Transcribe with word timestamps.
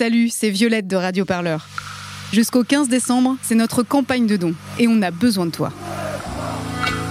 Salut, 0.00 0.30
c'est 0.30 0.48
Violette 0.48 0.86
de 0.86 0.96
Radio 0.96 1.26
Parleur. 1.26 1.68
Jusqu'au 2.32 2.64
15 2.64 2.88
décembre, 2.88 3.36
c'est 3.42 3.54
notre 3.54 3.82
campagne 3.82 4.26
de 4.26 4.38
dons 4.38 4.54
et 4.78 4.88
on 4.88 5.02
a 5.02 5.10
besoin 5.10 5.44
de 5.44 5.50
toi. 5.50 5.70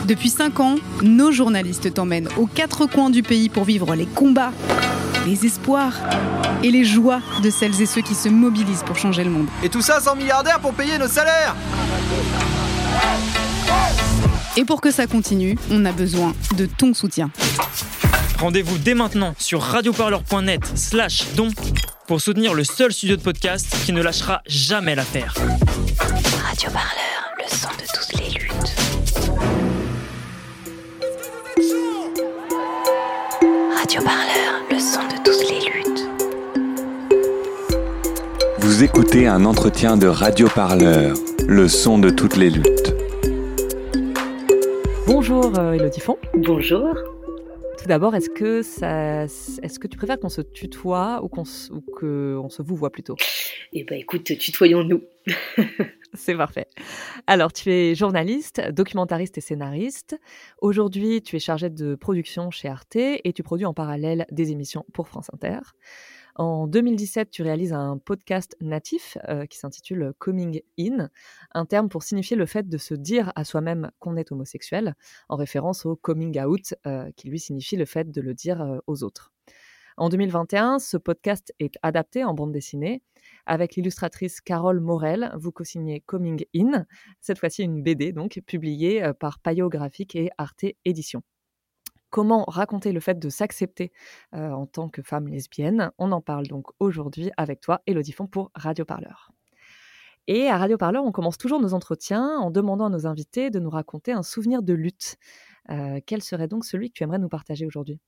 Depuis 0.08 0.30
5 0.30 0.60
ans, 0.60 0.76
nos 1.04 1.32
journalistes 1.32 1.94
t'emmènent 1.94 2.30
aux 2.36 2.48
quatre 2.48 2.88
coins 2.88 3.12
du 3.12 3.22
pays 3.22 3.48
pour 3.48 3.64
vivre 3.64 3.94
les 3.94 4.08
combats, 4.08 4.52
les 5.28 5.46
espoirs 5.46 5.94
et 6.64 6.72
les 6.72 6.84
joies 6.84 7.22
de 7.44 7.52
celles 7.52 7.80
et 7.80 7.86
ceux 7.86 8.02
qui 8.02 8.16
se 8.16 8.28
mobilisent 8.28 8.82
pour 8.84 8.98
changer 8.98 9.24
le 9.24 9.30
monde. 9.30 9.50
Et 9.62 9.70
tout 9.70 9.84
ça 9.84 10.02
sans 10.02 10.16
milliardaires 10.16 10.60
pour 10.60 10.74
payer 10.74 10.98
nos 10.98 11.08
salaires 11.08 11.56
Et 14.58 14.66
pour 14.66 14.82
que 14.82 14.90
ça 14.90 15.06
continue, 15.06 15.60
on 15.70 15.86
a 15.86 15.92
besoin 15.92 16.34
de 16.58 16.66
ton 16.66 16.96
soutien. 16.96 17.30
Rendez-vous 18.40 18.80
dès 18.80 18.96
maintenant 18.96 19.36
sur 19.38 19.62
radioparleur.net 19.62 20.62
slash 20.74 21.28
don 21.36 21.50
pour 22.10 22.20
soutenir 22.20 22.56
le 22.56 22.64
seul 22.64 22.92
studio 22.92 23.18
de 23.18 23.22
podcast 23.22 23.68
qui 23.86 23.94
ne 23.94 24.02
lâchera 24.02 24.42
jamais 24.48 24.96
l'affaire. 24.96 25.36
Radio 26.44 26.72
Parleur, 26.72 27.36
le 27.38 27.48
son 27.48 27.70
de 27.78 27.86
toutes 27.94 28.20
les 28.20 28.32
luttes. 28.32 28.76
Radio 33.78 34.02
Parleur, 34.02 34.64
le 34.72 34.80
son 34.80 35.02
de 35.04 35.18
toutes 35.24 35.52
les 35.52 35.60
luttes. 35.70 36.10
Vous 38.58 38.84
écoutez 38.84 39.28
un 39.28 39.46
entretien 39.46 39.96
de 39.96 40.08
Radio 40.08 40.48
Parleur, 40.48 41.16
le 41.48 41.68
son 41.68 42.00
de 42.00 42.10
toutes 42.10 42.38
les 42.38 42.50
luttes. 42.50 42.96
Bonjour 45.06 45.52
euh, 45.60 45.74
Elodie 45.74 46.00
Font. 46.00 46.18
Bonjour. 46.34 47.19
D'abord, 47.90 48.14
est-ce 48.14 48.30
que 48.30 48.62
ça, 48.62 49.24
est-ce 49.24 49.80
que 49.80 49.88
tu 49.88 49.98
préfères 49.98 50.20
qu'on 50.20 50.30
se 50.30 50.42
tutoie 50.42 51.22
ou 51.24 51.28
qu'on 51.28 51.42
ou 51.72 51.82
qu'on 51.82 52.48
se 52.48 52.62
vous 52.62 52.76
voit 52.76 52.92
plutôt? 52.92 53.16
Eh 53.74 53.84
ben 53.84 53.98
écoute, 53.98 54.26
tutoyons-nous. 54.26 55.02
C'est 56.14 56.36
parfait. 56.36 56.68
Alors, 57.26 57.52
tu 57.52 57.72
es 57.72 57.96
journaliste, 57.96 58.62
documentariste 58.70 59.40
et 59.40 59.42
scénariste. 59.42 60.20
Aujourd'hui, 60.62 61.24
tu 61.24 61.36
es 61.36 61.40
chargée 61.40 61.72
de 61.72 61.96
production 61.96 62.52
chez 62.52 62.68
Arte 62.68 62.96
et 62.96 63.34
tu 63.34 63.42
produis 63.42 63.66
en 63.66 63.74
parallèle 63.74 64.28
des 64.30 64.52
émissions 64.52 64.86
pour 64.94 65.08
France 65.08 65.32
Inter. 65.34 65.58
En 66.40 66.68
2017, 66.68 67.32
tu 67.32 67.42
réalises 67.42 67.74
un 67.74 67.98
podcast 67.98 68.56
natif 68.62 69.18
euh, 69.28 69.46
qui 69.46 69.58
s'intitule 69.58 70.14
Coming 70.20 70.62
In, 70.80 71.10
un 71.54 71.66
terme 71.66 71.90
pour 71.90 72.02
signifier 72.02 72.38
le 72.38 72.46
fait 72.46 72.70
de 72.70 72.78
se 72.78 72.94
dire 72.94 73.34
à 73.36 73.44
soi-même 73.44 73.92
qu'on 74.00 74.16
est 74.16 74.32
homosexuel, 74.32 74.96
en 75.28 75.36
référence 75.36 75.86
au 75.86 75.98
coming 75.98 76.40
out, 76.40 76.76
euh, 76.88 77.12
qui 77.18 77.28
lui 77.28 77.40
signifie 77.40 77.76
le 77.76 77.84
fait 77.84 78.10
de 78.10 78.22
le 78.22 78.34
dire 78.34 78.62
euh, 78.62 78.78
aux 78.88 79.04
autres. 79.04 79.34
En 79.98 80.08
2021, 80.08 80.80
ce 80.80 80.96
podcast 80.96 81.54
est 81.60 81.76
adapté 81.82 82.24
en 82.24 82.34
bande 82.34 82.54
dessinée. 82.54 83.04
Avec 83.46 83.76
l'illustratrice 83.76 84.40
Carole 84.40 84.80
Morel, 84.80 85.34
vous 85.38 85.52
co-signez 85.52 86.00
Coming 86.00 86.46
In, 86.56 86.86
cette 87.20 87.40
fois-ci 87.40 87.64
une 87.64 87.84
BD 87.84 88.14
donc 88.14 88.40
publiée 88.48 89.12
par 89.20 89.40
Payot 89.40 89.68
Graphique 89.68 90.16
et 90.16 90.30
Arte 90.38 90.64
Éditions. 90.86 91.22
Comment 92.10 92.44
raconter 92.46 92.92
le 92.92 93.00
fait 93.00 93.20
de 93.20 93.30
s'accepter 93.30 93.92
en 94.34 94.66
tant 94.66 94.90
que 94.90 95.02
femme 95.02 95.28
lesbienne 95.28 95.92
On 95.98 96.12
en 96.12 96.22
parle 96.22 96.48
donc 96.48 96.68
aujourd'hui 96.80 97.32
avec 97.38 97.62
toi, 97.62 97.82
Elodie 97.88 98.12
Font, 98.14 98.28
pour 98.28 98.52
Radio 98.56 98.84
Parleur. 98.86 99.32
Et 100.28 100.48
à 100.48 100.58
Radio 100.58 100.78
Parleur, 100.78 101.04
on 101.06 101.12
commence 101.12 101.38
toujours 101.38 101.60
nos 101.60 101.74
entretiens 101.74 102.38
en 102.40 102.52
demandant 102.52 102.86
à 102.86 102.90
nos 102.90 103.08
invités 103.08 103.50
de 103.50 103.60
nous 103.60 103.70
raconter 103.70 104.12
un 104.12 104.24
souvenir 104.24 104.62
de 104.64 104.74
lutte. 104.74 105.18
Quel 106.06 106.22
serait 106.22 106.48
donc 106.48 106.66
celui 106.66 106.90
que 106.90 106.94
tu 106.94 107.04
aimerais 107.04 107.20
nous 107.20 107.30
partager 107.30 107.66
aujourd'hui? 107.66 108.00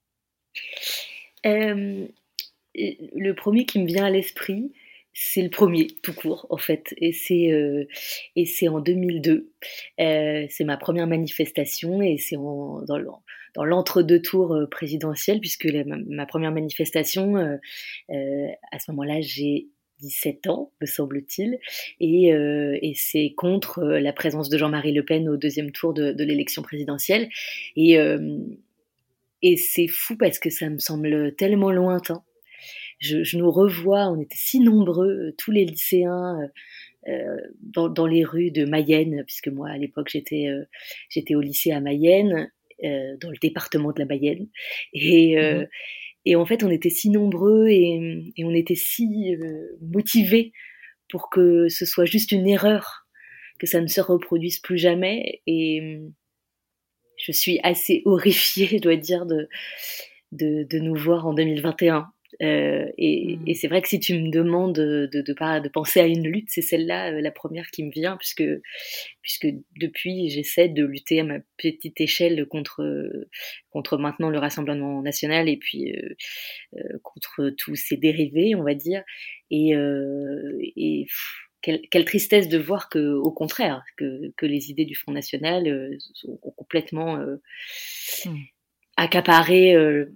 Le 1.44 3.32
premier 3.34 3.66
qui 3.66 3.80
me 3.80 3.86
vient 3.86 4.06
à 4.06 4.10
l'esprit, 4.10 4.72
c'est 5.14 5.42
le 5.42 5.50
premier, 5.50 5.88
tout 6.04 6.14
court, 6.14 6.48
en 6.50 6.58
fait. 6.58 6.94
Et 6.98 7.12
c'est 7.12 8.68
en 8.68 8.80
2002. 8.80 9.52
Euh, 10.00 10.46
c'est 10.50 10.64
ma 10.64 10.78
première 10.78 11.08
manifestation 11.08 12.02
et 12.02 12.18
c'est 12.18 12.38
en- 12.38 12.82
dans 12.84 12.98
dans 13.54 13.64
l'entre-deux 13.64 14.22
tours 14.22 14.54
euh, 14.54 14.67
présidentiels, 14.67 15.39
puisque 15.39 15.67
ma, 15.86 16.26
première 16.26 16.52
manifestation, 16.52 17.38
euh, 17.38 17.58
euh, 18.10 18.48
à 18.72 18.80
ce 18.80 18.92
moment-là, 18.92 19.22
j'ai 19.22 19.67
17 20.00 20.48
ans, 20.48 20.72
me 20.82 20.88
semble-t-il, 20.88 21.60
et, 22.00 22.34
euh, 22.34 22.78
et 22.82 22.94
c'est 22.95 23.34
contre 23.36 23.84
la 23.84 24.14
présence 24.14 24.50
de 24.50 24.58
Jean-Marie 24.58 24.94
Le 24.94 25.06
Pen 25.06 25.30
au 25.30 25.38
deuxième 25.38 25.72
tour 25.72 25.94
de, 25.94 26.23
l'élection 26.23 26.61
présidentielle. 26.61 27.30
Et, 27.76 28.00
euh, 28.00 28.40
et 29.44 29.58
c'est 29.58 29.88
fou 29.88 30.16
parce 30.17 30.40
que 30.40 30.50
ça 30.50 30.70
me 30.70 30.80
semble 30.80 31.36
tellement 31.36 31.72
lointain. 31.72 32.23
Je, 33.00 33.23
je 33.23 33.38
nous 33.38 33.52
revois, 33.52 34.10
on 34.10 34.20
était 34.20 34.36
si 34.38 34.60
nombreux, 34.60 35.34
tous 35.38 35.52
les 35.52 35.66
lycéens, 35.66 36.50
dans, 37.61 37.90
dans 37.90 38.06
les 38.06 38.23
rues 38.23 38.52
de 38.52 38.64
Mayenne, 38.64 39.23
puisque 39.26 39.48
moi 39.48 39.70
à 39.70 39.78
l'époque 39.78 40.10
j'étais 40.11 40.50
j'étais 41.10 41.34
au 41.34 41.42
lycée 41.42 41.72
à 41.72 41.82
Mayenne, 41.82 42.52
dans 42.83 43.30
le 43.30 43.37
département 43.42 43.92
de 43.92 43.99
la 43.99 44.05
Mayenne, 44.05 44.47
et 44.93 45.37
euh, 45.39 45.61
Mhm. 45.61 45.67
et 46.25 46.36
en 46.36 46.45
fait 46.45 46.64
on 46.64 46.69
était 46.71 46.89
si 46.89 47.09
nombreux 47.09 47.67
et, 47.69 48.33
et 48.37 48.43
on 48.45 48.53
était 48.53 48.75
si 48.75 49.36
euh, 49.36 49.77
motivés 49.81 50.52
pour 51.09 51.30
que 51.30 51.67
ce 51.69 51.86
soit 51.86 52.05
juste 52.05 52.31
une 52.31 52.47
erreur, 52.47 53.05
que 53.59 53.67
ça 53.67 53.81
ne 53.81 53.87
se 53.87 54.02
reproduise 54.02 54.59
plus 54.59 54.77
jamais, 54.77 55.42
et 55.47 55.99
je 57.17 57.31
suis 57.31 57.59
assez 57.64 58.02
horrifiée, 58.05 58.67
je 58.71 58.77
dois 58.77 58.95
dire, 58.95 59.25
de, 59.25 59.48
de, 60.31 60.63
de 60.63 60.80
nous 60.80 60.95
voir 60.95 61.27
en 61.27 61.33
2021. 61.33 62.08
Euh, 62.42 62.86
et, 62.97 63.37
et 63.45 63.53
c'est 63.53 63.67
vrai 63.67 63.81
que 63.81 63.87
si 63.87 63.99
tu 63.99 64.14
me 64.14 64.30
demandes 64.30 64.75
de, 64.75 65.09
de, 65.11 65.21
de, 65.21 65.33
de 65.33 65.69
penser 65.69 65.99
à 65.99 66.05
une 66.05 66.27
lutte, 66.27 66.49
c'est 66.49 66.61
celle-là 66.61 67.11
euh, 67.11 67.21
la 67.21 67.31
première 67.31 67.69
qui 67.71 67.83
me 67.83 67.92
vient, 67.92 68.17
puisque, 68.17 68.43
puisque 69.21 69.47
depuis, 69.80 70.30
j'essaie 70.30 70.69
de 70.69 70.86
lutter 70.86 71.19
à 71.19 71.23
ma 71.23 71.39
petite 71.58 71.99
échelle 71.99 72.45
contre, 72.45 72.83
contre 73.69 73.97
maintenant 73.97 74.30
le 74.30 74.39
Rassemblement 74.39 75.02
national 75.02 75.49
et 75.49 75.58
puis 75.58 75.93
euh, 75.93 76.97
contre 77.03 77.49
tous 77.58 77.75
ces 77.75 77.97
dérivés, 77.97 78.55
on 78.55 78.63
va 78.63 78.75
dire. 78.75 79.03
Et, 79.49 79.71
et 79.71 81.05
pff, 81.05 81.48
quelle, 81.61 81.81
quelle 81.92 82.05
tristesse 82.05 82.48
de 82.48 82.58
voir 82.58 82.89
que, 82.89 83.13
au 83.13 83.31
contraire, 83.31 83.83
que, 83.98 84.31
que 84.37 84.45
les 84.45 84.71
idées 84.71 84.86
du 84.86 84.95
Front 84.95 85.11
National 85.11 85.98
sont 86.13 86.39
ont 86.42 86.52
complètement 86.52 87.17
euh, 87.17 87.36
Mm. 88.25 88.43
accaparé 88.98 89.73
euh, 89.73 90.13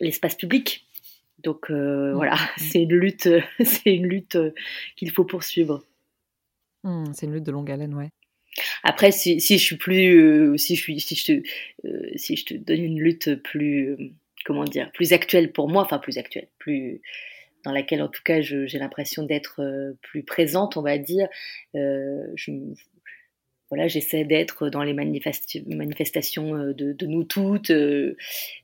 l'espace 0.00 0.34
public. 0.34 0.86
Donc 1.42 1.70
euh, 1.70 2.12
Mm, 2.12 2.16
voilà, 2.16 2.34
mm. 2.34 2.48
c'est 2.58 2.82
une 2.82 2.94
lutte, 2.94 3.28
c'est 3.64 3.94
une 3.94 4.06
lutte 4.06 4.36
euh, 4.36 4.52
qu'il 4.96 5.10
faut 5.10 5.24
poursuivre. 5.24 5.84
Hmm, 6.82 7.12
C'est 7.12 7.26
une 7.26 7.34
lutte 7.34 7.44
de 7.44 7.52
longue 7.52 7.70
haleine, 7.70 7.94
ouais. 7.94 8.10
Après, 8.82 9.12
si, 9.12 9.40
si 9.40 9.58
je 9.58 9.64
suis 9.64 9.76
plus, 9.76 10.18
euh, 10.18 10.56
si 10.56 10.76
je 10.76 10.82
suis, 10.82 11.00
si 11.00 11.14
je 11.14 11.24
te, 11.24 11.86
euh, 11.86 12.10
si 12.16 12.36
je 12.36 12.46
te 12.46 12.54
donne 12.54 12.82
une 12.82 12.98
lutte 12.98 13.34
plus, 13.42 13.96
comment 14.44 14.64
dire, 14.64 14.90
plus 14.92 15.12
actuelle 15.12 15.52
pour 15.52 15.68
moi, 15.68 15.82
enfin 15.82 15.98
plus 15.98 16.18
actuelle, 16.18 16.48
plus 16.58 17.00
dans 17.64 17.72
laquelle 17.72 18.02
en 18.02 18.08
tout 18.08 18.22
cas 18.24 18.40
j'ai 18.40 18.78
l'impression 18.78 19.22
d'être 19.22 19.60
plus 20.00 20.22
présente, 20.22 20.78
on 20.78 20.82
va 20.82 20.96
dire. 20.96 21.28
Je, 21.74 22.72
voilà, 23.70 23.88
j'essaie 23.88 24.24
d'être 24.24 24.68
dans 24.68 24.82
les 24.82 24.92
manifestations 24.92 26.54
euh, 26.56 26.74
de, 26.74 26.92
de 26.92 27.06
nous 27.06 27.24
toutes, 27.24 27.70
euh, 27.70 28.16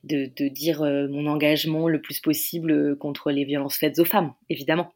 de, 0.03 0.29
de 0.35 0.47
dire 0.49 0.81
euh, 0.81 1.07
mon 1.07 1.27
engagement 1.27 1.87
le 1.87 2.01
plus 2.01 2.19
possible 2.19 2.97
contre 2.97 3.31
les 3.31 3.45
violences 3.45 3.77
faites 3.77 3.99
aux 3.99 4.05
femmes, 4.05 4.33
évidemment. 4.49 4.93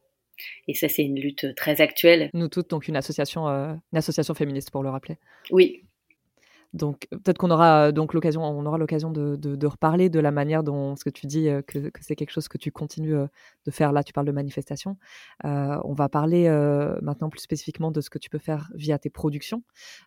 Et 0.68 0.74
ça, 0.74 0.88
c'est 0.88 1.02
une 1.02 1.18
lutte 1.18 1.54
très 1.54 1.80
actuelle. 1.80 2.30
Nous 2.34 2.48
toutes, 2.48 2.70
donc 2.70 2.88
une 2.88 2.96
association, 2.96 3.48
euh, 3.48 3.74
une 3.92 3.98
association 3.98 4.34
féministe 4.34 4.70
pour 4.70 4.82
le 4.82 4.90
rappeler. 4.90 5.16
Oui, 5.50 5.82
Donc 6.72 7.06
peut-être 7.10 7.38
qu'on 7.38 7.50
aura 7.50 7.88
euh, 7.88 7.92
donc 7.92 8.14
l'occasion, 8.14 8.42
on 8.42 8.64
aura 8.64 8.78
l'occasion 8.78 9.10
de, 9.10 9.36
de, 9.36 9.56
de 9.56 9.66
reparler 9.66 10.08
de 10.08 10.20
la 10.20 10.30
manière 10.30 10.62
dont 10.62 10.96
ce 10.96 11.04
que 11.04 11.10
tu 11.10 11.26
dis 11.26 11.48
euh, 11.48 11.60
que, 11.62 11.90
que 11.90 12.00
c'est 12.02 12.16
quelque 12.16 12.30
chose 12.30 12.48
que 12.48 12.56
tu 12.56 12.72
continues 12.72 13.14
euh, 13.14 13.26
de 13.66 13.70
faire. 13.70 13.92
Là, 13.92 14.02
tu 14.02 14.12
parles 14.12 14.26
de 14.26 14.32
manifestation. 14.32 14.96
Euh, 15.44 15.78
on 15.84 15.92
va 15.92 16.08
parler 16.08 16.46
euh, 16.48 16.98
maintenant 17.02 17.28
plus 17.28 17.40
spécifiquement 17.40 17.90
de 17.90 18.00
ce 18.00 18.08
que 18.08 18.18
tu 18.18 18.30
peux 18.30 18.38
faire 18.38 18.70
via 18.74 18.98
tes 18.98 19.10
productions. 19.10 19.62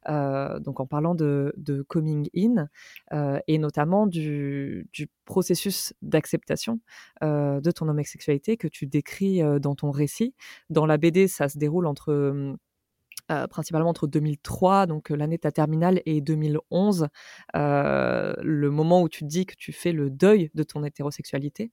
Euh, 0.09 0.59
donc 0.59 0.79
en 0.79 0.87
parlant 0.87 1.13
de, 1.13 1.53
de 1.57 1.83
coming 1.83 2.29
in 2.35 2.67
euh, 3.13 3.39
et 3.47 3.59
notamment 3.59 4.07
du, 4.07 4.87
du 4.91 5.07
processus 5.25 5.93
d'acceptation 6.01 6.79
euh, 7.23 7.61
de 7.61 7.71
ton 7.71 7.87
homosexualité 7.89 8.57
que 8.57 8.67
tu 8.67 8.87
décris 8.87 9.43
euh, 9.43 9.59
dans 9.59 9.75
ton 9.75 9.91
récit. 9.91 10.33
Dans 10.69 10.85
la 10.85 10.97
BD, 10.97 11.27
ça 11.27 11.47
se 11.47 11.57
déroule 11.57 11.85
entre 11.85 12.55
euh, 13.31 13.47
principalement 13.47 13.89
entre 13.89 14.05
2003, 14.05 14.85
donc 14.85 15.09
euh, 15.09 15.15
l'année 15.15 15.37
de 15.37 15.41
ta 15.41 15.51
terminale, 15.51 15.99
et 16.05 16.21
2011, 16.21 17.07
euh, 17.55 18.33
le 18.39 18.69
moment 18.69 19.01
où 19.01 19.09
tu 19.09 19.23
te 19.23 19.25
dis 19.25 19.47
que 19.47 19.55
tu 19.57 19.71
fais 19.71 19.91
le 19.91 20.11
deuil 20.11 20.51
de 20.53 20.61
ton 20.61 20.83
hétérosexualité. 20.83 21.71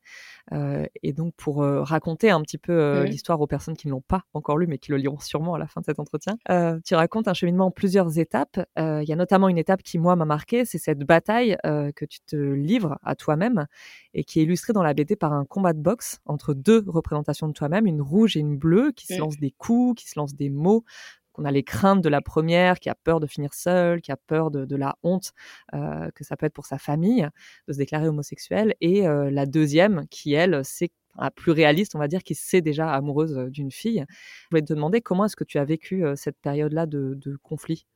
et 1.02 1.12
donc, 1.12 1.34
pour 1.36 1.62
raconter 1.62 2.30
un 2.30 2.40
petit 2.42 2.58
peu 2.58 3.04
l'histoire 3.04 3.40
aux 3.40 3.46
personnes 3.46 3.76
qui 3.76 3.86
ne 3.86 3.92
l'ont 3.92 4.00
pas 4.00 4.22
encore 4.32 4.58
lu, 4.58 4.66
mais 4.66 4.78
qui 4.78 4.90
le 4.90 4.96
liront 4.96 5.18
sûrement 5.18 5.54
à 5.54 5.58
la 5.58 5.66
fin 5.66 5.80
de 5.80 5.86
cet 5.86 5.98
entretien, 5.98 6.36
tu 6.84 6.94
racontes 6.94 7.28
un 7.28 7.34
cheminement 7.34 7.66
en 7.66 7.70
plusieurs 7.70 8.18
étapes. 8.18 8.60
Il 8.76 9.04
y 9.04 9.12
a 9.12 9.16
notamment 9.16 9.48
une 9.48 9.58
étape 9.58 9.82
qui, 9.82 9.98
moi, 9.98 10.16
m'a 10.16 10.24
marqué, 10.24 10.64
c'est 10.64 10.78
cette 10.78 11.00
bataille 11.00 11.56
que 11.62 12.04
tu 12.04 12.20
te 12.20 12.36
livres 12.36 12.98
à 13.02 13.14
toi-même 13.14 13.66
et 14.14 14.24
qui 14.24 14.40
est 14.40 14.42
illustrée 14.44 14.72
dans 14.72 14.82
la 14.82 14.94
BD 14.94 15.16
par 15.16 15.32
un 15.32 15.44
combat 15.44 15.72
de 15.72 15.80
boxe 15.80 16.20
entre 16.26 16.54
deux 16.54 16.84
représentations 16.86 17.48
de 17.48 17.52
toi-même, 17.52 17.86
une 17.86 18.02
rouge 18.02 18.36
et 18.36 18.40
une 18.40 18.56
bleue, 18.56 18.92
qui 18.92 19.06
se 19.06 19.18
lancent 19.18 19.38
des 19.38 19.52
coups, 19.52 20.02
qui 20.02 20.08
se 20.08 20.18
lancent 20.18 20.34
des 20.34 20.50
mots, 20.50 20.84
qu'on 21.32 21.44
a 21.44 21.50
les 21.50 21.62
craintes 21.62 22.02
de 22.02 22.08
la 22.08 22.20
première, 22.20 22.78
qui 22.78 22.88
a 22.88 22.94
peur 22.94 23.20
de 23.20 23.26
finir 23.26 23.54
seule, 23.54 24.00
qui 24.00 24.12
a 24.12 24.16
peur 24.16 24.50
de, 24.50 24.76
la 24.76 24.96
honte 25.02 25.32
euh, 25.74 26.10
que 26.14 26.24
ça 26.24 26.36
peut 26.36 26.46
être 26.46 26.54
pour 26.54 26.66
sa 26.66 26.78
famille 26.78 27.28
de 27.68 27.72
se 27.72 27.78
déclarer 27.78 28.08
homosexuelle, 28.08 28.74
et 28.80 29.06
euh, 29.06 29.30
la 29.30 29.46
deuxième 29.46 30.06
qui, 30.10 30.34
elle, 30.34 30.60
c'est 30.64 30.90
plus 31.36 31.52
réaliste, 31.52 31.94
on 31.94 31.98
va 31.98 32.08
dire, 32.08 32.22
qui 32.22 32.34
sait 32.34 32.62
déjà 32.62 32.90
amoureuse 32.90 33.36
euh, 33.36 33.50
d'une 33.50 33.70
fille. 33.70 34.04
Je 34.08 34.46
voulais 34.50 34.62
te 34.62 34.72
demander 34.72 35.00
comment 35.00 35.26
est-ce 35.26 35.36
que 35.36 35.44
tu 35.44 35.58
as 35.58 35.64
vécu 35.64 36.04
cette 36.16 36.38
période-là 36.38 36.86
de, 36.86 37.36
conflit? 37.42 37.86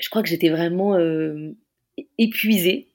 Je 0.00 0.08
crois 0.10 0.22
que 0.22 0.28
j'étais 0.28 0.50
vraiment 0.50 0.98
épuisée. 2.18 2.88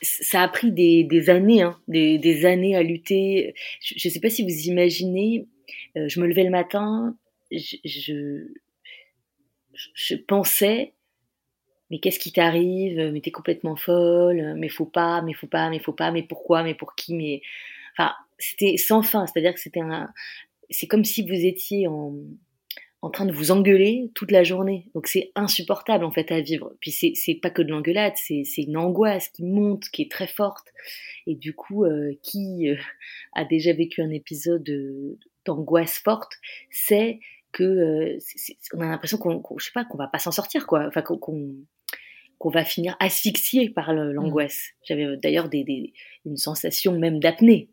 ça 0.00 0.42
a 0.42 0.48
pris 0.48 0.72
des, 0.72 1.30
années, 1.30 1.62
hein, 1.62 1.78
des, 1.86 2.46
années 2.46 2.76
à 2.76 2.82
lutter. 2.82 3.54
Je 3.82 4.08
ne 4.08 4.12
sais 4.12 4.20
pas 4.20 4.30
si 4.30 4.42
vous 4.42 4.68
imaginez, 4.68 5.46
je 5.94 6.18
me 6.18 6.26
levais 6.26 6.44
le 6.44 6.50
matin, 6.50 7.14
je, 7.52 8.46
je, 9.74 10.14
pensais, 10.16 10.94
mais 11.90 11.98
qu'est-ce 11.98 12.18
qui 12.18 12.32
t'arrive? 12.32 13.10
Mais 13.12 13.20
t'es 13.20 13.30
complètement 13.30 13.76
folle, 13.76 14.54
mais 14.56 14.68
faut 14.68 14.86
pas, 14.86 15.22
mais 15.22 15.34
faut 15.34 15.46
pas, 15.46 15.70
mais 15.70 15.78
faut 15.78 15.92
pas, 15.92 16.10
mais 16.10 16.22
pourquoi, 16.22 16.62
mais 16.62 16.74
pour 16.74 16.94
qui, 16.94 17.14
mais. 17.14 17.42
Enfin, 17.96 18.12
c'était 18.38 18.76
sans 18.76 19.02
fin, 19.02 19.26
c'est-à-dire 19.26 19.54
que 19.54 19.60
c'était 19.60 19.80
un. 19.80 20.10
C'est 20.70 20.86
comme 20.86 21.04
si 21.04 21.22
vous 21.22 21.46
étiez 21.46 21.86
en, 21.88 22.14
en 23.02 23.10
train 23.10 23.26
de 23.26 23.32
vous 23.32 23.50
engueuler 23.50 24.10
toute 24.14 24.30
la 24.30 24.44
journée. 24.44 24.88
Donc 24.94 25.08
c'est 25.08 25.32
insupportable 25.34 26.04
en 26.04 26.12
fait 26.12 26.30
à 26.30 26.40
vivre. 26.40 26.72
Puis 26.80 26.92
c'est, 26.92 27.34
pas 27.34 27.50
que 27.50 27.60
de 27.60 27.70
l'engueulade, 27.70 28.14
c'est, 28.16 28.44
une 28.56 28.76
angoisse 28.76 29.28
qui 29.28 29.42
monte, 29.42 29.88
qui 29.90 30.02
est 30.02 30.10
très 30.10 30.28
forte. 30.28 30.68
Et 31.26 31.34
du 31.34 31.52
coup, 31.52 31.84
euh, 31.84 32.12
qui 32.22 32.70
euh, 32.70 32.76
a 33.32 33.44
déjà 33.44 33.72
vécu 33.72 34.02
un 34.02 34.10
épisode 34.10 34.64
d'angoisse 35.44 35.98
forte, 35.98 36.34
c'est 36.70 37.18
que 37.52 37.62
euh, 37.62 38.18
on 38.74 38.80
a 38.80 38.88
l'impression 38.88 39.18
qu'on, 39.18 39.42
je 39.58 39.66
sais 39.66 39.72
pas, 39.72 39.84
qu'on 39.84 39.98
va 39.98 40.08
pas 40.08 40.18
s'en 40.18 40.32
sortir, 40.32 40.66
quoi. 40.66 40.86
Enfin, 40.86 41.02
qu'on, 41.02 41.18
qu'on 42.38 42.50
va 42.50 42.64
finir 42.64 42.96
asphyxié 42.98 43.70
par 43.70 43.92
mmh. 43.92 44.10
l'angoisse. 44.12 44.70
J'avais 44.86 45.04
euh, 45.04 45.16
d'ailleurs 45.16 45.48
des, 45.48 45.64
des, 45.64 45.92
une 46.24 46.36
sensation 46.36 46.98
même 46.98 47.20
d'apnée. 47.20 47.68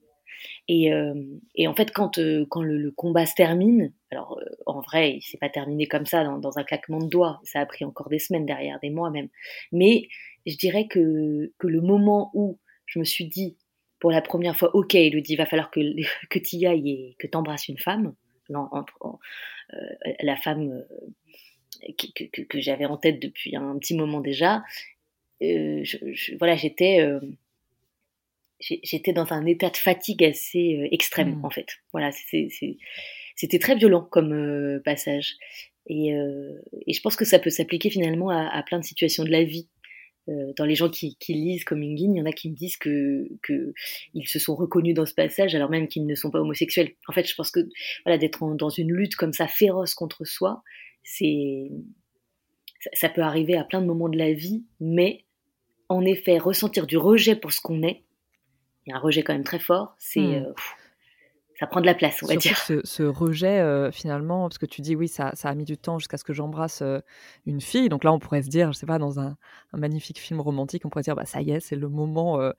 Et, 0.68 0.94
euh, 0.94 1.14
et, 1.56 1.68
en 1.68 1.74
fait, 1.74 1.92
quand, 1.92 2.20
quand 2.50 2.62
le, 2.62 2.92
combat 2.92 3.26
se 3.26 3.34
termine, 3.34 3.92
alors 4.12 4.40
en 4.66 4.80
vrai, 4.81 5.16
il 5.18 5.22
s'est 5.22 5.38
pas 5.38 5.50
terminé 5.50 5.88
comme 5.88 6.06
ça 6.06 6.24
dans, 6.24 6.38
dans, 6.38 6.58
un 6.58 6.64
claquement 6.64 7.00
de 7.00 7.10
doigts. 7.10 7.42
Ça 7.44 7.60
a 7.60 7.66
pris 7.66 7.84
encore 7.84 8.10
des 8.10 8.20
semaines 8.20 8.46
derrière, 8.46 8.80
des 8.80 8.90
mois 8.90 9.10
même. 9.10 9.28
Mais 9.72 10.08
je 10.46 10.56
dirais 10.56 10.88
que, 10.88 11.52
que 11.58 11.68
le 11.68 11.82
moment 11.82 12.32
où 12.34 12.60
je 12.86 13.00
me 13.00 13.04
suis 13.04 13.25
dit 13.25 13.58
pour 14.00 14.12
la 14.12 14.22
première 14.22 14.56
fois, 14.56 14.74
ok, 14.75 14.94
il 14.94 15.22
dit, 15.22 15.34
il 15.34 15.38
va 15.38 15.46
falloir 15.46 15.72
que, 15.72 15.82
que 16.30 16.40
tu 16.40 16.56
y 16.56 16.66
ailles 16.66 16.90
et 16.90 17.16
que 17.20 17.28
tu 17.28 17.38
embrasses 17.38 17.68
une 17.68 17.78
femme. 17.78 18.14
Euh, 19.74 20.13
la 20.22 20.36
femme 20.36 20.84
euh, 21.88 21.94
que, 22.50 22.60
j'avais 22.60 22.86
en 22.86 22.98
tête 22.98 23.19
depuis 23.19 23.56
un 23.56 23.78
petit 23.78 23.96
moment 23.96 24.22
déjà, 24.22 24.63
euh, 25.42 25.84
voilà, 26.40 26.56
j'étais 26.56 27.00
j'étais 28.60 29.13
dans 29.13 29.31
un 29.31 29.46
état 29.46 29.69
de 29.69 29.78
fatigue 29.78 30.24
assez 30.24 30.90
extrême 30.92 31.36
mmh. 31.36 31.46
en 31.46 31.50
fait. 31.50 31.68
Voilà, 31.94 32.12
c'était 32.12 33.60
très 33.60 33.75
violent 33.75 34.01
comme 34.01 34.81
passage. 34.84 35.38
Et, 35.88 36.12
je 36.12 37.01
pense 37.01 37.16
que 37.16 37.24
ça 37.24 37.40
peut 37.40 37.50
s'appliquer 37.50 37.90
finalement 37.90 38.30
à, 38.30 38.62
plein 38.63 38.80
de 38.80 38.84
situations 38.84 39.24
de 39.24 39.31
la 39.31 39.44
vie. 39.44 39.69
Dans 40.56 40.66
les 40.66 40.76
gens 40.76 40.90
qui, 40.90 41.16
lisent 41.30 41.64
comme 41.64 41.84
il 41.84 42.00
y 42.00 42.22
en 42.22 42.26
a 42.26 42.31
qui 42.31 42.50
me 42.50 42.56
disent 42.56 42.78
que, 42.78 43.28
que 43.42 43.74
ils 44.14 44.28
se 44.28 44.40
sont 44.40 44.56
reconnus 44.56 44.94
dans 44.94 45.06
ce 45.06 45.14
passage 45.14 45.56
alors 45.56 45.70
même 45.70 45.88
qu'ils 45.88 46.06
ne 46.06 46.16
sont 46.16 46.31
pas 46.31 46.40
homosexuels. 46.40 46.92
En 47.08 47.14
fait, 47.14 47.28
je 47.28 47.36
pense 47.36 47.52
que 47.52 47.62
voilà 48.06 48.18
d'être 48.18 48.56
dans 48.56 48.70
une 48.70 48.92
lutte 48.92 49.16
comme 49.16 49.34
ça 49.34 49.48
féroce 49.48 49.94
contre 49.94 50.26
soi, 50.26 50.64
c'est 51.04 51.70
ça, 52.94 53.10
peut 53.10 53.22
arriver 53.22 53.58
à 53.58 53.64
plein 53.64 53.81
de 53.81 53.88
moments 53.88 54.10
de 54.10 54.18
la 54.18 54.34
vie, 54.34 54.64
mais 54.80 55.26
en 55.90 56.06
effet 56.06 56.38
ressentir 56.38 56.88
du 56.88 56.98
rejet 56.98 57.36
pour 57.36 57.52
ce 57.52 57.62
qu'on 57.62 57.84
est, 57.84 58.04
il 58.86 58.92
y 58.92 58.94
a 58.94 58.98
un 58.98 59.00
rejet 59.00 59.24
quand 59.24 59.34
même 59.34 59.44
très 59.44 59.60
fort, 59.60 59.96
c'est 59.98 60.22
hmm. 60.22 60.46
euh, 60.46 60.54
ça 61.60 61.68
prend 61.68 61.82
de 61.82 61.86
la 61.86 61.94
place, 61.94 62.24
on 62.24 62.28
va 62.28 62.38
dire. 62.38 62.58
Ce, 62.58 62.80
ce 62.86 63.04
rejet, 63.04 63.60
euh, 63.60 63.92
finalement, 63.92 64.48
parce 64.48 64.58
que 64.58 64.66
tu 64.66 64.80
dis 64.80 64.96
oui, 64.96 65.10
ça, 65.10 65.32
ça 65.34 65.50
a 65.50 65.56
mis 65.56 65.66
du 65.66 65.78
temps 65.78 66.00
jusqu'à 66.00 66.18
ce 66.18 66.24
que 66.24 66.32
j'embrasse 66.32 66.82
euh, 66.82 67.00
une 67.46 67.60
fille. 67.60 67.90
Donc 67.90 68.06
là, 68.06 68.14
on 68.14 68.20
pourrait 68.20 68.44
se 68.44 68.48
dire, 68.48 68.72
je 68.72 68.78
sais 68.78 68.86
pas, 68.86 68.98
dans 68.98 69.20
un, 69.20 69.36
un 69.74 69.78
magnifique 69.78 70.20
film 70.20 70.40
romantique, 70.40 70.86
on 70.86 70.90
pourrait 70.90 71.04
dire, 71.04 71.16
bah 71.16 71.26
ça 71.26 71.42
y 71.42 71.52
est, 71.52 71.60
c'est 71.60 71.76
le 71.76 71.90
moment 71.90 72.40
euh, 72.40 72.54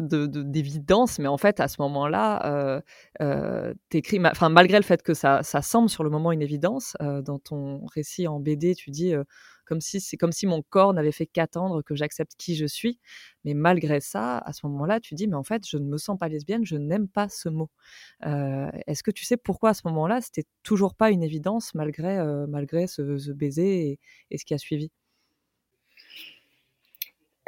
de 0.00 0.26
d'évidence. 0.26 1.20
Mais 1.20 1.28
en 1.28 1.38
fait, 1.38 1.60
à 1.60 1.68
ce 1.68 1.80
moment-là, 1.82 2.82
t'écris, 3.90 4.20
enfin 4.24 4.48
malgré 4.48 4.78
le 4.78 4.84
fait 4.84 5.02
que 5.02 5.14
ça, 5.14 5.42
ça 5.44 5.62
semble 5.62 5.88
sur 5.88 6.02
le 6.02 6.10
moment 6.10 6.32
une 6.32 6.42
évidence, 6.42 6.96
dans 7.00 7.38
ton 7.38 7.86
récit 7.86 8.26
en 8.26 8.40
BD, 8.40 8.74
tu 8.74 8.90
dis 8.90 9.14
comme 9.72 9.80
si 9.80 10.02
c'est 10.02 10.18
comme 10.18 10.32
si 10.32 10.46
mon 10.46 10.60
corps 10.60 10.92
n'avait 10.92 11.12
fait 11.12 11.24
qu'attendre 11.24 11.80
que 11.80 11.94
j'accepte 11.94 12.32
qui 12.36 12.56
je 12.56 12.66
suis. 12.66 13.00
Mais 13.44 13.54
malgré 13.54 14.00
ça, 14.02 14.36
à 14.36 14.52
ce 14.52 14.66
moment-là, 14.66 15.00
tu 15.00 15.14
dis 15.14 15.26
mais 15.26 15.36
en 15.36 15.44
fait, 15.44 15.66
je 15.66 15.78
ne 15.78 15.86
me 15.86 15.96
sens 15.96 16.18
pas 16.18 16.28
lesbienne, 16.28 16.66
je 16.66 16.76
n'aime 16.76 17.08
pas 17.08 17.30
ce 17.30 17.48
mot. 17.48 17.70
Euh, 18.26 18.70
est-ce 18.86 19.02
que 19.02 19.10
tu 19.10 19.24
sais 19.24 19.38
pourquoi 19.38 19.70
à 19.70 19.74
ce 19.74 19.82
moment-là, 19.86 20.20
c'était 20.20 20.44
toujours 20.62 20.94
pas 20.94 21.10
une 21.10 21.22
évidence 21.22 21.74
malgré 21.74 22.18
euh, 22.18 22.46
malgré 22.48 22.86
ce, 22.86 23.32
baiser 23.32 23.98
et, 24.30 24.38
ce 24.38 24.44
qui 24.44 24.52
a 24.52 24.58
suivi? 24.58 24.90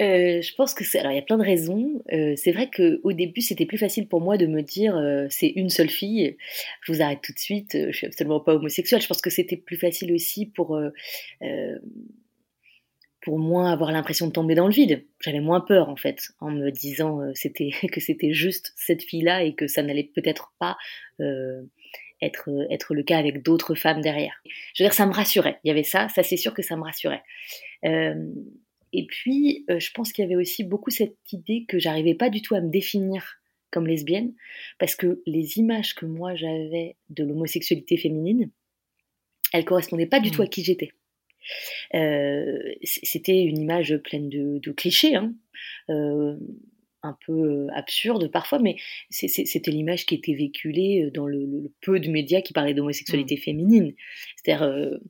Euh, 0.00 0.42
je 0.42 0.54
pense 0.56 0.74
que 0.74 0.82
c'est. 0.82 0.98
Alors, 0.98 1.12
il 1.12 1.16
y 1.16 1.18
a 1.18 1.22
plein 1.22 1.38
de 1.38 1.44
raisons. 1.44 2.02
Euh, 2.12 2.34
c'est 2.36 2.50
vrai 2.50 2.68
qu'au 2.68 3.12
début, 3.12 3.40
c'était 3.40 3.66
plus 3.66 3.78
facile 3.78 4.08
pour 4.08 4.20
moi 4.20 4.36
de 4.36 4.46
me 4.46 4.60
dire 4.62 4.96
euh, 4.96 5.26
c'est 5.30 5.52
une 5.54 5.70
seule 5.70 5.88
fille, 5.90 6.36
je 6.82 6.92
vous 6.92 7.00
arrête 7.00 7.20
tout 7.22 7.32
de 7.32 7.38
suite, 7.38 7.76
je 7.90 7.96
suis 7.96 8.06
absolument 8.06 8.40
pas 8.40 8.54
homosexuelle. 8.54 9.00
Je 9.00 9.06
pense 9.06 9.20
que 9.20 9.30
c'était 9.30 9.56
plus 9.56 9.76
facile 9.76 10.12
aussi 10.12 10.46
pour, 10.46 10.80
pour 13.22 13.38
moins 13.38 13.72
avoir 13.72 13.92
l'impression 13.92 14.26
de 14.26 14.32
tomber 14.32 14.56
dans 14.56 14.66
le 14.66 14.74
vide. 14.74 15.04
J'avais 15.20 15.40
moins 15.40 15.60
peur, 15.60 15.88
en 15.88 15.96
fait, 15.96 16.32
en 16.40 16.50
me 16.50 16.70
disant 16.70 17.20
c'était 17.34 17.70
que 17.92 18.00
c'était 18.00 18.32
juste 18.32 18.72
cette 18.76 19.02
fille-là 19.02 19.44
et 19.44 19.54
que 19.54 19.68
ça 19.68 19.82
n'allait 19.82 20.10
peut-être 20.14 20.54
pas. 20.58 20.76
Être, 22.22 22.48
être 22.70 22.94
le 22.94 23.02
cas 23.02 23.18
avec 23.18 23.42
d'autres 23.42 23.74
femmes 23.74 24.00
derrière. 24.00 24.40
Je 24.74 24.82
veux 24.82 24.86
dire, 24.86 24.94
ça 24.94 25.04
me 25.04 25.12
rassurait. 25.12 25.58
Il 25.62 25.68
y 25.68 25.70
avait 25.70 25.82
ça, 25.82 26.08
ça 26.08 26.22
c'est 26.22 26.38
sûr 26.38 26.54
que 26.54 26.62
ça 26.62 26.74
me 26.74 26.82
rassurait. 26.82 27.22
Et 28.94 29.06
puis, 29.06 29.64
euh, 29.68 29.80
je 29.80 29.90
pense 29.90 30.12
qu'il 30.12 30.22
y 30.22 30.26
avait 30.26 30.36
aussi 30.36 30.62
beaucoup 30.62 30.90
cette 30.90 31.18
idée 31.32 31.66
que 31.68 31.80
j'arrivais 31.80 32.14
pas 32.14 32.30
du 32.30 32.40
tout 32.40 32.54
à 32.54 32.60
me 32.60 32.70
définir 32.70 33.40
comme 33.70 33.88
lesbienne, 33.88 34.32
parce 34.78 34.94
que 34.94 35.20
les 35.26 35.58
images 35.58 35.96
que 35.96 36.06
moi 36.06 36.36
j'avais 36.36 36.94
de 37.10 37.24
l'homosexualité 37.24 37.96
féminine, 37.96 38.52
elles 39.52 39.64
correspondaient 39.64 40.06
pas 40.06 40.20
du 40.20 40.30
tout 40.30 40.42
à 40.42 40.44
mmh. 40.44 40.48
qui 40.48 40.62
j'étais. 40.62 40.92
Euh, 41.94 42.56
c'était 42.84 43.42
une 43.42 43.58
image 43.58 43.96
pleine 44.04 44.28
de, 44.28 44.70
clichés, 44.70 45.16
hein, 45.16 45.34
euh, 45.90 46.36
un 47.02 47.18
peu 47.26 47.66
absurde 47.74 48.30
parfois, 48.30 48.60
mais 48.60 48.76
c'était 49.10 49.72
l'image 49.72 50.06
qui 50.06 50.14
était 50.14 50.34
véhiculée 50.34 51.10
dans 51.12 51.26
le, 51.26 51.72
peu 51.80 51.98
de 51.98 52.08
médias 52.08 52.42
qui 52.42 52.52
parlaient 52.52 52.74
d'homosexualité 52.74 53.34
mmh. 53.34 53.38
féminine. 53.38 53.94
C'est-à-dire 54.36 55.00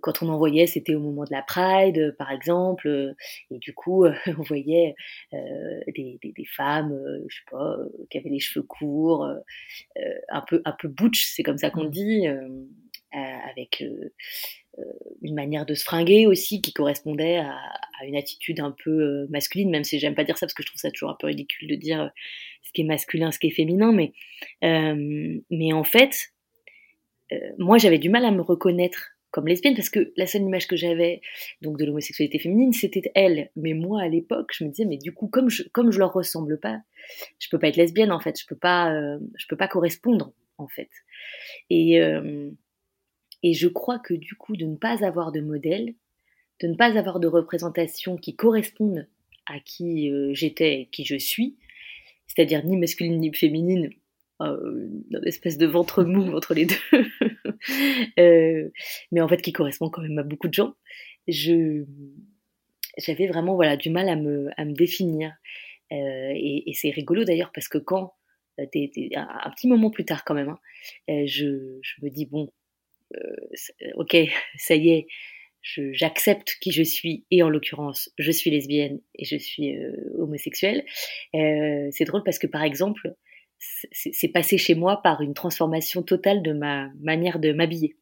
quand 0.00 0.22
on 0.22 0.28
en 0.28 0.38
voyait, 0.38 0.66
c'était 0.66 0.94
au 0.94 1.00
moment 1.00 1.24
de 1.24 1.30
la 1.30 1.42
Pride, 1.42 1.98
euh, 1.98 2.12
par 2.16 2.30
exemple, 2.30 2.88
euh, 2.88 3.14
et 3.50 3.58
du 3.58 3.74
coup, 3.74 4.04
on 4.38 4.42
voyait 4.42 4.94
euh, 5.32 5.80
des, 5.94 6.18
des, 6.22 6.44
femmes, 6.44 6.96
je 7.28 7.36
sais 7.36 7.42
pas, 7.50 7.76
qui 8.10 8.18
avaient 8.18 8.30
les 8.30 8.40
cheveux 8.40 8.64
courts, 8.64 9.28
un 10.28 10.40
peu 10.42 10.62
un 10.64 10.72
peu 10.72 10.88
butch, 10.88 11.26
c'est 11.26 11.42
comme 11.42 11.58
ça 11.58 11.70
qu'on 11.70 11.84
mmh. 11.84 11.90
dit, 11.90 12.26
avec 13.12 13.84
une 15.22 15.34
manière 15.34 15.66
de 15.66 15.74
se 15.74 15.84
fringuer 15.84 16.26
aussi 16.26 16.60
qui 16.60 16.72
correspondait 16.72 17.36
à, 17.36 17.56
à 18.00 18.06
une 18.06 18.16
attitude 18.16 18.60
un 18.60 18.72
peu 18.72 19.26
masculine, 19.28 19.70
même 19.70 19.84
si 19.84 19.98
j'aime 19.98 20.14
pas 20.14 20.24
dire 20.24 20.36
ça 20.36 20.46
parce 20.46 20.54
que 20.54 20.62
je 20.62 20.68
trouve 20.68 20.80
ça 20.80 20.90
toujours 20.90 21.10
un 21.10 21.16
peu 21.18 21.28
ridicule 21.28 21.68
de 21.68 21.76
dire 21.76 22.10
ce 22.62 22.72
qui 22.72 22.82
est 22.82 22.84
masculin, 22.84 23.30
ce 23.30 23.38
qui 23.38 23.48
est 23.48 23.50
féminin, 23.50 23.92
mais 23.92 24.12
mais 24.62 25.72
en 25.72 25.84
fait, 25.84 26.32
moi 27.58 27.78
j'avais 27.78 27.98
du 27.98 28.10
mal 28.10 28.24
à 28.24 28.30
me 28.30 28.42
reconnaître 28.42 29.13
comme 29.34 29.48
lesbienne 29.48 29.74
parce 29.74 29.90
que 29.90 30.12
la 30.16 30.28
seule 30.28 30.42
image 30.42 30.68
que 30.68 30.76
j'avais 30.76 31.20
donc 31.60 31.76
de 31.76 31.84
l'homosexualité 31.84 32.38
féminine 32.38 32.72
c'était 32.72 33.10
elle. 33.16 33.50
Mais 33.56 33.74
moi 33.74 34.02
à 34.02 34.08
l'époque 34.08 34.52
je 34.56 34.62
me 34.62 34.70
disais 34.70 34.84
mais 34.84 34.96
du 34.96 35.12
coup 35.12 35.26
comme 35.26 35.50
je 35.50 35.64
comme 35.72 35.90
leur 35.90 36.12
ressemble 36.12 36.60
pas 36.60 36.78
je 37.40 37.48
peux 37.50 37.58
pas 37.58 37.68
être 37.68 37.76
lesbienne 37.76 38.12
en 38.12 38.20
fait. 38.20 38.38
Je 38.40 38.46
peux 38.46 38.56
euh, 38.64 39.18
peux 39.48 39.56
pas 39.56 39.68
correspondre 39.68 40.32
en 40.56 40.68
fait. 40.68 40.90
Et 41.68 42.00
euh, 42.00 42.50
Et 43.42 43.52
je 43.52 43.68
crois 43.68 43.98
que 43.98 44.14
du 44.14 44.36
coup, 44.36 44.56
de 44.56 44.64
ne 44.64 44.76
pas 44.76 45.04
avoir 45.04 45.30
de 45.30 45.42
modèle, 45.42 45.94
de 46.62 46.68
ne 46.68 46.76
pas 46.76 46.96
avoir 46.96 47.20
de 47.20 47.28
représentation 47.28 48.16
qui 48.16 48.34
corresponde 48.36 49.06
à 49.46 49.60
qui 49.60 50.10
euh, 50.10 50.32
j'étais 50.32 50.88
qui 50.92 51.04
je 51.04 51.18
suis, 51.18 51.58
c'est-à-dire 52.26 52.64
ni 52.64 52.78
masculine 52.78 53.20
ni 53.20 53.34
féminine, 53.34 53.90
une 54.40 55.20
espèce 55.26 55.58
de 55.58 55.66
ventre 55.66 56.04
mou 56.04 56.34
entre 56.34 56.54
les 56.54 56.66
deux, 56.66 57.04
euh, 58.18 58.70
mais 59.12 59.20
en 59.20 59.28
fait 59.28 59.42
qui 59.42 59.52
correspond 59.52 59.90
quand 59.90 60.02
même 60.02 60.18
à 60.18 60.22
beaucoup 60.22 60.48
de 60.48 60.54
gens, 60.54 60.74
je 61.28 61.84
j'avais 62.98 63.26
vraiment 63.26 63.54
voilà 63.54 63.76
du 63.76 63.90
mal 63.90 64.08
à 64.08 64.16
me, 64.16 64.48
à 64.56 64.64
me 64.64 64.72
définir. 64.72 65.32
Euh, 65.92 66.32
et, 66.34 66.72
c'est 66.74 66.90
rigolo 66.90 67.24
d'ailleurs 67.24 67.52
parce 67.52 67.68
que 67.68 67.78
quand 67.78 68.14
un, 68.58 68.66
petit 68.66 69.68
moment 69.68 69.90
plus 69.90 70.04
tard 70.04 70.24
quand 70.24 70.34
même, 70.34 70.48
hein, 70.48 71.24
je, 71.26 71.78
je, 71.82 71.94
me 72.02 72.08
dis 72.08 72.26
bon, 72.26 72.50
ok, 73.96 74.16
ça 74.56 74.76
y 74.76 74.90
est, 74.90 75.06
j'accepte 75.92 76.56
qui 76.60 76.72
je 76.72 76.82
suis 76.82 77.24
et 77.30 77.42
en 77.42 77.48
l'occurrence 77.48 78.10
je 78.18 78.30
suis 78.30 78.50
lesbienne 78.50 79.00
et 79.14 79.24
je 79.24 79.36
suis 79.36 79.76
euh, 79.76 79.92
homosexuelle. 80.18 80.84
Euh, 81.34 81.88
c'est 81.90 82.04
drôle 82.04 82.22
parce 82.22 82.38
que 82.38 82.46
par 82.46 82.62
exemple 82.62 83.14
c'est 83.92 84.28
passé 84.28 84.58
chez 84.58 84.74
moi 84.74 85.02
par 85.02 85.20
une 85.20 85.34
transformation 85.34 86.02
totale 86.02 86.42
de 86.42 86.52
ma 86.52 86.90
manière 87.00 87.38
de 87.38 87.52
m'habiller. 87.52 87.96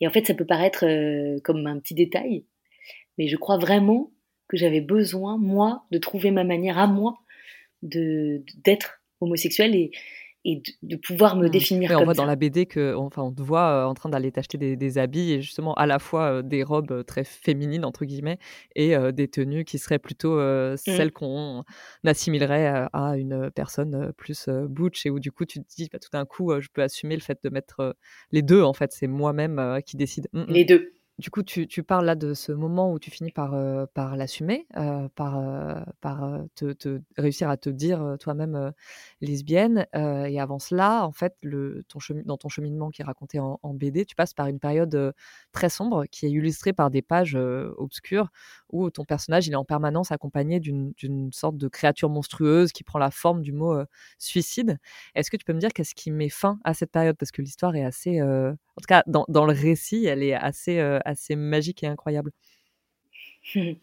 Et 0.00 0.06
en 0.06 0.10
fait 0.10 0.26
ça 0.26 0.34
peut 0.34 0.46
paraître 0.46 0.86
euh, 0.86 1.40
comme 1.40 1.66
un 1.66 1.78
petit 1.78 1.94
détail, 1.94 2.44
mais 3.18 3.28
je 3.28 3.36
crois 3.36 3.58
vraiment 3.58 4.12
que 4.48 4.56
j'avais 4.56 4.80
besoin 4.80 5.38
moi 5.38 5.84
de 5.90 5.98
trouver 5.98 6.30
ma 6.30 6.44
manière 6.44 6.78
à 6.78 6.86
moi 6.86 7.18
de 7.82 8.42
d'être 8.64 9.02
homosexuelle 9.20 9.74
et, 9.74 9.90
et 10.44 10.62
de, 10.82 10.96
pouvoir 10.96 11.36
me 11.36 11.46
mmh. 11.46 11.50
définir 11.50 11.90
comme 11.90 12.00
on 12.00 12.04
voit 12.04 12.14
dans 12.14 12.24
la 12.24 12.36
BD 12.36 12.64
que 12.64 12.94
enfin 12.94 13.22
on 13.22 13.32
te 13.32 13.42
voit 13.42 13.68
euh, 13.68 13.84
en 13.84 13.94
train 13.94 14.08
d'aller 14.08 14.32
t'acheter 14.32 14.56
des, 14.76 14.98
habits 14.98 15.32
et 15.32 15.42
justement 15.42 15.74
à 15.74 15.84
la 15.84 15.98
fois 15.98 16.38
euh, 16.38 16.42
des 16.42 16.62
robes 16.62 16.92
euh, 16.92 17.02
très 17.02 17.24
féminines 17.24 17.84
entre 17.84 18.06
guillemets 18.06 18.38
et 18.74 18.94
des 19.12 19.28
tenues 19.28 19.64
qui 19.64 19.78
seraient 19.78 19.98
plutôt 19.98 20.36
mmh. 20.36 20.76
celles 20.76 21.12
qu'on 21.12 21.64
assimilerait 22.04 22.86
à 22.92 23.16
une 23.16 23.50
personne 23.50 24.12
plus 24.16 24.48
butch 24.48 25.04
et 25.06 25.10
où 25.10 25.20
du 25.20 25.30
coup 25.30 25.44
tu 25.44 25.60
te 25.60 25.68
dis 25.76 25.88
bah, 25.92 25.98
tout 25.98 26.10
d'un 26.12 26.24
coup 26.24 26.58
je 26.60 26.68
peux 26.72 26.82
assumer 26.82 27.14
le 27.14 27.20
fait 27.20 27.38
de 27.42 27.50
mettre 27.50 27.96
les 28.32 28.42
deux 28.42 28.62
en 28.62 28.72
fait 28.72 28.92
c'est 28.92 29.06
moi-même 29.06 29.80
qui 29.84 29.96
décide 29.96 30.28
mmh, 30.32 30.44
les 30.48 30.64
deux 30.64 30.99
du 31.20 31.30
coup, 31.30 31.42
tu, 31.42 31.82
parles 31.82 32.06
là 32.06 32.14
de 32.14 32.32
ce 32.34 32.50
moment 32.50 32.92
où 32.92 32.98
tu 32.98 33.10
finis 33.10 33.30
par, 33.30 33.54
l'assumer, 34.16 34.66
par, 35.14 35.40
te, 36.56 37.00
réussir 37.16 37.50
à 37.50 37.56
te 37.56 37.68
dire 37.68 38.16
toi-même 38.18 38.72
lesbienne. 39.20 39.86
et 39.94 40.40
avant 40.40 40.58
cela, 40.58 41.04
en 41.04 41.12
fait, 41.12 41.36
dans 41.44 42.36
ton 42.36 42.48
cheminement 42.48 42.90
qui 42.90 43.02
est 43.02 43.04
raconté 43.04 43.38
en, 43.38 43.58
BD, 43.74 44.04
tu 44.06 44.16
passes 44.16 44.34
par 44.34 44.46
une 44.46 44.58
période 44.58 45.14
très 45.52 45.68
sombre 45.68 46.06
qui 46.06 46.26
est 46.26 46.30
illustrée 46.30 46.72
par 46.72 46.90
des 46.90 47.02
pages 47.02 47.36
obscures 47.76 48.30
où 48.70 48.90
ton 48.90 49.04
personnage 49.04 49.48
est 49.48 49.54
en 49.54 49.64
permanence 49.64 50.12
accompagné 50.12 50.58
d'une 50.58 51.32
sorte 51.32 51.58
de 51.58 51.68
créature 51.68 52.08
monstrueuse 52.08 52.72
qui 52.72 52.82
prend 52.82 52.98
la 52.98 53.10
forme 53.10 53.42
du 53.42 53.52
mot 53.52 53.76
suicide. 54.18 54.78
Est-ce 55.14 55.30
que 55.30 55.36
tu 55.36 55.44
peux 55.44 55.52
me 55.52 55.60
dire 55.60 55.72
qu'est-ce 55.74 55.94
qui 55.94 56.10
met 56.10 56.30
fin 56.30 56.58
à 56.64 56.72
cette 56.72 56.90
période? 56.90 57.16
Parce 57.16 57.30
que 57.30 57.42
l'histoire 57.42 57.76
est 57.76 57.84
assez 57.84 58.22
en 58.80 58.80
tout 58.80 58.86
cas, 58.86 59.02
dans, 59.06 59.44
le 59.44 59.52
récit, 59.52 60.06
elle 60.06 60.22
est 60.22 60.32
assez, 60.32 60.78
assez 61.10 61.36
magique 61.36 61.82
et 61.82 61.86
incroyable. 61.86 62.32
et 63.54 63.76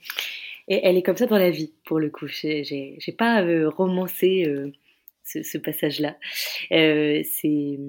elle 0.68 0.98
est 0.98 1.04
comme 1.04 1.18
ça 1.18 1.28
dans 1.28 1.38
la 1.38 1.52
vie, 1.52 1.74
pour 1.86 2.00
le 2.00 2.10
coup. 2.10 2.28
J'ai 2.28 3.16
pas 3.18 3.44
euh, 3.44 3.70
romancé 3.70 4.46
euh, 4.46 4.72
ce, 5.24 5.58
passage-là. 5.58 6.18
c'est 6.70 7.80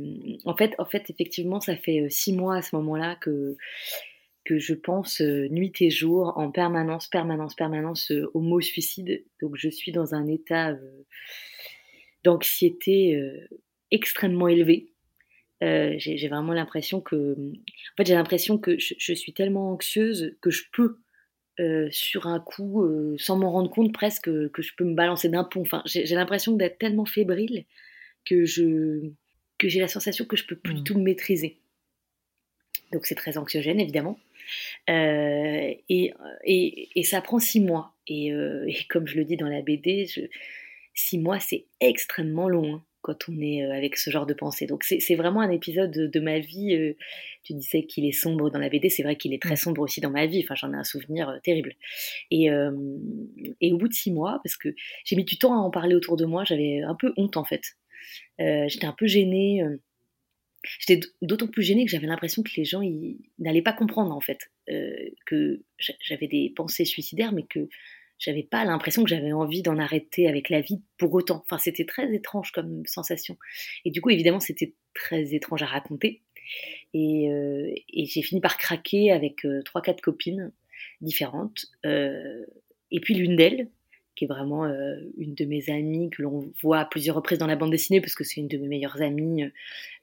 en 0.45 0.57
fait, 0.57 0.75
en 0.79 0.85
fait, 0.85 1.11
effectivement, 1.11 1.61
ça 1.61 1.77
fait 1.77 2.09
six 2.11 2.33
mois 2.33 2.57
à 2.57 2.63
ce 2.63 2.77
moment-là 2.77 3.17
que 3.17 3.57
que 4.45 4.59
je 4.59 4.73
pense 4.73 5.21
nuit 5.21 5.75
et 5.81 5.91
jour, 5.91 6.33
en 6.37 6.51
permanence, 6.51 7.07
permanence, 7.09 7.55
permanence 7.55 8.11
au 8.33 8.41
mot 8.41 8.63
suicide. 8.63 9.23
Donc 9.43 9.57
je 9.57 9.69
suis 9.69 9.93
dans 9.93 10.15
un 10.15 10.27
état 10.27 10.75
d'anxiété 12.25 13.21
extrêmement 13.91 14.49
élevé. 14.49 14.93
Euh, 15.63 15.95
j'ai 15.99 16.29
vraiment 16.29 16.53
l'impression 16.53 17.01
que, 17.01 17.35
en 17.35 17.97
fait, 17.97 18.07
j'ai 18.07 18.15
l'impression 18.15 18.59
que 18.59 18.79
je, 18.79 19.13
suis 19.15 19.33
tellement 19.33 19.73
anxieuse 19.73 20.37
que 20.41 20.51
je 20.51 20.65
peux, 20.73 20.99
euh, 21.59 21.89
sur 21.91 22.27
un 22.27 22.39
coup, 22.39 22.85
euh, 22.85 23.17
sans 23.19 23.37
m'en 23.37 23.51
rendre 23.51 23.71
compte 23.71 23.93
presque, 23.93 24.27
que 24.27 24.63
je 24.63 24.73
peux 24.77 24.85
me 24.85 24.95
balancer 24.95 25.29
d'un 25.29 25.45
pont. 25.45 25.63
Enfin, 25.63 25.83
j'ai 25.85 26.15
l'impression 26.15 26.53
d'être 26.53 26.79
tellement 26.79 27.07
fébrile 27.07 27.65
que 28.25 28.45
je, 28.45 29.11
que 29.59 29.69
j'ai 29.69 29.81
la 29.81 29.89
sensation 29.89 30.25
que 30.25 30.37
je 30.37 30.47
peux 30.47 30.57
plus 30.57 30.75
du 30.75 30.81
mmh. 30.81 30.85
tout 30.85 30.99
me 30.99 31.03
maîtriser. 31.03 31.59
Donc 32.93 33.05
c'est 33.05 33.17
très 33.17 33.37
anxiogène 33.37 33.81
évidemment. 33.81 34.19
Et, 34.87 35.83
et, 35.91 36.89
et, 36.95 37.03
ça 37.03 37.21
prend 37.21 37.39
six 37.39 37.61
mois. 37.61 37.95
Et, 38.07 38.29
et, 38.29 38.85
comme 38.89 39.07
je 39.07 39.17
le 39.17 39.25
dis 39.25 39.37
dans 39.37 39.49
la 39.49 39.61
BD, 39.61 40.07
je, 40.07 40.23
six 40.95 41.19
mois 41.19 41.39
c'est 41.41 41.67
extrêmement 41.81 42.49
long. 42.49 42.77
Hein 42.77 42.85
quand 43.01 43.29
on 43.29 43.41
est 43.41 43.65
euh, 43.65 43.73
avec 43.73 43.97
ce 43.97 44.11
genre 44.11 44.27
de 44.27 44.35
pensée. 44.35 44.67
Donc 44.67 44.85
c'est 44.85 45.15
vraiment 45.15 45.41
un 45.41 45.51
épisode 45.51 45.91
de, 45.91 46.21
ma 46.21 46.39
vie. 46.39 46.75
Euh, 46.75 46.97
tu 47.45 47.55
disais 47.55 47.85
qu'il 47.85 48.05
est 48.05 48.13
sombre 48.13 48.51
dans 48.51 48.59
la 48.59 48.69
BD, 48.69 48.91
c'est 48.91 49.03
vrai 49.03 49.17
qu'il 49.17 49.33
est 49.33 49.43
très 49.43 49.55
mm. 49.55 49.59
sombre 49.59 49.83
aussi 49.83 50.01
dans 50.01 50.11
ma 50.11 50.27
vie. 50.27 50.43
Enfin, 50.45 50.55
j'en 50.55 50.73
ai 50.73 50.77
un 50.77 50.85
souvenir 50.85 51.29
euh, 51.29 51.39
terrible. 51.43 51.75
Et, 52.31 52.49
et, 53.61 53.73
au 53.73 53.79
bout 53.79 53.89
de 53.89 53.95
six 53.95 54.11
mois, 54.11 54.41
parce 54.43 54.57
que 54.57 54.75
j'ai 55.05 55.17
mis 55.17 55.25
du 55.25 55.39
temps 55.39 55.55
à 55.55 55.59
en 55.59 55.71
parler 55.71 55.95
autour 55.95 56.17
de 56.17 56.25
moi, 56.25 56.45
j'avais 56.45 56.83
un 56.83 56.95
peu 56.95 57.13
honte 57.17 57.37
en 57.37 57.45
fait. 57.45 57.77
J'étais 58.39 58.87
un 58.87 58.95
peu 58.97 59.07
gênée. 59.07 59.63
J'étais 60.81 61.07
d'autant 61.23 61.47
plus 61.47 61.63
gênée 61.63 61.85
que 61.85 61.91
j'avais 61.91 62.07
l'impression 62.07 62.43
que 62.43 62.51
les 62.57 62.65
gens 62.65 62.83
n'allaient 63.39 63.63
pas 63.63 63.73
comprendre 63.73 64.15
en 64.15 64.21
fait 64.21 64.51
que 65.27 65.63
j'avais 65.79 66.27
des 66.27 66.53
pensées 66.55 66.85
suicidaires, 66.85 67.33
mais 67.33 67.45
que 67.45 67.69
j'avais 68.19 68.43
pas 68.43 68.65
l'impression 68.65 69.05
que 69.05 69.11
j'avais 69.11 69.33
envie 69.33 69.63
d'en 69.63 69.79
arrêter 69.79 70.29
avec 70.29 70.51
la 70.51 70.61
vie 70.61 70.83
pour 70.97 71.13
autant. 71.15 71.43
Enfin, 71.45 71.59
c'était 71.59 71.85
très 71.85 72.13
étrange 72.15 72.53
comme 72.53 72.85
sensation. 72.87 73.37
Et 73.85 73.91
du 73.91 74.01
coup, 74.01 74.11
évidemment, 74.11 74.41
c'était 74.41 74.75
très 74.95 75.35
étrange 75.35 75.63
à 75.63 75.67
raconter. 75.67 76.23
Et, 76.95 77.31
euh, 77.31 77.73
j'ai 77.95 78.23
fini 78.23 78.41
par 78.41 78.57
craquer 78.57 79.13
avec 79.13 79.45
euh, 79.45 79.63
trois, 79.63 79.83
quatre 79.83 80.01
copines 80.01 80.53
différentes. 81.01 81.67
Euh, 81.87 82.45
et 82.91 83.01
puis 83.01 83.15
l'une 83.15 83.37
d'elles, 83.37 83.71
qui 84.19 84.25
est 84.25 84.29
vraiment 84.29 84.67
une 85.17 85.35
de 85.35 85.45
mes 85.45 85.71
amies 85.71 86.11
que 86.11 86.23
l'on 86.23 86.53
voit 86.61 86.81
à 86.81 86.85
plusieurs 86.85 87.15
reprises 87.15 87.39
dans 87.39 87.47
la 87.47 87.55
bande 87.55 87.71
dessinée 87.71 88.01
parce 88.01 88.15
que 88.15 88.25
c'est 88.25 88.41
une 88.41 88.49
de 88.49 88.59
mes 88.59 88.67
meilleures 88.67 89.01
amies. 89.01 89.43
et 89.43 89.51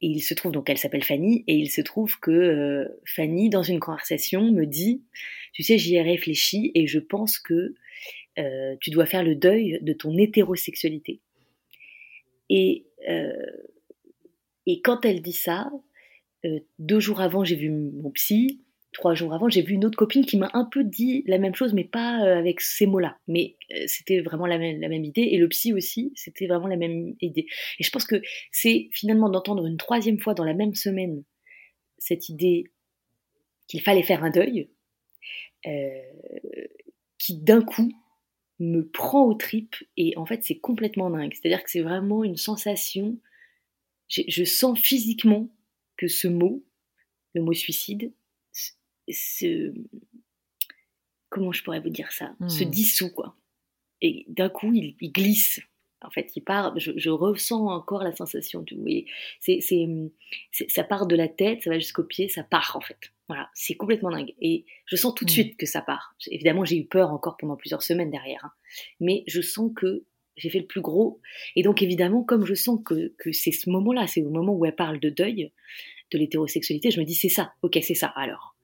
il 0.02 0.22
se 0.22 0.34
trouve 0.34 0.54
donc 0.54 0.70
elle 0.70 0.78
s'appelle 0.78 1.04
Fanny 1.04 1.44
et 1.48 1.56
il 1.56 1.70
se 1.70 1.82
trouve 1.82 2.18
que 2.20 2.88
Fanny 3.06 3.50
dans 3.50 3.64
une 3.64 3.80
conversation 3.80 4.52
me 4.52 4.66
dit, 4.66 5.04
tu 5.52 5.64
sais, 5.64 5.78
j'y 5.78 5.96
ai 5.96 6.02
réfléchi 6.02 6.72
et 6.76 6.88
je 6.88 7.00
pense 7.00 7.40
que 7.40 7.76
euh, 8.38 8.76
tu 8.82 8.90
dois 8.90 9.06
faire 9.06 9.24
le 9.24 9.36
deuil 9.36 9.80
de 9.82 9.94
ton 9.94 10.18
hétérosexualité. 10.18 11.22
Et, 12.50 12.86
euh, 13.10 13.32
et 14.66 14.82
quand 14.82 15.06
elle 15.06 15.22
dit 15.22 15.34
ça, 15.34 15.72
euh, 16.46 16.60
deux 16.80 17.00
jours 17.00 17.22
avant, 17.22 17.44
j'ai 17.44 17.56
vu 17.56 17.70
mon 17.70 18.12
psy, 18.12 18.62
trois 18.96 19.14
jours 19.14 19.34
avant, 19.34 19.48
j'ai 19.50 19.62
vu 19.62 19.74
une 19.74 19.86
autre 19.86 19.98
copine 19.98 20.26
qui 20.26 20.38
m'a 20.38 20.50
un 20.54 20.66
peu 20.66 20.84
dit 20.84 21.24
la 21.28 21.38
même 21.38 21.54
chose, 21.54 21.74
mais 21.74 21.84
pas 21.84 22.18
avec 22.38 22.62
ces 22.62 22.88
mots-là. 22.88 23.18
Mais 23.28 23.58
c'était 23.86 24.22
vraiment 24.22 24.48
la 24.48 24.58
même, 24.58 25.04
idée. 25.04 25.22
Et 25.22 25.38
le 25.38 25.48
psy 25.50 25.74
aussi, 25.74 26.12
c'était 26.16 26.48
vraiment 26.48 26.68
la 26.68 26.78
même 26.78 27.16
idée. 27.22 27.46
Et 27.80 27.84
je 27.84 27.92
pense 27.92 28.06
que 28.06 28.22
c'est 28.52 28.90
finalement 28.92 29.30
d'entendre 29.30 29.66
une 29.66 29.78
troisième 29.78 30.20
fois 30.20 30.34
dans 30.34 30.44
la 30.44 30.54
même 30.54 30.74
semaine 30.74 31.24
cette 31.98 32.30
idée 32.30 32.66
qu'il 33.68 33.82
fallait 33.82 34.04
faire 34.04 34.24
un 34.24 34.32
deuil, 34.32 34.70
qui 37.18 37.38
d'un 37.38 37.62
coup 37.62 37.92
me 38.60 38.88
prend 38.88 39.26
aux 39.26 39.34
tripes 39.34 39.76
et 39.98 40.16
en 40.18 40.26
fait 40.26 40.44
c'est 40.44 40.60
complètement 40.60 41.10
dingue. 41.10 41.34
C'est-à-dire 41.34 41.64
que 41.64 41.70
c'est 41.70 41.82
vraiment 41.82 42.24
une 42.24 42.38
sensation, 42.38 43.20
je 44.08 44.44
sens 44.44 44.80
physiquement 44.80 45.50
que 45.98 46.08
ce 46.08 46.28
mot, 46.28 46.64
le 47.34 47.42
mot 47.42 47.54
suicide, 47.54 48.14
se, 49.14 49.74
comment 51.30 51.52
je 51.52 51.64
pourrais 51.64 51.80
vous 51.80 51.90
dire 51.90 52.12
ça, 52.12 52.36
se 52.48 52.64
hmm. 52.64 52.70
dissout 52.70 53.14
quoi. 53.14 53.36
Et 54.02 54.26
d'un 54.28 54.50
coup 54.50 54.72
il, 54.74 54.96
glisse. 55.12 55.60
En 56.02 56.12
fait, 56.12 56.32
il 56.36 56.42
part. 56.42 56.78
Je, 56.78 57.10
ressens 57.10 57.68
encore 57.68 58.04
la 58.04 58.16
sensation. 58.16 58.64
Vous 58.70 58.82
voyez, 58.82 59.08
c'est, 59.40 59.60
ça 60.68 60.84
part 60.84 61.08
de 61.08 61.16
la 61.16 61.28
tête, 61.28 61.64
ça 61.64 61.72
va 61.72 61.80
jusqu'au 61.80 62.04
pied, 62.04 62.30
ça 62.30 62.44
part 62.44 62.76
en 62.76 62.82
fait. 62.82 63.12
Voilà, 63.28 63.50
c'est 63.56 63.74
complètement 63.74 64.12
dingue. 64.12 64.36
Et 64.40 64.66
je 64.86 64.96
sens 64.96 65.16
tout 65.16 65.26
de 65.26 65.32
mmh. 65.32 65.34
suite 65.34 65.58
que 65.58 65.66
ça 65.66 65.82
part. 65.82 66.16
Évidemment, 66.28 66.64
j'ai 66.64 66.78
eu 66.78 66.86
peur 66.86 67.12
encore 67.12 67.38
pendant 67.38 67.56
plusieurs 67.56 67.82
semaines 67.82 68.12
derrière. 68.12 68.46
Hein. 68.46 68.52
Mais 69.00 69.24
je 69.26 69.42
sens 69.42 69.72
que 69.76 70.04
j'ai 70.38 70.50
fait 70.50 70.60
le 70.60 70.68
plus 70.68 70.82
gros. 70.82 71.22
Et 71.56 71.64
donc, 71.64 71.82
évidemment, 71.82 72.24
comme 72.24 72.46
je 72.46 72.54
sens 72.54 72.80
que, 72.86 73.14
que 73.18 73.32
c'est 73.32 73.52
ce 73.52 73.70
moment-là, 73.72 74.06
c'est 74.06 74.22
le 74.22 74.30
moment 74.30 74.54
où 74.54 74.66
elle 74.66 74.76
parle 74.76 75.00
de 75.00 75.10
deuil, 75.10 75.52
de 76.12 76.18
l'hétérosexualité, 76.18 76.92
je 76.92 77.00
me 77.00 77.06
dis, 77.06 77.16
c'est 77.16 77.30
ça. 77.30 77.54
Ok, 77.62 77.80
c'est 77.82 77.96
ça. 77.96 78.08
Alors. 78.08 78.55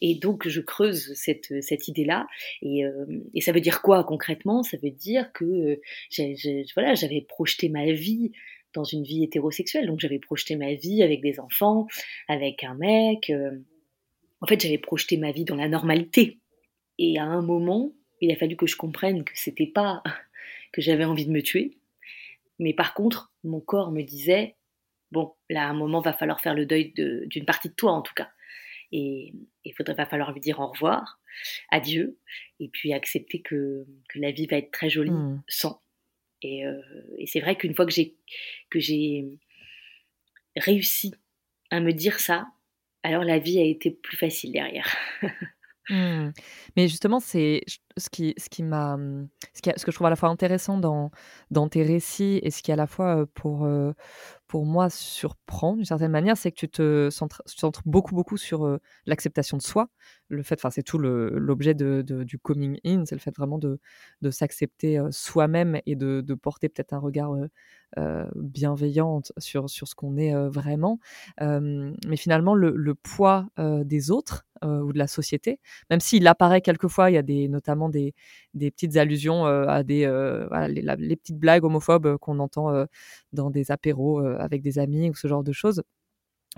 Et 0.00 0.14
donc, 0.14 0.48
je 0.48 0.60
creuse 0.60 1.12
cette, 1.14 1.62
cette 1.62 1.88
idée-là. 1.88 2.26
Et, 2.62 2.84
euh, 2.84 3.06
ça 3.40 3.52
veut 3.52 3.60
dire 3.60 3.82
quoi 3.82 4.04
concrètement? 4.04 4.62
Ça 4.62 4.76
veut 4.82 4.90
dire 4.90 5.32
que 5.32 5.44
euh, 6.18 6.66
voilà, 6.74 6.94
j'avais 6.94 7.20
projeté 7.20 7.68
ma 7.68 7.92
vie 7.92 8.32
dans 8.72 8.84
une 8.84 9.04
vie 9.04 9.22
hétérosexuelle. 9.24 9.86
Donc 9.86 10.00
j'avais 10.00 10.18
projeté 10.18 10.56
ma 10.56 10.74
vie 10.74 11.02
avec 11.02 11.20
des 11.20 11.38
enfants, 11.40 11.86
avec 12.28 12.64
un 12.64 12.74
mec. 12.74 13.32
en 14.40 14.46
fait, 14.46 14.60
j'avais 14.60 14.78
projeté 14.78 15.16
ma 15.16 15.30
vie 15.32 15.44
dans 15.44 15.56
la 15.56 15.68
normalité. 15.68 16.40
Et 16.98 17.18
à 17.18 17.24
un 17.24 17.42
moment, 17.42 17.92
il 18.20 18.32
a 18.32 18.36
fallu 18.36 18.56
que 18.56 18.66
je 18.66 18.76
comprenne 18.76 19.24
que 19.24 19.32
c'était 19.34 19.66
pas 19.66 20.02
que 20.72 20.80
j'avais 20.80 21.04
envie 21.04 21.26
de 21.26 21.32
me 21.32 21.42
tuer. 21.42 21.78
Mais 22.58 22.72
par 22.72 22.94
contre, 22.94 23.32
mon 23.42 23.60
corps 23.60 23.90
me 23.90 24.02
disait 24.02 24.56
bon, 25.14 25.32
là, 25.48 25.62
à 25.62 25.70
un 25.70 25.74
moment, 25.74 26.00
va 26.00 26.12
falloir 26.12 26.40
faire 26.40 26.54
le 26.54 26.66
deuil 26.66 26.92
d'une 26.94 27.44
partie 27.46 27.68
de 27.68 27.74
toi, 27.74 27.92
en 27.92 28.02
tout 28.02 28.12
cas. 28.14 28.30
Et 28.96 29.34
il 29.64 29.74
faudrait 29.74 29.94
va 29.94 30.06
falloir 30.06 30.30
lui 30.30 30.40
dire 30.40 30.60
au 30.60 30.68
revoir, 30.68 31.20
adieu, 31.72 32.16
et 32.60 32.68
puis 32.68 32.92
accepter 32.92 33.42
que, 33.42 33.84
que 34.08 34.20
la 34.20 34.30
vie 34.30 34.46
va 34.46 34.58
être 34.58 34.70
très 34.70 34.88
jolie 34.88 35.10
mmh. 35.10 35.42
sans. 35.48 35.82
Et, 36.42 36.64
euh, 36.64 36.80
et 37.18 37.26
c'est 37.26 37.40
vrai 37.40 37.56
qu'une 37.56 37.74
fois 37.74 37.86
que 37.86 37.92
j'ai 37.92 38.14
que 38.70 38.78
j'ai 38.78 39.26
réussi 40.54 41.12
à 41.72 41.80
me 41.80 41.92
dire 41.92 42.20
ça, 42.20 42.46
alors 43.02 43.24
la 43.24 43.40
vie 43.40 43.58
a 43.58 43.64
été 43.64 43.90
plus 43.90 44.16
facile 44.16 44.52
derrière. 44.52 44.88
Mmh. 45.90 46.30
Mais 46.78 46.88
justement, 46.88 47.20
c'est 47.20 47.60
ce 47.98 48.08
qui, 48.08 48.32
ce 48.38 48.48
qui 48.48 48.62
m'a, 48.62 48.96
ce, 49.52 49.60
qui 49.60 49.70
ce 49.76 49.84
que 49.84 49.90
je 49.90 49.96
trouve 49.96 50.06
à 50.06 50.10
la 50.10 50.16
fois 50.16 50.30
intéressant 50.30 50.78
dans, 50.78 51.10
dans 51.50 51.68
tes 51.68 51.82
récits 51.82 52.40
et 52.42 52.50
ce 52.50 52.62
qui 52.62 52.72
à 52.72 52.76
la 52.76 52.86
fois 52.86 53.26
pour, 53.34 53.68
pour 54.54 54.66
moi 54.66 54.88
surprend 54.88 55.74
d'une 55.74 55.84
certaine 55.84 56.12
manière, 56.12 56.36
c'est 56.36 56.52
que 56.52 56.56
tu 56.56 56.68
te 56.68 57.10
centres, 57.10 57.42
beaucoup 57.86 58.14
beaucoup 58.14 58.36
sur 58.36 58.78
l'acceptation 59.04 59.56
de 59.56 59.62
soi. 59.62 59.88
Le 60.34 60.42
fait, 60.42 60.56
enfin, 60.56 60.70
c'est 60.70 60.82
tout 60.82 60.98
l'objet 60.98 61.74
de, 61.74 62.02
du 62.02 62.38
coming 62.38 62.78
in, 62.84 63.04
c'est 63.06 63.14
le 63.14 63.20
fait 63.20 63.34
vraiment 63.36 63.58
de, 63.58 63.78
de 64.22 64.30
s'accepter 64.30 65.00
soi-même 65.10 65.80
et 65.86 65.96
de, 65.96 66.20
de 66.20 66.34
porter 66.34 66.68
peut-être 66.68 66.92
un 66.92 66.98
regard 66.98 67.34
bienveillant 68.36 69.22
sur, 69.38 69.70
sur 69.70 69.88
ce 69.88 69.94
qu'on 69.94 70.16
est 70.16 70.34
vraiment. 70.48 70.98
mais 71.40 72.16
finalement, 72.16 72.54
le, 72.54 72.94
poids 72.94 73.46
des 73.58 74.10
autres 74.10 74.46
ou 74.62 74.92
de 74.92 74.98
la 74.98 75.06
société, 75.06 75.60
même 75.90 76.00
s'il 76.00 76.26
apparaît 76.26 76.60
quelquefois, 76.60 77.10
il 77.10 77.14
y 77.14 77.18
a 77.18 77.22
des, 77.22 77.48
notamment 77.48 77.88
des, 77.88 78.14
des 78.54 78.70
petites 78.70 78.96
allusions 78.96 79.44
à 79.46 79.82
des 79.82 80.06
les, 80.68 81.16
petites 81.16 81.38
blagues 81.38 81.64
homophobes 81.64 82.16
qu'on 82.18 82.38
entend 82.38 82.86
dans 83.32 83.50
des 83.50 83.70
apéros 83.70 84.20
avec 84.20 84.62
des 84.62 84.78
amis 84.78 85.10
ou 85.10 85.14
ce 85.14 85.28
genre 85.28 85.44
de 85.44 85.52
choses. 85.52 85.82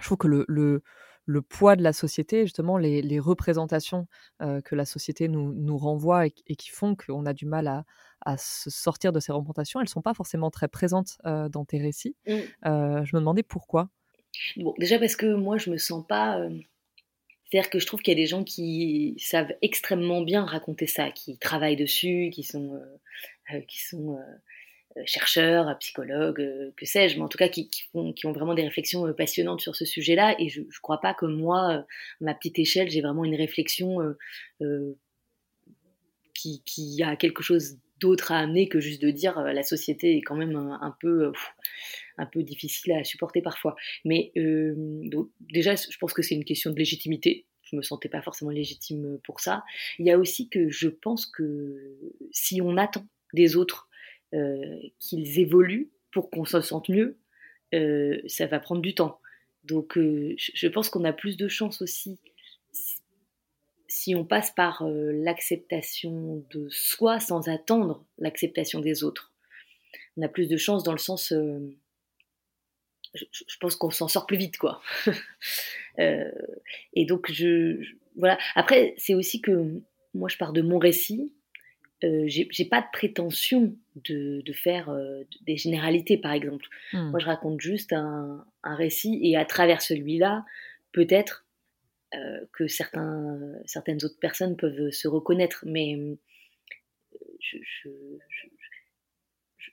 Je 0.01 0.05
trouve 0.05 0.19
que 0.19 0.29
le, 0.29 0.83
le 1.27 1.43
poids 1.43 1.77
de 1.77 1.83
la 1.83 1.93
société, 1.93 2.45
justement, 2.45 2.79
les, 2.79 3.03
les 3.03 3.19
représentations 3.19 4.07
que 4.41 4.75
la 4.75 4.85
société 4.85 5.29
nous, 5.29 5.53
nous 5.53 5.77
renvoie 5.77 6.27
et, 6.27 6.31
qui 6.31 6.71
font 6.71 6.95
qu'on 6.95 7.27
a 7.27 7.33
du 7.33 7.47
mal 7.47 7.67
à, 7.67 7.85
à, 8.21 8.37
se 8.39 8.71
sortir 8.71 9.13
de 9.13 9.21
ces 9.21 9.33
représentations, 9.33 9.81
elles 9.81 9.87
ne 9.87 9.91
sont 9.91 10.03
pas 10.03 10.15
forcément 10.15 10.51
très 10.51 10.69
présentes 10.69 11.19
dans 11.25 11.65
tes 11.65 11.79
récits. 11.79 12.17
Mmh. 12.27 12.33
je 12.65 13.17
me 13.17 13.19
demandais 13.19 13.43
pourquoi. 13.43 13.91
Bon, 14.57 14.75
déjà 14.79 14.99
parce 14.99 15.17
que 15.17 15.35
moi, 15.35 15.59
je 15.59 15.71
me 15.71 15.79
sens 15.79 16.07
pas 16.07 16.49
c'est-à-dire 17.51 17.71
que 17.71 17.79
je 17.79 17.87
trouve 17.87 18.03
qu'il 18.03 18.13
y 18.13 18.17
a 18.17 18.23
des 18.23 18.27
gens 18.27 18.43
qui 18.43 19.15
savent 19.19 19.55
extrêmement 19.63 20.23
bien 20.23 20.45
raconter 20.45 20.87
ça, 20.87 21.11
qui 21.11 21.39
travaillent 21.39 21.77
dessus, 21.77 22.31
qui 22.33 22.43
sont, 22.43 22.75
euh, 22.75 23.55
euh, 23.55 23.61
qui 23.61 23.81
sont 23.83 24.17
euh, 24.17 24.23
chercheurs, 25.05 25.77
psychologues, 25.79 26.73
que 26.77 26.87
sais-je, 26.87 27.17
mais 27.17 27.23
en 27.23 27.29
tout 27.29 27.39
cas 27.39 27.49
qui, 27.49 27.69
qui, 27.69 28.27
ont 28.27 28.33
vraiment 28.33 28.55
des 28.55 28.63
réflexions 28.63 29.13
passionnantes 29.13 29.61
sur 29.61 29.77
ce 29.77 29.85
sujet-là. 29.85 30.37
Et 30.39 30.49
je 30.49 30.63
ne 30.63 30.67
crois 30.83 31.01
pas 31.01 31.15
que 31.15 31.27
moi, 31.27 31.73
à 31.73 31.87
ma 32.21 32.35
petite 32.35 32.59
échelle, 32.59 32.91
j'ai 32.91 33.01
vraiment 33.01 33.25
une 33.25 33.37
réflexion 33.37 33.99
qui, 36.65 37.03
a 37.03 37.17
quelque 37.17 37.43
chose 37.43 37.79
d'autre 38.01 38.33
à 38.33 38.39
amener 38.39 38.69
que 38.69 38.81
juste 38.81 39.03
de 39.03 39.11
dire 39.11 39.41
la 39.41 39.63
société 39.63 40.17
est 40.17 40.23
quand 40.23 40.37
même 40.37 40.57
un, 40.57 40.97
peu 41.01 41.33
un 42.19 42.27
peu 42.27 42.43
difficile 42.43 42.93
à 42.93 43.05
supporter 43.05 43.43
parfois. 43.43 43.75
Mais 44.05 44.33
euh, 44.37 44.75
déjà, 45.41 45.75
je 45.77 45.97
pense 45.99 46.13
que 46.13 46.23
c'est 46.23 46.35
une 46.35 46.45
question 46.45 46.71
de 46.71 46.77
légitimité. 46.77 47.47
Je 47.63 47.77
me 47.77 47.83
sentais 47.83 48.09
pas 48.09 48.23
forcément 48.23 48.51
légitime 48.51 49.19
pour 49.25 49.41
ça. 49.41 49.65
Il 49.99 50.07
y 50.07 50.11
a 50.11 50.19
aussi 50.19 50.49
que 50.49 50.69
je 50.71 50.89
pense 50.89 51.27
que 51.27 51.97
si 52.31 52.61
on 52.63 52.77
attend 52.77 53.07
des 53.33 53.57
autres 53.57 53.86
euh, 53.86 53.86
qu'ils 54.99 55.41
évoluent 55.41 55.91
pour 56.11 56.31
qu'on 56.31 56.45
se 56.45 56.61
sente 56.61 56.89
mieux, 56.89 57.19
euh, 57.75 58.21
ça 58.27 58.47
va 58.47 58.61
prendre 58.61 58.81
du 58.81 58.95
temps. 58.95 59.21
Donc, 59.65 59.95
je 59.97 60.69
pense 60.69 60.89
qu'on 60.89 61.05
a 61.05 61.13
plus 61.13 61.37
de 61.37 61.49
chance 61.49 61.83
aussi 61.83 62.19
si 63.89 64.15
on 64.15 64.25
passe 64.25 64.51
par 64.51 64.85
l'acceptation 64.87 66.45
de 66.51 66.69
soi 66.71 67.19
sans 67.19 67.49
attendre 67.49 68.05
l'acceptation 68.19 68.81
des 68.81 69.03
autres. 69.03 69.33
On 70.17 70.23
a 70.23 70.29
plus 70.29 70.49
de 70.49 70.57
chance 70.57 70.83
dans 70.83 70.93
le 70.93 70.99
sens 70.99 71.33
je, 73.17 73.59
pense 73.59 73.77
qu'on 73.77 73.91
s'en 73.91 74.09
sort 74.09 74.27
plus 74.27 74.37
vite, 74.37 74.59
quoi. 74.59 74.81
Euh, 75.99 76.31
et 76.93 77.07
donc, 77.07 77.33
je, 77.33 77.81
voilà. 78.17 78.37
Après, 78.55 78.93
c'est 78.99 79.15
aussi 79.15 79.41
que 79.41 79.81
moi, 80.13 80.29
je 80.29 80.37
pars 80.37 80.53
de 80.53 80.61
mon 80.61 80.79
récit. 80.79 81.33
Euh, 82.05 82.25
j'ai 82.27 82.65
pas 82.67 82.83
de 82.83 82.87
prétention 82.93 83.75
de, 83.97 84.43
de 84.45 84.53
faire 84.53 84.91
euh, 84.91 85.25
des 85.43 85.57
généralités, 85.57 86.19
par 86.19 86.33
exemple. 86.33 86.67
Hmm. 86.93 87.11
Moi, 87.11 87.21
je 87.21 87.27
raconte 87.27 87.61
juste 87.61 87.93
un, 87.93 88.45
un, 88.63 88.75
récit 88.75 89.19
et 89.23 89.37
à 89.37 89.45
travers 89.45 89.81
celui-là, 89.81 90.45
peut-être 90.93 91.47
euh, 92.15 92.41
que 92.53 92.67
certains, 92.67 93.39
certaines 93.65 94.05
autres 94.05 94.19
personnes 94.21 94.57
peuvent 94.57 94.91
se 94.91 95.09
reconnaître, 95.09 95.65
mais 95.67 95.99
je, 97.41 97.59
je, 97.63 97.91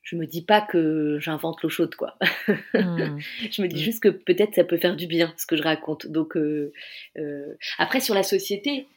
je 0.03 0.15
me 0.15 0.27
dis 0.27 0.43
pas 0.43 0.61
que 0.61 1.17
j'invente 1.19 1.63
l'eau 1.63 1.69
chaude, 1.69 1.95
quoi. 1.95 2.17
Hmm. 2.47 3.17
je 3.51 3.61
me 3.61 3.67
dis 3.67 3.75
hmm. 3.75 3.85
juste 3.85 4.03
que 4.03 4.09
peut-être 4.09 4.53
ça 4.53 4.63
peut 4.63 4.77
faire 4.77 4.95
du 4.95 5.07
bien 5.07 5.33
ce 5.37 5.45
que 5.45 5.55
je 5.55 5.63
raconte. 5.63 6.07
Donc 6.07 6.37
euh, 6.37 6.71
euh, 7.17 7.55
après 7.77 7.99
sur 7.99 8.13
la 8.13 8.23
société, 8.23 8.87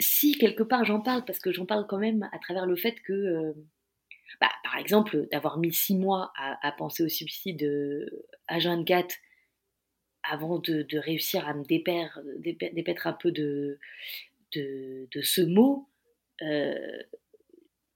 si 0.00 0.36
quelque 0.38 0.62
part 0.62 0.84
j'en 0.84 1.00
parle 1.00 1.24
parce 1.24 1.38
que 1.38 1.52
j'en 1.52 1.66
parle 1.66 1.86
quand 1.86 1.98
même 1.98 2.28
à 2.32 2.38
travers 2.38 2.66
le 2.66 2.76
fait 2.76 3.00
que, 3.00 3.12
euh, 3.12 3.52
bah, 4.40 4.50
par 4.64 4.76
exemple, 4.76 5.28
d'avoir 5.30 5.58
mis 5.58 5.72
six 5.72 5.96
mois 5.96 6.32
à, 6.36 6.72
penser 6.72 7.02
au 7.02 7.08
suicide 7.08 7.64
à 8.48 8.58
24 8.58 9.14
avant 10.22 10.58
de, 10.58 10.98
réussir 10.98 11.46
à 11.48 11.54
me 11.54 11.64
dépaire, 11.64 12.20
dépêtre 12.38 13.06
un 13.06 13.12
peu 13.12 13.32
de, 13.32 13.78
de, 14.52 15.20
ce 15.22 15.42
mot 15.42 15.88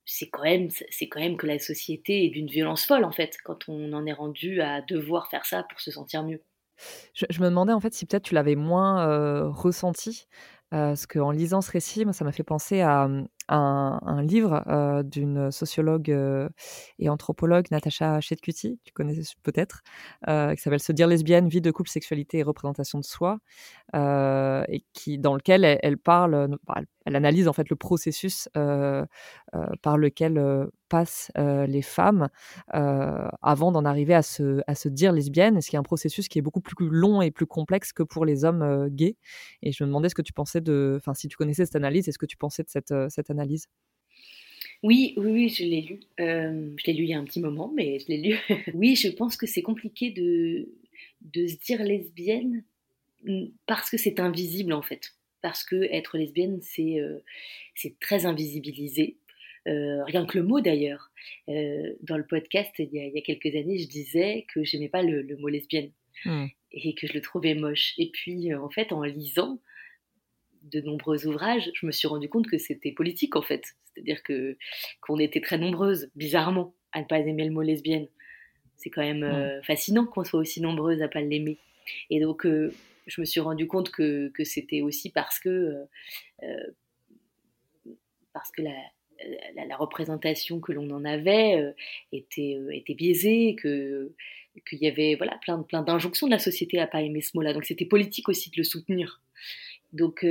c'est 0.05 0.29
quand 0.29 0.43
même 0.43 0.69
c'est 0.91 1.09
quand 1.09 1.21
même 1.21 1.37
que 1.37 1.47
la 1.47 1.59
société 1.59 2.27
est 2.27 2.31
d'une 2.31 2.47
violence 2.47 2.85
folle 2.85 3.05
en 3.05 3.13
fait 3.13 3.37
quand 3.43 3.69
on 3.69 3.93
en 3.93 4.07
est 4.07 4.13
rendu 4.13 4.61
à 4.61 4.83
devoir 4.83 5.29
faire 5.29 5.47
ça 5.47 5.63
pour 5.65 5.81
se 5.81 5.91
sentir 5.91 6.23
mieux. 6.23 6.43
Je, 7.15 7.41
me 7.41 7.49
demandais 7.49 7.73
en 7.73 7.81
fait 7.81 7.95
si 7.95 8.05
peut-être 8.05 8.25
tu 8.25 8.35
l'avais 8.35 8.57
moins 8.57 9.09
euh, 9.09 9.49
ressenti 9.49 10.27
euh, 10.64 10.64
parce 10.75 11.07
qu'en 11.07 11.31
lisant 11.31 11.61
ce 11.61 11.71
récit, 11.71 12.05
moi, 12.05 12.13
ça 12.13 12.25
m'a 12.25 12.33
fait 12.33 12.43
penser 12.43 12.81
à, 12.81 13.09
un, 13.49 14.23
livre 14.23 14.65
euh, 14.67 15.05
d'une 15.05 15.53
sociologue 15.53 16.11
euh, 16.11 16.49
et 16.99 17.09
anthropologue, 17.09 17.67
Natacha 17.71 18.21
Chetcuti, 18.21 18.81
tu 18.83 18.93
connais 18.93 19.15
peut-être, 19.45 19.83
qui 20.27 20.61
s'appelle 20.61 20.81
Se 20.81 20.91
dire 20.91 21.07
lesbienne, 21.07 21.49
vie 21.49 21.61
de 21.61 21.71
couple, 21.71 21.91
sexualité 21.91 22.39
et 22.39 22.43
représentation 22.43 22.99
de 22.99 23.05
soi, 23.05 23.39
et 23.95 24.85
qui, 24.93 25.19
dans 25.19 25.35
lequel 25.35 25.65
elle, 25.65 25.99
parle, 25.99 26.57
bah, 26.67 26.81
elle, 27.05 27.17
analyse 27.17 27.49
en 27.49 27.53
fait 27.53 27.69
le 27.69 27.77
processus 27.77 28.49
par 28.53 29.99
lequel 29.99 30.69
passent 30.89 31.31
les 31.37 31.83
femmes 31.83 32.29
avant 32.73 33.73
d'en 33.73 33.85
arriver 33.85 34.15
à 34.15 34.23
se, 34.23 34.61
à 34.67 34.75
se 34.75 34.89
dire 34.89 35.13
lesbienne, 35.13 35.61
ce 35.61 35.71
qui 35.71 35.77
est 35.77 35.79
un 35.79 35.83
processus 35.83 36.29
qui 36.29 36.39
est 36.39 36.43
beaucoup 36.43 36.61
plus 36.61 36.89
long 36.89 37.23
et 37.23 37.31
plus 37.31 37.47
complexe 37.47 37.93
que 37.93 38.03
pour 38.03 38.25
les 38.25 38.45
hommes 38.45 38.89
gays? 38.91 39.17
Et 39.63 39.73
je 39.73 39.85
me 39.85 39.89
demandais 39.89 40.09
ce 40.09 40.15
que 40.15 40.23
tu 40.23 40.33
pensais 40.33 40.61
de, 40.61 40.95
enfin, 40.99 41.15
si 41.15 41.29
tu 41.29 41.37
connaissais 41.37 41.67
cette 41.67 41.77
analyse, 41.77 42.09
est-ce 42.09 42.19
que 42.19 42.27
tu 42.27 42.37
pensais 42.37 42.63
de 42.63 42.69
cette, 42.69 42.95
cette 43.09 43.31
analyse? 43.31 43.67
Oui, 44.83 45.15
oui, 45.17 45.31
oui, 45.33 45.49
je 45.49 45.65
l'ai 45.65 45.81
lu. 45.81 46.01
je 46.19 46.87
l'ai 46.87 46.93
lu 46.93 47.05
il 47.05 47.09
y 47.09 47.15
a 47.15 47.19
un 47.19 47.25
petit 47.25 47.41
moment, 47.41 47.73
mais 47.75 47.99
je 48.01 48.09
l'ai 48.09 48.19
lu. 48.19 48.39
oui, 48.75 48.97
je 48.97 49.09
pense 49.09 49.37
que 49.37 49.47
c'est 49.47 49.63
compliqué 49.63 50.11
de, 50.11 50.69
de 51.23 51.47
se 51.47 51.57
dire 51.57 51.83
lesbienne 51.83 52.65
mmh, 53.25 53.47
parce 53.67 53.91
que 53.91 53.97
c'est 53.97 54.21
invisible 54.21 54.73
en 54.73 54.83
fait. 54.83 55.15
Parce 55.45 55.63
que 55.63 55.77
être 55.93 56.17
lesbienne, 56.17 56.59
c'est 56.63 56.97
c'est 57.75 58.01
très 58.01 58.25
invisibilisé. 58.25 59.19
Euh, 59.67 60.05
rien 60.05 60.27
que 60.27 60.39
le 60.39 60.45
mot 60.45 60.61
d'ailleurs. 60.61 61.11
Euh, 61.49 61.95
dans 62.03 62.17
le 62.17 62.27
podcast, 62.27 62.71
il 62.79 62.91
y, 62.93 63.19
a, 63.19 63.21
quelques 63.23 63.55
années, 63.57 63.79
je 63.79 63.89
disais 63.89 64.47
que 64.53 64.63
j'aimais 64.63 64.89
pas 64.89 65.03
le, 65.03 65.37
mot 65.39 65.49
lesbienne 65.49 65.91
mmh. 66.25 66.47
et 66.73 66.95
que 66.95 67.07
je 67.07 67.15
le 67.15 67.21
trouvais 67.21 67.55
moche. 67.55 67.95
Et 67.97 68.11
puis, 68.11 68.53
euh, 68.53 68.61
en 68.61 68.69
fait, 68.69 68.93
en 68.93 69.03
lisant 69.03 69.59
de 70.63 70.81
nombreux 70.81 71.27
ouvrages, 71.27 71.71
je 71.75 71.87
me 71.87 71.93
suis 71.93 72.09
rendu 72.09 72.29
compte 72.29 72.47
que 72.47 72.59
c'était 72.59 72.93
politique 72.93 73.37
en 73.37 73.43
fait. 73.43 73.75
C'est-à-dire 73.85 74.23
que 74.23 74.57
qu'on 75.01 75.19
était 75.19 75.41
très 75.41 75.59
nombreuses, 75.59 76.11
bizarrement, 76.15 76.75
à 76.93 77.01
ne 77.01 77.07
pas 77.07 77.19
aimer 77.21 77.45
le 77.45 77.53
mot 77.53 77.63
lesbienne. 77.63 78.09
C'est 78.77 78.91
quand 78.91 79.03
même 79.03 79.25
mmh. 79.25 79.63
fascinant 79.63 80.05
qu'on 80.05 80.25
soit 80.25 80.41
aussi 80.41 80.61
nombreuses 80.61 81.01
à 81.01 81.09
pas 81.09 81.21
l'aimer. 81.23 81.59
Et 82.11 82.21
donc, 82.21 82.47
je 83.07 83.21
me 83.21 83.27
suis 83.27 83.41
rendu 83.41 83.67
compte 83.67 83.91
que, 83.91 84.29
que 84.29 84.45
c'était 84.45 84.83
aussi 84.83 85.11
parce 85.11 85.39
que 85.39 85.85
parce 88.33 88.51
que 88.51 88.63
la, 88.63 89.77
représentation 89.77 90.61
que 90.61 90.73
l'on 90.73 90.91
en 90.91 91.05
avait 91.05 91.75
était, 92.13 92.59
était 92.73 92.95
biaisée, 92.95 93.57
que 93.61 94.13
qu'il 94.69 94.79
y 94.79 94.87
avait 94.87 95.17
voilà 95.17 95.37
plein 95.43 95.63
plein 95.63 95.83
d'injonctions 95.83 96.27
de 96.27 96.33
la 96.33 96.39
société 96.39 96.79
à 96.79 96.87
pas 96.87 97.03
aimer 97.03 97.21
ce 97.21 97.37
mot-là. 97.37 97.53
Donc 97.53 97.65
c'était 97.65 97.87
politique 97.87 98.29
aussi 98.29 98.51
de 98.51 98.57
le 98.57 98.65
soutenir. 98.65 99.23
Donc 99.93 100.27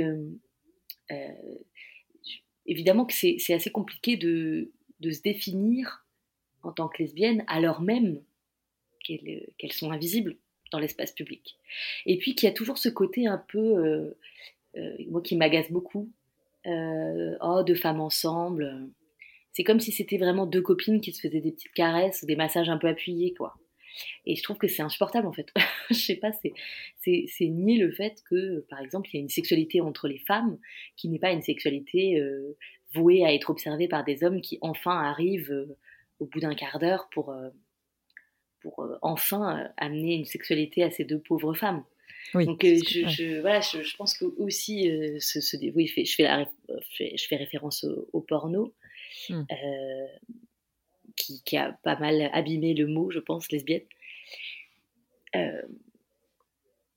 évidemment 2.66 3.04
que 3.04 3.14
c'est 3.14 3.52
assez 3.52 3.70
compliqué 3.70 4.16
de, 4.16 4.72
de, 5.00 5.10
se 5.10 5.22
définir 5.22 6.06
en 6.62 6.72
tant 6.72 6.88
que 6.88 7.02
lesbienne 7.02 7.44
alors 7.46 7.80
même 7.80 8.22
qu'elles 9.02 9.72
sont 9.72 9.90
invisibles 9.90 10.36
dans 10.74 10.80
l'espace 10.80 11.12
public. 11.12 11.56
Et 12.04 12.18
puis 12.18 12.34
qu'il 12.34 12.48
y 12.48 12.50
a 12.50 12.54
toujours 12.54 12.78
ce 12.78 12.88
côté 12.88 13.28
un 13.28 13.38
peu, 13.38 13.58
euh, 13.58 14.18
euh, 14.76 14.96
moi 15.08 15.22
qui 15.22 15.36
m'agace 15.36 15.70
beaucoup, 15.70 16.10
euh, 16.66 17.36
oh, 17.40 17.62
deux 17.64 17.76
femmes 17.76 18.00
ensemble. 18.00 18.88
C'est 19.52 19.62
comme 19.62 19.78
si 19.78 19.92
c'était 19.92 20.18
vraiment 20.18 20.46
deux 20.46 20.62
copines 20.62 21.00
qui 21.00 21.12
se 21.12 21.20
faisaient 21.20 21.40
des 21.40 21.52
petites 21.52 21.72
caresses, 21.72 22.24
des 22.24 22.34
massages 22.34 22.68
un 22.68 22.76
peu 22.76 22.88
appuyés, 22.88 23.34
quoi. 23.34 23.54
Et 24.26 24.34
je 24.34 24.42
trouve 24.42 24.58
que 24.58 24.66
c'est 24.66 24.82
insupportable 24.82 25.28
en 25.28 25.32
fait. 25.32 25.52
je 25.90 25.94
sais 25.94 26.16
pas, 26.16 26.32
c'est 26.32 27.46
nier 27.46 27.78
le 27.78 27.92
fait 27.92 28.20
que, 28.28 28.66
par 28.68 28.80
exemple, 28.80 29.08
il 29.12 29.16
y 29.16 29.18
a 29.18 29.22
une 29.22 29.28
sexualité 29.28 29.80
entre 29.80 30.08
les 30.08 30.18
femmes 30.18 30.58
qui 30.96 31.08
n'est 31.08 31.20
pas 31.20 31.30
une 31.30 31.42
sexualité 31.42 32.20
vouée 32.92 33.24
à 33.24 33.32
être 33.32 33.50
observée 33.50 33.86
par 33.86 34.02
des 34.02 34.24
hommes 34.24 34.40
qui 34.40 34.58
enfin 34.62 34.98
arrivent 34.98 35.68
au 36.18 36.26
bout 36.26 36.40
d'un 36.40 36.56
quart 36.56 36.80
d'heure 36.80 37.08
pour, 37.12 37.32
pour 38.64 38.84
enfin 39.02 39.68
amener 39.76 40.14
une 40.14 40.24
sexualité 40.24 40.82
à 40.82 40.90
ces 40.90 41.04
deux 41.04 41.20
pauvres 41.20 41.54
femmes. 41.54 41.84
Donc 42.34 42.64
je, 42.64 43.06
je, 43.06 43.40
voilà, 43.40 43.60
je, 43.60 43.96
pense 43.96 44.18
que 44.18 44.24
aussi 44.38 44.90
ce, 45.20 45.40
ce, 45.40 45.56
oui, 45.72 45.86
je 45.86 45.92
fais, 45.92 46.04
je 46.04 46.16
fais, 46.16 47.16
je 47.16 47.26
fais 47.28 47.36
référence 47.36 47.86
au, 48.12 48.20
porno. 48.20 48.72
Mmh 49.30 49.44
qui, 51.16 51.56
a 51.56 51.72
pas 51.82 51.98
mal 51.98 52.30
abîmé 52.32 52.74
le 52.74 52.86
mot, 52.86 53.10
je 53.10 53.18
pense, 53.18 53.50
lesbienne. 53.50 53.82
Euh, 55.36 55.62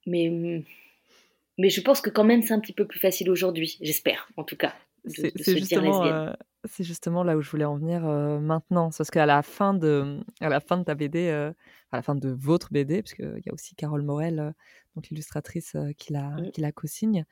mais, 0.05 0.63
mais 1.57 1.69
je 1.69 1.81
pense 1.81 2.01
que 2.01 2.09
quand 2.09 2.23
même 2.23 2.41
c'est 2.41 2.53
un 2.53 2.59
petit 2.59 2.73
peu 2.73 2.85
plus 2.85 2.99
facile 2.99 3.29
aujourd'hui, 3.29 3.77
j'espère 3.81 4.29
en 4.37 4.43
tout 4.43 4.55
cas. 4.55 4.75
C'est 5.07 5.57
justement, 5.57 6.05
euh, 6.05 6.33
c'est 6.69 6.83
justement 6.83 7.23
là 7.23 7.37
où 7.37 7.41
je 7.41 7.49
voulais 7.49 7.65
en 7.65 7.77
venir 7.77 8.05
euh, 8.05 8.39
maintenant, 8.39 8.89
parce 8.95 9.09
qu'à 9.11 9.25
la 9.25 9.41
fin 9.41 9.73
de, 9.73 10.19
à 10.39 10.49
la 10.49 10.59
fin 10.59 10.77
de 10.77 10.83
ta 10.83 10.95
BD, 10.95 11.29
à 11.29 11.53
la 11.95 12.01
fin 12.01 12.15
de 12.15 12.29
votre 12.29 12.71
BD, 12.71 13.01
parce 13.01 13.13
qu'il 13.13 13.41
y 13.45 13.49
a 13.49 13.53
aussi 13.53 13.75
Carole 13.75 14.03
Morel, 14.03 14.53
donc 14.95 15.09
l'illustratrice 15.09 15.75
qui 15.97 16.13
la, 16.13 16.35
qui 16.53 16.61
la 16.61 16.71
co-signe, 16.71 17.25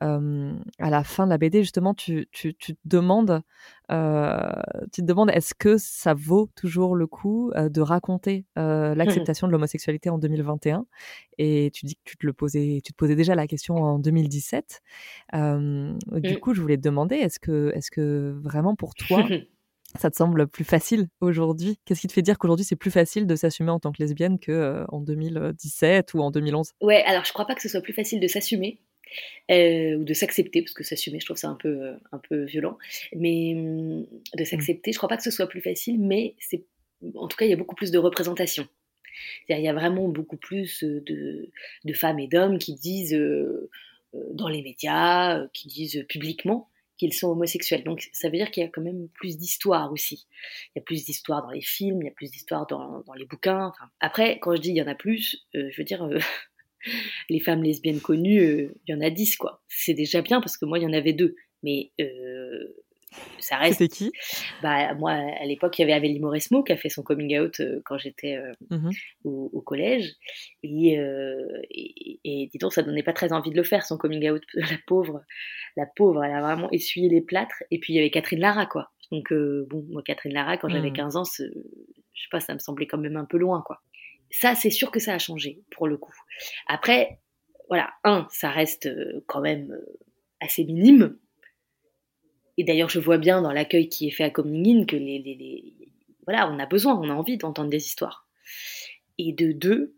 à 0.00 0.90
la 0.90 1.04
fin 1.04 1.24
de 1.24 1.30
la 1.30 1.38
BD, 1.38 1.62
justement, 1.62 1.94
tu, 1.94 2.28
tu, 2.32 2.54
tu 2.54 2.74
te 2.74 2.80
demandes, 2.84 3.42
euh, 3.90 4.52
tu 4.92 5.02
te 5.02 5.06
demandes, 5.06 5.30
est-ce 5.30 5.54
que 5.54 5.76
ça 5.78 6.14
vaut 6.14 6.48
toujours 6.56 6.96
le 6.96 7.06
coup 7.06 7.52
de 7.54 7.80
raconter 7.80 8.44
l'acceptation 8.56 9.46
de 9.46 9.52
l'homosexualité 9.52 10.10
en 10.10 10.18
2021 10.18 10.86
Et 11.38 11.70
tu 11.72 11.86
dis 11.86 11.96
que 11.96 12.02
tu 12.04 12.16
te 12.16 12.26
le 12.26 12.32
posais, 12.32 12.80
tu 12.84 12.92
te 12.92 12.96
posais 12.96 13.16
déjà 13.16 13.34
la 13.34 13.46
question 13.46 13.76
en 13.76 13.98
2017. 13.98 14.82
Du 15.32 15.38
mmh. 15.38 16.36
coup, 16.40 16.54
je 16.54 16.60
voulais 16.60 16.76
te 16.76 16.82
demander, 16.82 17.16
est-ce 17.16 17.38
que, 17.38 17.72
est-ce 17.74 17.90
que 17.90 18.34
vraiment 18.42 18.74
pour 18.74 18.94
toi 18.94 19.24
ça 20.00 20.10
te 20.10 20.16
semble 20.16 20.46
plus 20.46 20.64
facile 20.64 21.08
aujourd'hui? 21.20 21.78
Qu'est-ce 21.84 22.00
qui 22.00 22.08
te 22.08 22.12
fait 22.12 22.22
dire 22.22 22.38
qu'aujourd'hui 22.38 22.64
c'est 22.64 22.76
plus 22.76 22.90
facile 22.90 23.26
de 23.26 23.36
s'assumer 23.36 23.70
en 23.70 23.78
tant 23.78 23.92
que 23.92 24.02
lesbienne 24.02 24.38
que 24.38 24.84
en 24.88 25.00
2017 25.00 26.14
ou 26.14 26.20
en 26.20 26.30
2011 26.30 26.72
Ouais, 26.80 27.02
alors 27.04 27.24
je 27.24 27.32
crois 27.32 27.46
pas 27.46 27.54
que 27.54 27.62
ce 27.62 27.68
soit 27.68 27.82
plus 27.82 27.92
facile 27.92 28.20
de 28.20 28.26
s'assumer. 28.26 28.80
Euh, 29.50 29.96
ou 29.96 30.04
de 30.04 30.14
s'accepter, 30.14 30.62
parce 30.62 30.72
que 30.72 30.84
s'assumer, 30.84 31.20
je 31.20 31.24
trouve 31.24 31.36
ça 31.36 31.48
un 31.48 31.56
peu, 31.56 31.68
euh, 31.68 31.94
un 32.12 32.18
peu 32.18 32.44
violent, 32.44 32.78
mais 33.14 33.54
hum, 33.54 34.06
de 34.34 34.44
s'accepter, 34.44 34.92
je 34.92 34.96
crois 34.96 35.08
pas 35.08 35.16
que 35.16 35.22
ce 35.22 35.30
soit 35.30 35.48
plus 35.48 35.60
facile, 35.60 36.00
mais 36.00 36.36
en 37.16 37.28
tout 37.28 37.36
cas, 37.36 37.44
il 37.44 37.50
y 37.50 37.54
a 37.54 37.56
beaucoup 37.56 37.74
plus 37.74 37.90
de 37.90 37.98
représentation. 37.98 38.66
Il 39.48 39.58
y 39.58 39.68
a 39.68 39.74
vraiment 39.74 40.08
beaucoup 40.08 40.36
plus 40.36 40.84
euh, 40.84 41.02
de, 41.04 41.50
de 41.84 41.92
femmes 41.92 42.18
et 42.18 42.28
d'hommes 42.28 42.58
qui 42.58 42.74
disent 42.74 43.18
dans 44.14 44.48
les 44.48 44.62
médias, 44.62 45.46
qui 45.52 45.68
disent 45.68 46.04
publiquement 46.08 46.68
qu'ils 46.96 47.12
sont 47.12 47.28
homosexuels. 47.28 47.82
Donc 47.82 48.08
ça 48.12 48.28
veut 48.28 48.36
dire 48.36 48.50
qu'il 48.50 48.62
y 48.62 48.66
a 48.66 48.68
quand 48.68 48.82
même 48.82 49.08
plus 49.08 49.36
d'histoire 49.36 49.92
aussi. 49.92 50.26
Il 50.68 50.78
y 50.78 50.80
a 50.80 50.82
plus 50.82 51.04
d'histoire 51.04 51.42
dans 51.42 51.50
les 51.50 51.60
films, 51.60 52.02
il 52.02 52.06
y 52.06 52.08
a 52.08 52.12
plus 52.12 52.30
d'histoire 52.30 52.66
dans, 52.66 53.00
dans, 53.00 53.14
les 53.14 53.26
bouquins. 53.26 53.72
après, 54.00 54.38
quand 54.38 54.54
je 54.54 54.60
dis 54.60 54.70
il 54.70 54.76
y 54.76 54.82
en 54.82 54.86
a 54.86 54.94
plus, 54.94 55.46
je 55.52 55.76
veux 55.76 55.84
dire, 55.84 56.08
les 57.28 57.40
femmes 57.40 57.62
lesbiennes 57.62 58.00
connues, 58.00 58.40
euh, 58.40 58.74
il 58.86 58.94
y 58.94 58.96
en 58.96 59.00
a 59.00 59.10
dix, 59.10 59.36
quoi. 59.36 59.62
C'est 59.68 59.94
déjà 59.94 60.22
bien 60.22 60.40
parce 60.40 60.56
que 60.56 60.64
moi, 60.64 60.78
il 60.78 60.82
y 60.82 60.86
en 60.86 60.92
avait 60.92 61.12
deux. 61.12 61.36
Mais 61.62 61.92
euh, 62.00 62.74
ça 63.38 63.56
reste. 63.56 63.78
C'était 63.78 63.94
qui? 63.94 64.12
Bah, 64.62 64.94
Moi, 64.94 65.12
à 65.12 65.44
l'époque, 65.44 65.78
il 65.78 65.82
y 65.82 65.84
avait 65.84 65.92
Amélie 65.92 66.18
Mauresmo 66.18 66.62
qui 66.62 66.72
a 66.72 66.76
fait 66.76 66.88
son 66.88 67.02
coming 67.02 67.38
out 67.38 67.60
euh, 67.60 67.80
quand 67.84 67.98
j'étais 67.98 68.38
mmh 68.70 68.90
au, 69.24 69.60
collège. 69.60 70.14
Et, 70.62 70.98
et, 71.70 72.20
et, 72.24 72.46
dis 72.48 72.58
donc, 72.58 72.72
ça 72.72 72.82
donnait 72.82 73.02
pas 73.02 73.12
très 73.12 73.32
envie 73.32 73.50
de 73.50 73.56
le 73.56 73.62
faire, 73.62 73.84
son 73.84 73.96
coming 73.96 74.28
out. 74.30 74.42
La 74.54 74.78
pauvre, 74.86 75.22
la 75.76 75.86
pauvre, 75.86 76.24
elle 76.24 76.32
a 76.32 76.40
vraiment 76.40 76.70
essuyé 76.72 77.08
les 77.08 77.20
plâtres. 77.20 77.62
Et 77.70 77.78
puis, 77.78 77.92
il 77.92 77.96
y 77.96 77.98
avait 78.00 78.10
Catherine 78.10 78.40
Lara, 78.40 78.66
quoi. 78.66 78.90
Donc, 79.10 79.32
bon, 79.32 79.84
moi, 79.90 80.02
Catherine 80.04 80.32
Lara, 80.32 80.56
quand 80.56 80.68
j'avais 80.68 80.90
15 80.90 81.14
mmh. 81.14 81.18
ans, 81.18 81.24
je 81.34 82.22
sais 82.22 82.28
pas, 82.30 82.40
ça 82.40 82.54
me 82.54 82.58
semblait 82.58 82.86
quand 82.86 82.98
même 82.98 83.16
un 83.16 83.24
peu 83.24 83.38
loin, 83.38 83.62
quoi. 83.64 83.80
Ça, 84.32 84.54
c'est 84.54 84.70
sûr 84.70 84.90
que 84.90 84.98
ça 84.98 85.12
a 85.12 85.18
changé, 85.18 85.60
pour 85.70 85.86
le 85.86 85.98
coup. 85.98 86.14
Après, 86.66 87.20
voilà, 87.68 87.92
un, 88.02 88.26
ça 88.30 88.50
reste 88.50 88.86
euh, 88.86 89.22
quand 89.26 89.42
même 89.42 89.72
euh, 89.72 89.98
assez 90.40 90.64
minime. 90.64 91.18
Et 92.56 92.64
d'ailleurs, 92.64 92.88
je 92.88 92.98
vois 92.98 93.18
bien 93.18 93.42
dans 93.42 93.52
l'accueil 93.52 93.88
qui 93.88 94.08
est 94.08 94.10
fait 94.10 94.24
à 94.24 94.30
Coming 94.30 94.86
que 94.86 94.96
les, 94.96 95.74
voilà, 96.26 96.50
on 96.50 96.58
a 96.58 96.66
besoin, 96.66 96.98
on 96.98 97.10
a 97.10 97.14
envie 97.14 97.36
d'entendre 97.36 97.70
des 97.70 97.84
histoires. 97.84 98.26
Et 99.18 99.32
de 99.32 99.52
deux, 99.52 99.96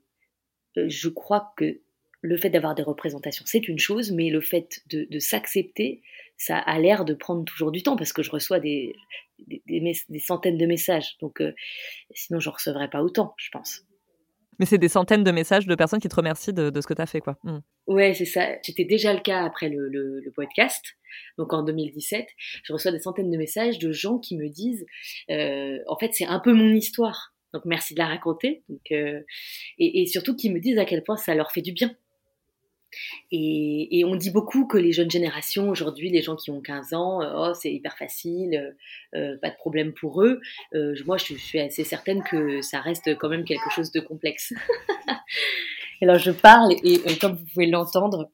euh, 0.76 0.88
je 0.88 1.08
crois 1.08 1.52
que 1.56 1.80
le 2.20 2.36
fait 2.36 2.50
d'avoir 2.50 2.74
des 2.74 2.82
représentations, 2.82 3.44
c'est 3.46 3.68
une 3.68 3.78
chose, 3.78 4.10
mais 4.10 4.30
le 4.30 4.40
fait 4.40 4.82
de, 4.88 5.18
s'accepter, 5.18 6.02
ça 6.36 6.58
a 6.58 6.78
l'air 6.80 7.04
de 7.04 7.14
prendre 7.14 7.44
toujours 7.44 7.70
du 7.70 7.82
temps 7.82 7.96
parce 7.96 8.12
que 8.12 8.22
je 8.22 8.30
reçois 8.30 8.58
des, 8.58 8.96
des, 9.38 10.18
centaines 10.18 10.56
de 10.56 10.66
messages. 10.66 11.18
Donc, 11.20 11.42
sinon, 12.12 12.40
je 12.40 12.48
ne 12.48 12.54
recevrais 12.54 12.88
pas 12.88 13.02
autant, 13.02 13.34
je 13.36 13.50
pense. 13.50 13.84
Mais 14.58 14.66
c'est 14.66 14.78
des 14.78 14.88
centaines 14.88 15.24
de 15.24 15.30
messages 15.30 15.66
de 15.66 15.74
personnes 15.74 16.00
qui 16.00 16.08
te 16.08 16.16
remercient 16.16 16.52
de, 16.52 16.80
ce 16.80 16.86
que 16.86 16.94
tu 16.94 17.02
as 17.02 17.06
fait, 17.06 17.20
quoi. 17.20 17.36
Hmm. 17.42 17.58
Ouais, 17.86 18.14
c'est 18.14 18.24
ça. 18.24 18.48
C'était 18.62 18.84
déjà 18.84 19.12
le 19.12 19.20
cas 19.20 19.44
après 19.44 19.68
le, 19.68 20.22
podcast. 20.34 20.84
Donc 21.38 21.52
en 21.52 21.62
2017, 21.62 22.26
je 22.64 22.72
reçois 22.72 22.90
des 22.90 22.98
centaines 22.98 23.30
de 23.30 23.36
messages 23.36 23.78
de 23.78 23.92
gens 23.92 24.18
qui 24.18 24.36
me 24.36 24.48
disent, 24.48 24.84
euh, 25.30 25.78
en 25.86 25.96
fait, 25.96 26.10
c'est 26.12 26.26
un 26.26 26.40
peu 26.40 26.52
mon 26.52 26.72
histoire. 26.74 27.34
Donc 27.52 27.64
merci 27.66 27.94
de 27.94 28.00
la 28.00 28.06
raconter. 28.06 28.64
Euh, 28.90 29.20
et, 29.78 30.06
surtout 30.06 30.34
qui 30.34 30.50
me 30.50 30.58
disent 30.58 30.78
à 30.78 30.84
quel 30.84 31.04
point 31.04 31.16
ça 31.16 31.34
leur 31.34 31.52
fait 31.52 31.62
du 31.62 31.72
bien. 31.72 31.94
Et, 33.30 34.04
on 34.06 34.16
dit 34.16 34.30
beaucoup 34.30 34.66
que 34.66 34.78
les 34.78 34.92
jeunes 34.92 35.10
générations, 35.10 35.68
aujourd'hui, 35.68 36.10
les 36.10 36.22
gens 36.22 36.36
qui 36.36 36.50
ont 36.50 36.60
15 36.60 36.94
ans, 36.94 37.22
euh, 37.22 37.50
oh, 37.50 37.54
c'est 37.54 37.72
hyper 37.72 37.96
facile, 37.96 38.76
euh, 39.14 39.18
euh, 39.18 39.36
pas 39.38 39.50
de 39.50 39.56
problème 39.56 39.92
pour 39.92 40.22
eux. 40.22 40.40
moi, 41.06 41.16
je, 41.16 41.34
suis 41.34 41.60
assez 41.60 41.84
certaine 41.84 42.22
que 42.22 42.60
ça 42.62 42.80
reste 42.80 43.16
quand 43.18 43.28
même 43.28 43.44
quelque 43.44 43.70
chose 43.70 43.90
de 43.92 44.00
complexe. 44.00 44.52
Alors, 46.02 46.18
je 46.18 46.30
parle 46.30 46.74
et 46.82 47.00
comme 47.20 47.36
vous 47.36 47.44
pouvez 47.52 47.66
l'entendre, 47.66 48.30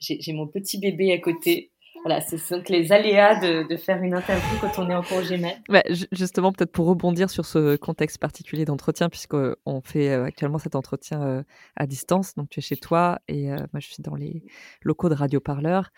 j'ai 0.00 0.32
mon 0.32 0.46
petit 0.46 0.78
bébé 0.78 1.12
à 1.12 1.18
côté 1.18 1.70
voilà, 2.06 2.20
ce 2.20 2.36
sont 2.36 2.62
les 2.68 2.92
aléas 2.92 3.40
de, 3.40 3.76
faire 3.76 4.00
une 4.00 4.14
interview 4.14 4.58
quand 4.60 4.80
on 4.80 4.88
est 4.88 4.94
en 4.94 5.02
congé 5.02 5.38
mat. 5.38 5.56
Bah, 5.68 5.82
justement, 6.12 6.52
peut-être 6.52 6.70
pour 6.70 6.86
rebondir 6.86 7.28
sur 7.30 7.44
ce 7.44 7.74
contexte 7.74 8.18
particulier 8.18 8.64
d'entretien, 8.64 9.08
puisqu'on 9.08 9.80
fait 9.82 10.10
euh, 10.10 10.24
actuellement 10.24 10.58
cet 10.58 10.76
entretien 10.76 11.20
euh, 11.20 11.42
à 11.74 11.88
distance. 11.88 12.36
Donc, 12.36 12.48
tu 12.48 12.60
es 12.60 12.62
chez 12.62 12.76
toi 12.76 13.18
et 13.26 13.50
euh, 13.50 13.56
moi, 13.72 13.80
je 13.80 13.88
suis 13.88 14.04
dans 14.04 14.14
les 14.14 14.44
locaux 14.82 15.08
de 15.08 15.14
Radio 15.14 15.40
Parleur. 15.40 15.90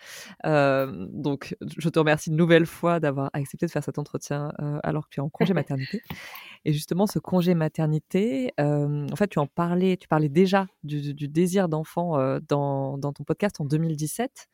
donc, 0.43 1.55
je 1.77 1.89
te 1.89 1.99
remercie 1.99 2.31
une 2.31 2.37
nouvelle 2.37 2.65
fois 2.65 2.99
d'avoir 2.99 3.29
accepté 3.33 3.67
de 3.67 3.71
faire 3.71 3.83
cet 3.83 3.99
entretien 3.99 4.51
alors 4.81 5.07
que 5.07 5.13
tu 5.13 5.19
es 5.19 5.23
en 5.23 5.29
congé 5.29 5.53
maternité. 5.53 6.01
Et 6.65 6.73
justement, 6.73 7.07
ce 7.07 7.19
congé 7.19 7.53
maternité, 7.53 8.51
en 8.57 9.15
fait, 9.15 9.27
tu 9.27 9.39
en 9.39 9.47
parlais, 9.47 9.97
tu 9.97 10.07
parlais 10.07 10.29
déjà 10.29 10.67
du, 10.83 11.13
désir 11.27 11.69
d'enfant 11.69 12.17
dans, 12.47 12.97
dans, 12.97 13.13
ton 13.13 13.23
podcast 13.23 13.59
en 13.61 13.65
2017. 13.65 14.47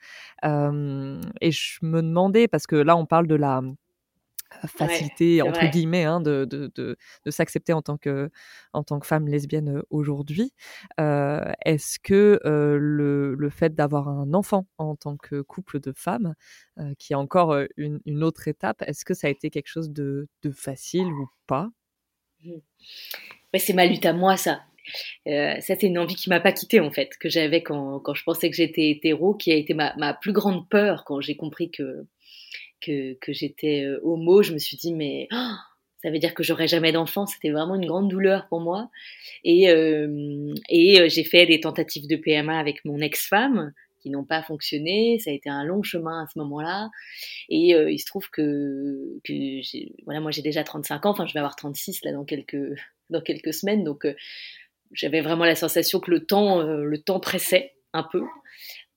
Et 0.44 1.52
je 1.52 1.80
me 1.82 2.02
demandais, 2.02 2.48
parce 2.48 2.68
que 2.68 2.76
là, 2.76 2.96
on 2.96 3.06
parle 3.06 3.28
de 3.28 3.36
la 3.36 3.62
facilité, 4.68 5.42
entre 5.42 5.66
guillemets, 5.72 6.04
hein, 6.04 6.22
de, 6.22 6.46
de, 6.46 6.72
de, 6.76 6.98
de 7.26 7.32
s'accepter 7.32 7.74
en, 7.74 7.82
tant 7.82 7.98
que, 7.98 8.30
en 8.74 8.84
tant 8.84 9.00
que 9.00 9.08
femme 9.08 9.28
lesbienne 9.28 9.82
aujourd'hui. 9.90 10.54
Euh, 11.00 11.52
Est-ce 11.66 12.00
que 12.00 12.40
euh, 12.46 12.78
le, 12.80 13.36
le, 13.36 13.50
fait 13.50 13.76
d'avoir 13.76 14.10
un 14.10 14.34
enfant 14.34 14.68
en 14.78 14.96
tant 14.96 15.18
que 15.18 15.42
couple 15.42 15.80
de 15.80 15.94
femmes, 15.96 16.36
euh, 16.80 16.94
qui 16.98 17.14
est 17.14 17.18
encore 17.18 17.56
une, 17.78 18.00
une, 18.06 18.24
autre 18.24 18.48
étape, 18.48 18.82
est-ce 18.88 19.06
que 19.06 19.14
ça 19.14 19.28
a 19.28 19.30
été 19.30 19.50
quelque 19.50 19.68
chose 19.68 19.92
de, 19.92 20.28
de 20.44 20.52
facile 20.52 21.08
ou 21.08 21.28
pas? 21.48 21.70
Mmh. 22.46 23.58
C'est 23.58 23.74
ma 23.74 23.86
lutte 23.86 24.06
à 24.06 24.14
moi, 24.14 24.36
ça. 24.36 24.64
Euh, 25.28 25.60
ça, 25.62 25.76
c'est 25.80 25.88
une 25.88 25.98
envie 25.98 26.16
qui 26.16 26.30
m'a 26.30 26.40
pas 26.40 26.52
quittée 26.52 26.80
en 26.80 26.92
fait, 26.92 27.12
que 27.20 27.30
j'avais 27.30 27.64
quand, 27.64 28.00
quand, 28.02 28.14
je 28.14 28.24
pensais 28.24 28.50
que 28.50 28.56
j'étais 28.56 28.90
hétéro, 28.90 29.34
qui 29.34 29.52
a 29.52 29.56
été 29.56 29.74
ma, 29.74 29.96
ma, 29.96 30.14
plus 30.14 30.34
grande 30.34 30.70
peur 30.70 31.04
quand 31.06 31.22
j'ai 31.22 31.36
compris 31.36 31.72
que 31.72 32.06
que, 32.82 33.14
que 33.20 33.34
j'étais 33.34 33.88
homo, 34.04 34.44
je 34.44 34.54
me 34.54 34.60
suis 34.60 34.78
dit, 34.78 34.94
mais 34.94 35.28
oh, 35.32 35.54
ça 36.04 36.12
veut 36.12 36.20
dire 36.20 36.36
que 36.36 36.44
j'aurai 36.44 36.68
jamais 36.68 36.92
d'enfant. 36.92 37.26
C'était 37.26 37.50
vraiment 37.50 37.76
une 37.76 37.88
grande 37.88 38.10
douleur 38.10 38.48
pour 38.48 38.60
moi. 38.60 38.92
Et, 39.44 39.64
et 40.70 41.10
j'ai 41.10 41.24
fait 41.24 41.48
des 41.48 41.62
tentatives 41.62 42.06
de 42.08 42.16
PMA 42.16 42.60
avec 42.60 42.86
mon 42.86 43.00
ex-femme 43.00 43.74
qui 44.06 44.12
n'ont 44.12 44.24
pas 44.24 44.44
fonctionné. 44.44 45.18
Ça 45.18 45.32
a 45.32 45.34
été 45.34 45.50
un 45.50 45.64
long 45.64 45.82
chemin 45.82 46.24
à 46.24 46.28
ce 46.32 46.38
moment-là. 46.38 46.92
Et 47.50 47.70
il 47.72 47.98
se 47.98 48.06
trouve 48.06 48.30
que, 48.30 49.20
voilà, 50.06 50.20
moi 50.20 50.30
j'ai 50.30 50.44
déjà 50.44 50.64
35 50.64 51.08
ans, 51.08 51.10
enfin 51.10 51.26
je 51.26 51.34
vais 51.34 51.40
avoir 51.40 51.56
36 51.56 52.04
là 52.04 52.12
dans 52.12 52.24
quelques, 52.24 52.80
dans 53.10 53.22
quelques 53.22 53.54
semaines. 53.54 53.84
Donc 53.84 54.06
j'avais 54.92 55.22
vraiment 55.22 55.46
la 55.46 55.56
sensation 55.56 56.00
que 56.00 56.12
le 56.12 56.24
temps, 56.24 56.62
le 56.62 56.98
temps 57.02 57.20
pressait 57.20 57.74
un 57.94 58.04
peu. 58.04 58.24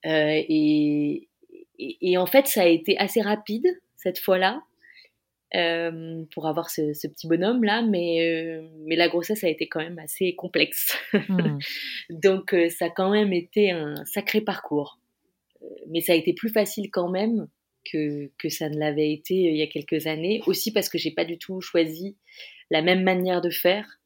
et, 0.05 1.29
et, 1.79 2.19
en 2.19 2.27
fait, 2.27 2.47
ça 2.47 2.63
a 2.63 2.67
été 2.67 2.99
assez 2.99 3.23
rapide 3.23 3.67
cette 3.97 4.19
fois-là. 4.19 4.61
Euh, 5.55 6.25
pour 6.35 6.47
avoir 6.47 6.69
ce, 6.69 6.93
petit 7.09 7.27
bonhomme 7.27 7.65
là, 7.65 7.81
mais, 7.81 8.21
euh, 8.21 8.69
mais 8.85 8.97
la 8.97 9.09
grossesse 9.09 9.45
a 9.45 9.49
été 9.49 9.67
quand 9.67 9.81
même 9.81 9.99
assez 9.99 10.35
complexe. 10.35 10.95
Hmm. 11.15 11.59
Donc 12.11 12.53
euh, 12.53 12.69
ça 12.69 12.87
a 12.87 12.91
quand 12.91 13.11
même 13.11 13.33
été 13.33 13.71
un 13.71 14.05
sacré 14.05 14.43
parcours. 14.43 15.01
mais 15.89 16.03
ça 16.03 16.13
a 16.13 16.17
été 16.17 16.35
plus 16.35 16.51
facile 16.51 16.91
quand 16.91 17.09
même 17.09 17.49
que, 17.91 18.31
que 18.39 18.51
ça 18.51 18.69
ne 18.69 18.77
l'avait 18.79 19.11
été 19.11 19.35
il 19.35 19.57
y 19.57 19.63
a 19.63 19.67
quelques 19.67 20.07
années, 20.07 20.43
aussi 20.47 20.71
parce 20.71 20.91
que 20.91 20.99
j'ai 20.99 21.13
pas 21.13 21.25
du 21.25 21.39
tout 21.39 21.63
choisi 21.63 22.19
la 22.71 22.83
même 22.83 23.03
manière 23.03 23.41
de 23.41 23.49
faire. 23.49 24.01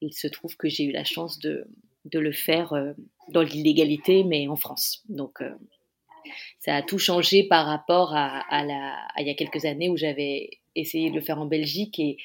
Il 0.00 0.12
se 0.12 0.28
trouve 0.28 0.56
que 0.56 0.68
j'ai 0.68 0.84
eu 0.84 0.92
la 0.92 1.04
chance 1.04 1.40
de, 1.40 1.66
de 2.04 2.20
le 2.20 2.30
faire 2.30 2.94
dans 3.30 3.42
l'illégalité, 3.42 4.22
mais 4.22 4.46
en 4.46 4.56
France. 4.56 5.02
Donc 5.08 5.40
ça 6.60 6.76
a 6.76 6.82
tout 6.82 6.98
changé 6.98 7.42
par 7.42 7.66
rapport 7.66 8.14
à, 8.14 8.64
la, 8.64 8.96
il 9.18 9.26
y 9.26 9.30
a 9.30 9.34
quelques 9.34 9.64
années 9.64 9.88
où 9.88 9.96
j'avais 9.96 10.59
essayé 10.76 11.10
de 11.10 11.14
le 11.14 11.20
faire 11.20 11.38
en 11.40 11.46
Belgique 11.46 11.98
et, 11.98 12.16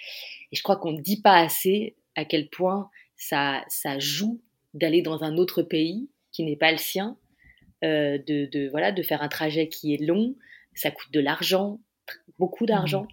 je 0.51 0.61
crois 0.61 0.77
qu'on 0.77 0.93
ne 0.93 1.01
dit 1.01 1.21
pas 1.21 1.37
assez 1.37 1.95
à 2.15 2.23
quel 2.23 2.47
point 2.49 2.89
ça, 3.17 3.65
ça 3.67 3.99
joue 3.99 4.39
d'aller 4.73 5.01
dans 5.01 5.23
un 5.23 5.35
autre 5.35 5.63
pays 5.63 6.07
qui 6.31 6.43
n'est 6.43 6.55
pas 6.55 6.71
le 6.71 6.77
sien, 6.77 7.17
euh, 7.83 8.17
de, 8.17 8.45
de, 8.45 8.69
voilà, 8.69 8.93
de 8.93 9.03
faire 9.03 9.21
un 9.21 9.27
trajet 9.27 9.67
qui 9.67 9.93
est 9.93 10.01
long, 10.01 10.35
ça 10.73 10.91
coûte 10.91 11.11
de 11.11 11.19
l'argent, 11.19 11.79
beaucoup 12.39 12.65
d'argent, 12.65 13.07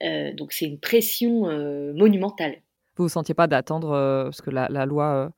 mmh. 0.00 0.04
euh, 0.06 0.32
donc 0.32 0.52
c'est 0.52 0.66
une 0.66 0.78
pression 0.78 1.48
euh, 1.48 1.92
monumentale. 1.94 2.56
Vous 2.96 3.04
ne 3.04 3.08
sentiez 3.08 3.34
pas 3.34 3.48
d'attendre, 3.48 3.90
parce 4.24 4.42
que 4.42 4.50
la, 4.50 4.68
la 4.68 4.86
loi 4.86 5.32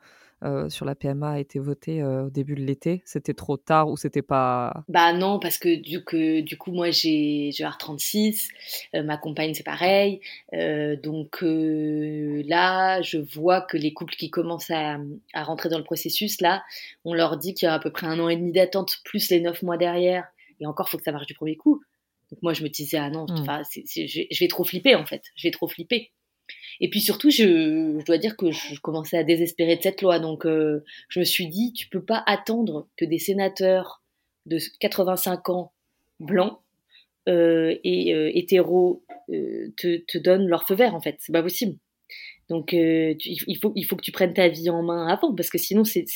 euh, 0.45 0.69
sur 0.69 0.85
la 0.85 0.95
PMA 0.95 1.31
a 1.33 1.39
été 1.41 1.59
votée 1.59 2.01
euh, 2.01 2.27
au 2.27 2.31
début 2.31 2.55
de 2.55 2.61
l'été 2.61 3.03
C'était 3.05 3.35
trop 3.35 3.57
tard 3.57 3.89
ou 3.89 3.97
c'était 3.97 4.23
pas 4.23 4.85
Bah 4.89 5.13
non, 5.13 5.41
parce 5.41 5.59
que 5.59 5.75
du, 5.75 6.05
que, 6.05 6.41
du 6.41 6.57
coup, 6.57 6.71
moi 6.71 6.91
j'ai 6.91 7.51
R36, 7.51 8.49
euh, 8.95 9.03
ma 9.03 9.17
compagne 9.17 9.55
c'est 9.55 9.65
pareil. 9.65 10.21
donc 10.53 11.39
là, 11.43 13.03
je 13.03 13.19
vois 13.19 13.63
que 13.63 13.77
les 13.77 13.93
couples 13.93 14.15
qui 14.15 14.31
commencent 14.31 14.71
à, 14.71 14.99
à 15.35 15.43
rentrer 15.43 15.69
dans 15.69 15.79
le 15.79 15.85
processus, 15.85 16.41
là, 16.41 16.63
on 17.05 17.15
leur 17.15 17.37
dit 17.37 17.55
qu'il 17.55 17.67
y 17.67 17.69
a 17.69 17.75
à 17.75 17.81
peu 17.81 17.91
près 17.91 18.07
un 18.07 18.21
an 18.21 18.29
et 18.29 18.37
demi 18.37 18.53
d'attente, 18.53 18.99
plus 19.05 19.31
les 19.31 19.41
neuf 19.41 19.63
mois 19.63 19.77
derrière. 19.77 20.25
Et 20.61 20.67
encore, 20.67 20.89
faut 20.89 20.99
que 20.99 21.05
ça 21.05 21.13
marche 21.13 21.27
du 21.27 21.35
premier 21.35 21.57
coup. 21.57 21.81
Donc 22.31 22.43
moi, 22.43 22.53
je 22.53 22.63
me 22.63 22.69
disais, 22.69 22.99
ah 22.99 23.11
non, 23.11 23.25
mmh. 23.25 23.63
je 23.87 24.39
vais 24.41 24.49
trop 24.49 24.65
flipper 24.65 24.95
en 24.95 25.07
fait. 25.07 25.23
Je 25.35 25.49
vais 25.49 25.53
trop 25.53 25.69
flipper. 25.69 26.13
Et 26.81 26.89
puis 26.91 27.01
surtout, 27.01 27.31
je, 27.31 28.03
dois 28.05 28.19
dire 28.19 28.37
que 28.37 28.51
je 28.51 28.81
commençais 28.81 29.19
à 29.19 29.25
désespérer 29.25 29.77
de 29.77 29.83
cette 29.83 30.03
loi. 30.03 30.19
Donc 30.19 30.47
euh, 30.47 30.85
je 31.09 31.21
me 31.21 31.25
suis 31.25 31.49
dit, 31.49 31.73
tu 31.73 31.89
peux 31.89 32.05
pas 32.05 32.23
attendre 32.27 32.89
que 32.97 33.05
des 33.05 33.19
sénateurs 33.19 34.03
de 34.47 34.59
85 34.81 35.49
ans 35.51 35.73
blancs 36.21 36.59
euh, 37.29 37.77
et 37.85 38.15
euh, 38.15 38.31
hétéros 38.35 39.05
te, 39.29 39.99
te, 39.99 40.19
donnent 40.19 40.47
leur 40.47 40.67
feu 40.67 40.75
vert 40.75 40.95
en 40.95 41.01
fait. 41.01 41.17
C'est 41.21 41.33
pas 41.33 41.43
possible. 41.43 41.77
Donc 42.49 42.73
il, 42.73 43.59
faut, 43.61 43.73
il 43.77 43.85
faut 43.85 43.97
que 43.97 44.03
tu 44.03 44.13
prennes 44.13 44.33
ta 44.33 44.49
vie 44.49 44.71
en 44.71 44.83
main 44.83 45.07
avant 45.07 45.35
parce 45.35 45.51
que 45.51 45.59
sinon 45.59 45.85
c'est 45.85 46.07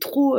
trop 0.00 0.38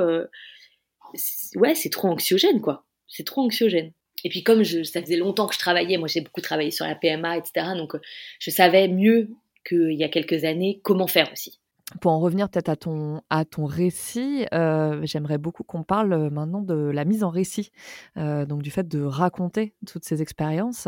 ouais 1.56 1.76
c'est 1.76 1.92
trop 1.92 2.08
anxiogène 2.08 2.62
quoi. 2.62 2.84
C'est 3.08 3.26
trop 3.26 3.42
anxiogène. 3.42 3.92
Et 4.26 4.30
puis 4.30 4.44
comme 4.44 4.64
je, 4.64 4.82
ça 4.82 5.02
faisait 5.02 5.18
longtemps 5.18 5.46
que 5.46 5.54
je 5.54 5.60
travaillais, 5.60 5.98
moi 5.98 6.08
j'ai 6.08 6.22
beaucoup 6.22 6.42
travaillé 6.42 6.72
sur 6.72 6.84
la 6.84 6.96
PMA, 6.96 7.38
etc. 7.38 7.68
Donc 7.78 7.96
je 8.40 8.50
savais 8.50 8.88
mieux 8.88 9.30
qu'il 9.64 9.94
y 9.94 10.04
a 10.04 10.10
quelques 10.10 10.44
années, 10.46 10.80
comment 10.82 11.06
faire 11.06 11.32
aussi. 11.32 11.60
Pour 12.02 12.12
en 12.12 12.20
revenir 12.20 12.50
peut-être 12.50 12.70
à 12.70 12.76
ton, 12.76 13.22
à 13.30 13.46
ton 13.46 13.66
récit, 13.66 14.48
euh, 14.56 15.02
j'aimerais 15.04 15.38
beaucoup 15.38 15.64
qu'on 15.64 15.84
parle 15.84 16.14
euh, 16.14 16.30
maintenant 16.32 16.62
de 16.62 16.74
la 16.74 17.06
mise 17.06 17.24
en 17.24 17.30
récit, 17.30 17.70
euh, 18.18 18.48
donc 18.48 18.64
du 18.64 18.72
fait 18.72 18.88
de 18.88 19.04
raconter 19.04 19.76
toutes 19.86 20.04
ces 20.04 20.20
expériences. 20.24 20.88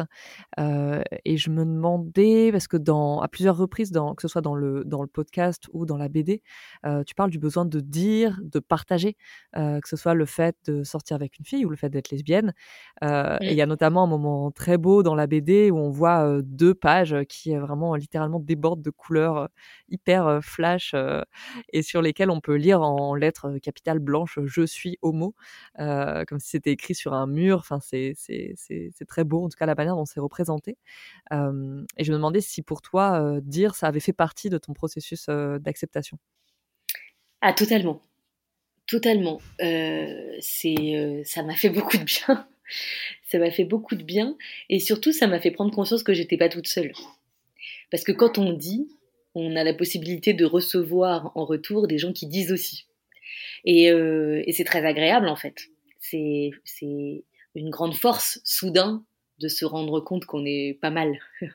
et 0.58 1.38
je 1.38 1.52
me 1.52 1.66
demandais, 1.66 2.52
parce 2.52 2.68
que 2.68 2.78
dans, 2.78 3.22
à 3.22 3.28
plusieurs 3.28 3.58
reprises, 3.58 3.92
dans, 3.92 4.16
que 4.16 4.24
ce 4.24 4.28
soit 4.28 4.42
dans 4.42 4.56
le, 4.56 4.84
dans 4.86 5.04
le 5.04 5.08
podcast 5.08 5.68
ou 5.72 5.86
dans 5.86 5.98
la 5.98 6.10
BD, 6.10 6.42
tu 7.06 7.14
parles 7.14 7.30
du 7.30 7.38
besoin 7.38 7.66
de 7.66 7.80
dire, 7.80 8.40
de 8.42 8.60
partager, 8.60 9.18
que 9.54 9.88
ce 9.88 9.96
soit 9.96 10.16
le 10.16 10.26
fait 10.26 10.56
de 10.66 10.84
sortir 10.84 11.16
avec 11.16 11.38
une 11.38 11.46
fille 11.46 11.66
ou 11.66 11.70
le 11.70 11.76
fait 11.76 11.90
d'être 11.90 12.10
lesbienne. 12.10 12.54
Et 13.04 13.52
il 13.52 13.54
y 13.54 13.62
a 13.62 13.66
notamment 13.66 14.04
un 14.04 14.08
moment 14.08 14.52
très 14.52 14.78
beau 14.78 15.04
dans 15.04 15.16
la 15.16 15.28
BD 15.28 15.70
où 15.70 15.78
on 15.78 15.92
voit 15.92 16.42
deux 16.42 16.74
pages 16.74 17.16
qui 17.30 17.56
vraiment 17.56 17.96
littéralement 17.96 18.40
débordent 18.40 18.82
de 18.82 18.90
couleurs 18.90 19.50
hyper 19.90 20.40
flash 20.42 20.87
et 20.94 21.82
sur 21.82 22.02
lesquels 22.02 22.30
on 22.30 22.42
peut 22.42 22.56
lire 22.56 22.82
en 22.82 23.16
lettres 23.16 23.58
capitales 23.60 24.00
blanches 24.00 24.40
je 24.46 24.66
suis 24.66 24.98
homo 25.02 25.36
comme 25.78 26.40
si 26.40 26.50
c'était 26.50 26.72
écrit 26.72 26.96
sur 26.96 27.14
un 27.14 27.28
mur. 27.28 27.60
Enfin 27.60 27.80
c'est 27.82 28.16
très 29.08 29.24
beau 29.24 29.46
en 29.46 29.50
tout 29.50 29.58
cas 29.58 29.66
la 29.66 29.76
manière 29.76 29.96
dont 29.96 30.06
c'est 30.06 30.20
représenté. 30.20 30.78
Et 31.32 32.04
je 32.04 32.12
me 32.12 32.18
demandais 32.18 32.42
si 32.42 32.62
pour 32.62 32.82
toi 32.82 33.40
dire 33.42 33.76
ça 33.76 33.88
avait 33.88 34.00
fait 34.00 34.14
partie 34.14 34.50
de 34.50 34.58
ton 34.58 34.74
processus 34.74 35.28
d'acceptation. 35.28 36.18
Ah 37.42 37.54
totalement. 37.54 38.02
Totalement. 38.88 39.40
Ça 39.60 41.44
m'a 41.44 41.56
fait 41.56 41.70
beaucoup 41.70 41.98
de 41.98 42.04
bien. 42.04 42.48
Ça 43.30 43.40
m'a 43.40 43.52
fait 43.52 43.64
beaucoup 43.64 43.96
de 43.96 44.04
bien 44.04 44.36
et 44.70 44.80
surtout 44.80 45.14
ça 45.14 45.28
m'a 45.28 45.40
fait 45.40 45.52
prendre 45.52 45.74
conscience 45.74 46.04
que 46.04 46.14
j'étais 46.14 46.36
pas 46.36 46.50
toute 46.50 46.68
seule. 46.68 46.92
Parce 47.92 48.04
que 48.04 48.12
quand 48.12 48.38
on 48.38 48.52
dit 48.52 48.90
on 49.36 49.56
a 49.56 49.64
la 49.64 49.74
possibilité 49.74 50.34
de 50.34 50.46
recevoir 50.46 51.32
en 51.36 51.46
retour 51.46 51.88
des 51.88 51.98
gens 51.98 52.14
qui 52.14 52.28
disent 52.28 52.52
aussi. 52.52 52.88
Et, 53.66 53.92
euh, 53.92 54.44
c'est 54.52 54.64
très 54.64 54.86
agréable 54.86 55.28
en 55.28 55.36
fait. 55.36 55.68
C'est 56.00 56.52
une 57.56 57.70
grande 57.70 57.96
force 57.96 58.40
soudain 58.44 59.04
de 59.40 59.48
se 59.48 59.66
rendre 59.66 60.00
compte 60.00 60.26
qu'on 60.26 60.46
est 60.46 60.78
pas 60.82 60.92
mal. 60.92 61.20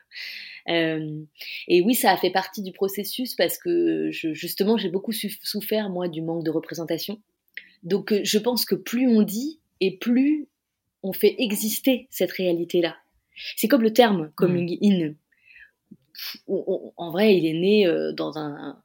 Euh, 0.69 1.25
et 1.67 1.83
oui, 1.83 1.97
ça 1.97 2.13
a 2.13 2.17
fait 2.17 2.31
partie 2.31 2.63
du 2.63 2.71
processus 2.71 3.35
parce 3.35 3.59
que 3.59 4.11
justement, 4.13 4.77
j'ai 4.77 4.91
beaucoup 4.91 5.11
souffert, 5.11 5.91
moi, 5.91 6.07
du 6.07 6.23
manque 6.23 6.45
de 6.45 6.53
représentation. 6.53 7.21
Donc, 7.83 8.13
euh, 8.13 8.21
je 8.23 8.39
pense 8.39 8.65
que 8.65 8.77
plus 8.77 9.09
on 9.09 9.23
dit 9.23 9.59
et 9.81 9.97
plus 9.97 10.47
on 11.03 11.13
fait 11.13 11.35
exister 11.39 12.07
cette 12.11 12.31
réalité-là. 12.31 12.97
C'est 13.57 13.67
comme 13.67 13.83
le 13.83 13.93
terme 13.93 14.31
coming 14.37 14.79
en 16.49 17.11
vrai, 17.11 17.37
il 17.37 17.47
est 17.47 17.59
né 17.59 17.87
euh, 17.87 18.13
dans 18.13 18.39
un, 18.39 18.81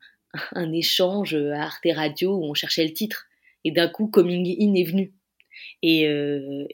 échange 0.74 1.36
à 1.36 1.64
Arte 1.64 1.88
Radio 1.94 2.36
où 2.36 2.44
on 2.46 2.54
cherchait 2.54 2.86
le 2.86 2.94
titre. 2.94 3.26
Et 3.64 3.72
d'un 3.72 3.88
coup, 3.88 4.08
Coming 4.08 4.46
In 4.60 4.76
est 4.76 4.84
venu. 4.84 5.14
Et, 5.82 6.08
euh, 6.08 6.66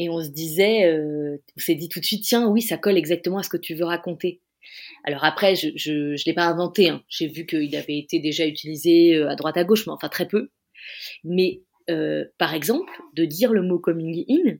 on, 0.00 0.22
se 0.22 0.30
disait, 0.30 0.86
euh, 0.86 1.38
on 1.56 1.60
s'est 1.60 1.74
dit 1.74 1.88
tout 1.88 2.00
de 2.00 2.04
suite, 2.04 2.24
tiens, 2.24 2.48
oui, 2.48 2.60
ça 2.60 2.76
colle 2.76 2.96
exactement 2.96 3.38
à 3.38 3.42
ce 3.42 3.48
que 3.48 3.56
tu 3.56 3.74
veux 3.74 3.84
raconter. 3.84 4.40
Alors 5.04 5.24
après, 5.24 5.54
je 5.54 5.68
ne 5.68 6.24
l'ai 6.26 6.34
pas 6.34 6.46
inventé. 6.46 6.88
Hein. 6.88 7.02
J'ai 7.08 7.28
vu 7.28 7.46
qu'il 7.46 7.74
avait 7.76 7.98
été 7.98 8.18
déjà 8.18 8.46
utilisé 8.46 9.22
à 9.22 9.34
droite 9.36 9.56
à 9.56 9.64
gauche, 9.64 9.86
mais 9.86 9.92
enfin 9.92 10.08
très 10.08 10.26
peu. 10.26 10.50
Mais 11.24 11.62
par 12.38 12.54
exemple, 12.54 12.92
de 13.14 13.24
dire 13.24 13.52
le 13.52 13.62
mot 13.62 13.78
coming 13.78 14.24
in, 14.28 14.56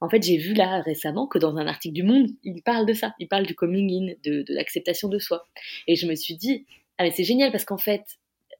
en 0.00 0.08
fait, 0.08 0.22
j'ai 0.22 0.36
vu 0.36 0.54
là 0.54 0.80
récemment 0.82 1.26
que 1.26 1.38
dans 1.38 1.56
un 1.56 1.66
article 1.66 1.94
du 1.94 2.02
Monde, 2.02 2.28
il 2.42 2.62
parle 2.62 2.86
de 2.86 2.92
ça. 2.92 3.14
Il 3.18 3.28
parle 3.28 3.46
du 3.46 3.54
coming 3.54 3.90
in, 3.90 4.14
de, 4.24 4.44
l'acceptation 4.48 5.08
de 5.08 5.18
soi. 5.18 5.46
Et 5.86 5.96
je 5.96 6.06
me 6.06 6.14
suis 6.14 6.36
dit, 6.36 6.66
ah 6.98 7.04
mais 7.04 7.10
c'est 7.10 7.24
génial 7.24 7.52
parce 7.52 7.64
qu'en 7.64 7.78
fait, 7.78 8.04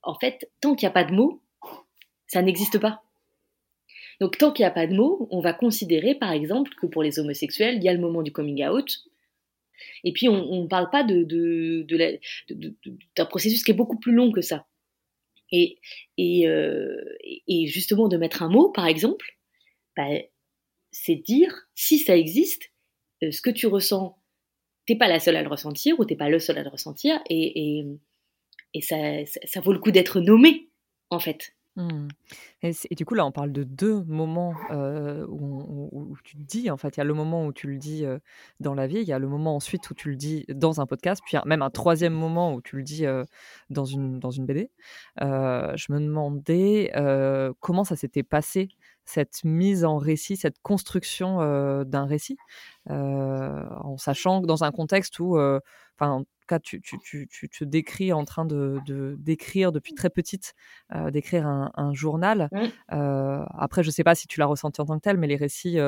en 0.03 0.15
fait, 0.15 0.51
tant 0.61 0.75
qu'il 0.75 0.87
n'y 0.87 0.91
a 0.91 0.95
pas 0.95 1.05
de 1.05 1.13
mots, 1.13 1.43
ça 2.27 2.43
n'existe 2.43 2.79
pas. 2.79 3.03
Donc 4.21 4.39
tant 4.39 4.53
qu'il 4.53 4.63
n'y 4.63 4.69
a 4.69 4.73
pas 4.73 4.87
de 4.87 4.95
mots, 4.95 5.29
on 5.31 5.41
va 5.41 5.53
considérer 5.53 6.15
par 6.15 6.33
exemple 6.33 6.71
que 6.81 6.87
pour 6.87 7.03
les 7.03 7.19
homosexuels, 7.19 7.77
il 7.77 7.83
y 7.83 7.89
a 7.89 7.93
le 7.93 8.01
moment 8.01 8.23
du 8.23 8.33
coming 8.33 8.65
out. 8.67 9.05
Et 10.05 10.13
puis 10.13 10.29
on 10.29 10.63
ne 10.63 10.69
parle 10.69 10.89
pas 10.91 11.03
de, 11.03 11.85
d'un 13.17 13.27
processus 13.27 13.65
qui 13.65 13.73
est 13.73 13.75
beaucoup 13.75 13.99
plus 13.99 14.13
long 14.13 14.31
que 14.31 14.41
ça. 14.41 14.67
Et, 15.51 15.79
et, 16.17 16.49
euh, 16.49 16.97
et 17.21 17.67
justement 17.67 18.09
de 18.09 18.17
mettre 18.17 18.43
un 18.43 18.49
mot, 18.49 18.71
par 18.71 18.87
exemple, 18.87 19.37
bah, 19.97 20.09
c'est 20.95 21.17
dire, 21.17 21.53
si 21.75 21.99
ça 21.99 22.17
existe, 22.17 22.71
euh, 23.23 23.33
ce 23.33 23.43
que 23.43 23.51
tu 23.51 23.67
ressens, 23.67 24.17
t'es 24.87 24.97
pas 24.97 25.09
la 25.09 25.19
seule 25.19 25.37
à 25.37 25.43
le 25.43 25.49
ressentir 25.49 25.99
ou 25.99 26.05
t'es 26.05 26.17
pas 26.17 26.29
le 26.29 26.39
seul 26.39 26.57
à 26.57 26.63
le 26.63 26.71
ressentir, 26.71 27.21
et, 27.29 27.85
et, 28.75 28.81
ça, 28.81 28.97
ça, 29.45 29.61
vaut 29.61 29.73
le 29.73 29.81
coup 29.81 29.91
d'être 29.91 30.21
nommé, 30.21 30.71
en 31.11 31.19
fait. 31.19 31.55
Mmh. 31.77 32.07
Et, 32.63 32.95
du 32.95 33.05
coup, 33.05 33.15
là, 33.15 33.27
on 33.27 33.33
parle 33.33 33.51
de 33.51 33.65
deux 33.65 34.05
moments 34.05 34.55
euh, 34.71 35.27
où, 35.29 36.17
tu 36.23 36.37
te 36.37 36.43
dis, 36.43 36.71
en 36.71 36.77
fait, 36.77 36.97
il 36.97 36.99
y 36.99 37.01
a 37.01 37.05
le 37.05 37.15
moment 37.15 37.45
où 37.45 37.53
tu 37.53 37.67
le 37.67 37.77
dis 37.77 38.05
euh, 38.05 38.19
dans 38.61 38.75
la 38.75 38.87
vie, 38.87 38.99
il 38.99 39.09
y 39.09 39.13
a 39.13 39.19
le 39.19 39.27
moment 39.27 39.57
ensuite 39.57 39.91
où 39.91 39.95
tu 39.95 40.11
le 40.11 40.17
dis 40.17 40.45
dans 40.49 40.81
un 40.81 40.87
podcast, 40.87 41.23
puis 41.27 41.37
même 41.45 41.63
un 41.63 41.71
troisième 41.71 42.15
moment 42.15 42.55
où 42.55 42.63
tu 42.63 42.77
le 42.77 42.85
dis 42.85 43.05
dans, 43.69 43.85
une, 43.85 44.21
dans 44.21 44.31
une 44.31 44.47
BD. 44.47 44.71
je 45.19 45.93
me 45.93 45.99
demandais 45.99 46.93
comment 47.59 47.83
ça 47.83 47.97
s'était 47.97 48.23
passé, 48.23 48.69
cette 49.05 49.45
mise 49.45 49.85
en 49.85 49.99
récit, 49.99 50.37
cette 50.37 50.59
construction 50.63 51.39
d'un 51.85 52.07
récit, 52.07 52.37
en 52.89 53.97
sachant 53.99 54.43
que 54.43 54.47
dans 54.47 54.65
un 54.65 54.73
contexte 54.73 55.19
où, 55.21 55.39
enfin, 55.99 56.25
cas, 56.47 56.59
tu, 56.59 56.81
tu, 56.81 56.99
tu, 56.99 57.29
tu, 57.29 57.49
te 57.49 57.65
décris 57.65 58.13
en 58.13 58.25
train 58.25 58.45
de, 58.45 58.79
d'écrire 59.19 59.73
depuis 59.73 59.95
très 59.95 60.11
petite, 60.11 60.55
d'écrire 61.11 61.47
un, 61.47 61.71
un, 61.75 61.95
journal. 61.95 62.49
Mmh. 62.53 63.45
Après, 63.59 63.83
je 63.83 63.89
ne 63.89 63.93
sais 63.93 64.05
pas 64.05 64.15
si 64.15 64.27
tu 64.27 64.41
l'as 64.41 64.47
ressenti 64.47 64.81
en 64.81 64.87
tant 64.87 64.97
que 64.97 65.03
tel, 65.03 65.17
mais 65.17 65.27
les 65.27 65.37
récits, 65.37 65.79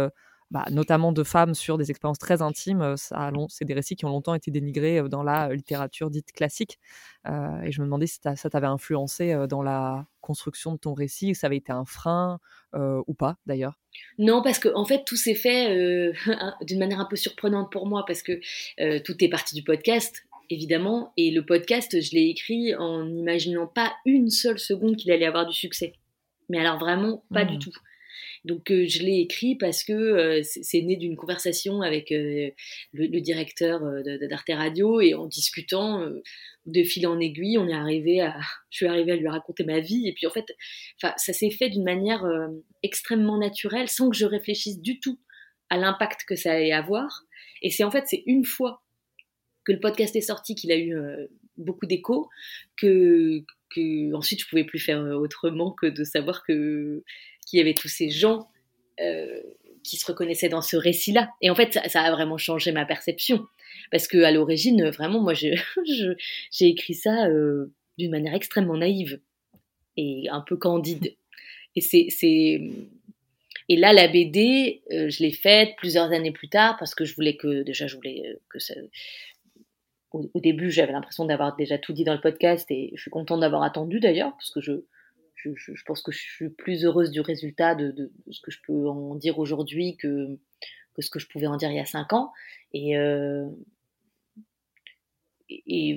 bah, 0.50 0.64
notamment 0.70 1.12
de 1.12 1.24
femmes 1.24 1.54
sur 1.54 1.78
des 1.78 1.90
expériences 1.90 2.18
très 2.18 2.42
intimes, 2.42 2.96
ça 2.96 3.30
c'est 3.48 3.64
des 3.64 3.74
récits 3.74 3.96
qui 3.96 4.04
ont 4.04 4.10
longtemps 4.10 4.34
été 4.34 4.50
dénigrés 4.50 5.02
dans 5.08 5.22
la 5.22 5.52
littérature 5.52 6.10
dite 6.10 6.32
classique. 6.32 6.78
et 7.26 7.72
je 7.72 7.80
me 7.80 7.86
demandais 7.86 8.06
si 8.06 8.20
ça 8.22 8.50
t'avait 8.50 8.66
influencé 8.66 9.46
dans 9.48 9.62
la 9.62 10.06
construction 10.20 10.72
de 10.72 10.78
ton 10.78 10.94
récit, 10.94 11.28
si 11.28 11.34
ça 11.34 11.48
avait 11.48 11.56
été 11.56 11.72
un 11.72 11.84
frein 11.84 12.38
ou 12.74 13.14
pas 13.14 13.38
d'ailleurs? 13.46 13.78
Non, 14.18 14.42
parce 14.42 14.58
que 14.58 14.68
en 14.74 14.84
fait 14.84 15.04
tout 15.04 15.16
s'est 15.16 15.34
fait 15.34 16.12
d'une 16.62 16.78
manière 16.78 17.00
un 17.00 17.06
peu 17.06 17.16
surprenante 17.16 17.72
pour 17.72 17.86
moi, 17.86 18.04
parce 18.06 18.22
que 18.22 18.40
tout 19.00 19.24
est 19.24 19.28
parti 19.28 19.54
du 19.54 19.64
podcast 19.64 20.26
évidemment. 20.50 21.12
Et 21.16 21.30
le 21.30 21.44
podcast, 21.44 22.00
je 22.00 22.10
l'ai 22.12 22.28
écrit 22.28 22.74
en 22.74 23.04
n'imaginant 23.04 23.66
pas 23.66 23.92
une 24.04 24.30
seule 24.30 24.58
seconde 24.58 24.96
qu'il 24.96 25.10
allait 25.10 25.26
avoir 25.26 25.46
du 25.46 25.54
succès. 25.54 25.94
Mais 26.48 26.58
alors 26.58 26.78
vraiment 26.78 27.24
pas 27.32 27.44
du 27.44 27.56
mmh. 27.56 27.60
tout. 27.60 27.72
Donc 28.46 28.70
euh, 28.70 28.86
je 28.86 29.02
l'ai 29.02 29.18
écrit 29.18 29.56
parce 29.56 29.84
que 29.84 29.92
euh, 29.92 30.40
c'est 30.42 30.80
né 30.80 30.96
d'une 30.96 31.16
conversation 31.16 31.82
avec 31.82 32.12
euh, 32.12 32.50
le, 32.92 33.20
directeur 33.20 33.80
d'Arte 34.28 34.50
Radio 34.50 35.00
et 35.00 35.14
en 35.14 35.26
discutant 35.26 36.08
de 36.64 36.82
fil 36.84 37.06
en 37.06 37.18
aiguille, 37.20 37.58
on 37.58 37.68
est 37.68 37.74
arrivé 37.74 38.20
à, 38.20 38.36
je 38.70 38.78
suis 38.78 38.86
arrivée 38.86 39.12
à 39.12 39.16
lui 39.16 39.28
raconter 39.28 39.64
ma 39.64 39.80
vie 39.80 40.08
et 40.08 40.14
puis 40.14 40.26
en 40.26 40.30
fait, 40.30 40.46
ça 41.00 41.32
s'est 41.32 41.50
fait 41.50 41.68
d'une 41.68 41.84
manière 41.84 42.24
extrêmement 42.82 43.36
naturelle 43.36 43.88
sans 43.88 44.08
que 44.08 44.16
je 44.16 44.26
réfléchisse 44.26 44.80
du 44.80 45.00
tout 45.00 45.18
à 45.68 45.76
l'impact 45.76 46.22
que 46.26 46.36
ça 46.36 46.52
allait 46.52 46.72
avoir. 46.72 47.24
Et 47.62 47.70
c'est 47.70 47.84
en 47.84 47.90
fait 47.90 48.04
c'est 48.06 48.22
une 48.26 48.44
fois 48.44 48.82
que 49.66 49.72
le 49.72 49.80
podcast 49.80 50.16
est 50.16 50.22
sorti, 50.22 50.54
qu'il 50.54 50.72
a 50.72 50.76
eu 50.76 50.96
euh, 50.96 51.26
beaucoup 51.56 51.86
d'écho, 51.86 52.28
que, 52.76 53.42
que 53.74 54.14
ensuite 54.14 54.40
je 54.40 54.48
pouvais 54.48 54.64
plus 54.64 54.78
faire 54.78 55.00
euh, 55.00 55.14
autrement 55.14 55.72
que 55.72 55.86
de 55.86 56.04
savoir 56.04 56.44
que 56.44 57.02
qu'il 57.46 57.58
y 57.58 57.62
avait 57.62 57.72
tous 57.72 57.88
ces 57.88 58.10
gens 58.10 58.48
euh, 59.00 59.40
qui 59.82 59.96
se 59.96 60.04
reconnaissaient 60.04 60.50
dans 60.50 60.60
ce 60.60 60.76
récit-là. 60.76 61.30
Et 61.40 61.48
en 61.48 61.54
fait, 61.54 61.78
ça, 61.86 62.02
a 62.02 62.10
vraiment 62.10 62.36
changé 62.36 62.72
ma 62.72 62.84
perception, 62.84 63.46
parce 63.90 64.06
que 64.08 64.18
à 64.18 64.30
l'origine, 64.30 64.90
vraiment, 64.90 65.20
moi, 65.20 65.32
j'ai 66.52 66.66
écrit 66.66 66.94
ça 66.94 67.28
d'une 67.96 68.10
manière 68.10 68.34
extrêmement 68.34 68.76
naïve 68.76 69.20
et 69.96 70.24
un 70.28 70.40
peu 70.40 70.56
candide. 70.56 71.14
Et 71.76 71.80
c'est 71.80 72.60
et 73.68 73.76
là, 73.76 73.92
la 73.92 74.08
BD, 74.08 74.82
je 74.90 75.22
l'ai 75.22 75.32
faite 75.32 75.70
plusieurs 75.76 76.12
années 76.12 76.32
plus 76.32 76.48
tard 76.48 76.76
parce 76.78 76.94
que 76.94 77.04
je 77.04 77.14
voulais 77.14 77.36
que, 77.36 77.62
déjà, 77.62 77.86
je 77.86 77.96
voulais 77.96 78.38
que 78.48 78.58
ça, 78.58 78.74
au, 80.12 80.40
début, 80.40 80.70
j'avais 80.70 80.92
l'impression 80.92 81.24
d'avoir 81.24 81.56
déjà 81.56 81.78
tout 81.78 81.92
dit 81.92 82.04
dans 82.04 82.14
le 82.14 82.20
podcast 82.20 82.70
et 82.70 82.92
je 82.94 83.00
suis 83.00 83.10
contente 83.10 83.40
d'avoir 83.40 83.62
attendu 83.62 84.00
d'ailleurs, 84.00 84.32
parce 84.32 84.50
que 84.50 84.60
je, 84.60 84.84
je, 85.54 85.72
pense 85.84 86.02
que 86.02 86.12
je 86.12 86.18
suis 86.18 86.48
plus 86.48 86.84
heureuse 86.84 87.10
du 87.10 87.20
résultat 87.20 87.74
de, 87.74 88.12
ce 88.30 88.40
que 88.40 88.50
je 88.50 88.58
peux 88.66 88.88
en 88.88 89.14
dire 89.14 89.38
aujourd'hui 89.38 89.96
que, 89.96 90.38
ce 90.98 91.10
que 91.10 91.18
je 91.18 91.28
pouvais 91.28 91.46
en 91.46 91.56
dire 91.56 91.70
il 91.70 91.76
y 91.76 91.80
a 91.80 91.86
cinq 91.86 92.12
ans. 92.12 92.32
Et, 92.72 92.96
euh, 92.96 93.48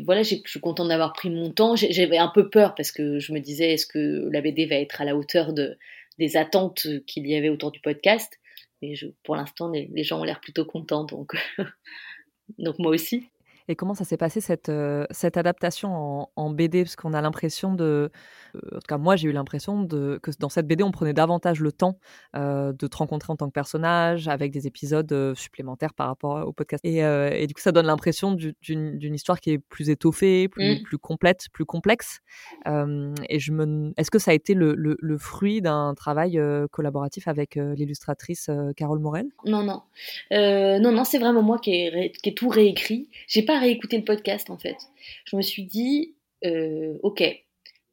voilà, 0.06 0.24
je 0.24 0.36
suis 0.46 0.60
contente 0.60 0.90
d'avoir 0.90 1.14
pris 1.14 1.30
mon 1.30 1.52
temps. 1.52 1.76
J'avais 1.76 2.18
un 2.18 2.28
peu 2.28 2.50
peur 2.50 2.76
parce 2.76 2.92
que 2.92 3.20
je 3.20 3.34
me 3.34 3.40
disais, 3.40 3.74
est-ce 3.74 3.88
que 3.88 4.30
la 4.32 4.42
BD 4.42 4.66
va 4.66 4.76
être 4.76 5.02
à 5.02 5.06
la 5.06 5.16
hauteur 5.16 5.54
de, 5.54 5.78
des 6.20 6.38
attentes 6.38 6.88
qu'il 7.08 7.28
y 7.28 7.36
avait 7.36 7.50
autour 7.50 7.72
du 7.72 7.80
podcast? 7.80 8.40
Mais 8.82 8.94
pour 9.24 9.36
l'instant, 9.36 9.70
les, 9.72 10.04
gens 10.04 10.22
ont 10.22 10.24
l'air 10.24 10.40
plutôt 10.40 10.66
contents, 10.66 11.04
donc 11.04 11.34
moi 12.80 12.92
aussi. 12.92 13.28
Et 13.70 13.76
comment 13.76 13.94
ça 13.94 14.04
s'est 14.04 14.18
passé 14.18 14.42
cette, 14.42 14.70
euh, 14.70 15.06
cette 15.12 15.38
adaptation 15.38 15.94
en, 15.94 16.32
en 16.36 16.50
BD 16.50 16.84
Parce 16.84 16.96
qu'on 16.96 17.14
a 17.14 17.22
l'impression 17.22 17.76
de. 17.76 18.10
Euh, 18.56 18.60
en 18.76 18.80
tout 18.80 18.88
cas, 18.88 18.98
moi, 18.98 19.16
j'ai 19.16 19.30
eu 19.30 19.32
l'impression 19.32 19.84
de, 19.84 20.20
que 20.24 20.32
dans 20.40 20.50
cette 20.50 20.66
BD, 20.66 20.84
on 20.84 20.90
prenait 20.90 21.14
davantage 21.14 21.60
le 21.60 21.72
temps 21.72 22.00
euh, 22.36 22.74
de 22.74 22.88
te 22.88 22.98
rencontrer 22.98 23.32
en 23.32 23.36
tant 23.36 23.46
que 23.46 23.54
personnage, 23.54 24.28
avec 24.28 24.52
des 24.52 24.66
épisodes 24.66 25.36
supplémentaires 25.36 25.94
par 25.94 26.08
rapport 26.08 26.48
au 26.48 26.52
podcast. 26.52 26.84
Et, 26.84 26.98
et 26.98 27.46
du 27.46 27.54
coup, 27.54 27.62
ça 27.62 27.72
donne 27.72 27.86
l'impression 27.86 28.32
d'une 28.32 29.14
histoire 29.14 29.40
qui 29.40 29.52
est 29.52 29.60
plus 29.60 29.92
étoffée, 29.92 30.48
plus, 30.48 30.80
mmh. 30.80 30.84
plus 30.84 30.98
complète, 30.98 31.46
plus 31.54 31.66
complexe. 31.66 32.22
et 32.66 33.40
je 33.40 33.52
me. 33.52 33.94
Est-ce 33.98 34.10
que 34.10 34.18
ça 34.18 34.32
a 34.32 34.34
été 34.34 34.56
le, 34.56 34.74
le, 34.74 34.98
le 35.00 35.18
fruit 35.20 35.62
d'un 35.62 35.94
travail 35.94 36.42
collaboratif 36.72 37.28
avec 37.28 37.54
l'illustratrice 37.54 38.50
Carole 38.76 39.00
Morel? 39.00 39.28
Non, 39.46 39.62
non. 39.62 39.84
non, 40.32 40.92
non, 40.92 41.04
c'est 41.04 41.20
vraiment 41.20 41.44
moi 41.44 41.60
qui 41.60 41.72
ai, 41.72 42.12
qui 42.24 42.30
ai 42.30 42.34
tout 42.34 42.50
réécrit. 42.50 43.10
J'ai 43.28 43.44
pas 43.44 43.59
réécouter 43.60 43.98
le 43.98 44.04
podcast 44.04 44.50
en 44.50 44.58
fait. 44.58 44.78
Je 45.26 45.36
me 45.36 45.41
suis 45.41 45.63
dit, 45.63 46.15
euh, 46.45 46.98
ok, 47.04 47.24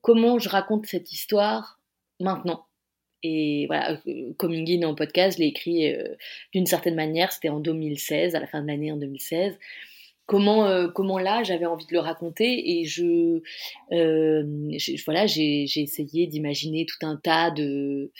comment 0.00 0.38
je 0.38 0.48
raconte 0.48 0.86
cette 0.86 1.12
histoire 1.12 1.80
maintenant? 2.20 2.66
Et 3.22 3.66
voilà, 3.66 4.00
euh, 4.06 4.32
Coming 4.36 4.82
In 4.82 4.88
en 4.88 4.94
podcast, 4.94 5.36
je 5.36 5.42
l'ai 5.42 5.48
écrit 5.48 5.92
euh, 5.92 6.14
d'une 6.52 6.66
certaine 6.66 6.94
manière, 6.94 7.32
c'était 7.32 7.48
en 7.48 7.60
2016, 7.60 8.34
à 8.34 8.40
la 8.40 8.46
fin 8.46 8.62
de 8.62 8.68
l'année 8.68 8.92
en 8.92 8.96
2016. 8.96 9.58
Comment, 10.26 10.88
comment 10.90 11.20
là 11.20 11.44
j'avais 11.44 11.66
envie 11.66 11.86
de 11.86 11.92
le 11.92 12.00
raconter 12.00 12.80
et 12.80 12.84
je, 12.84 13.40
voilà 15.04 15.28
j'ai 15.28 15.62
essayé 15.76 16.26
d'imaginer 16.26 16.84
tout 16.84 17.06
un 17.06 17.14
tas 17.14 17.52
de 17.52 18.10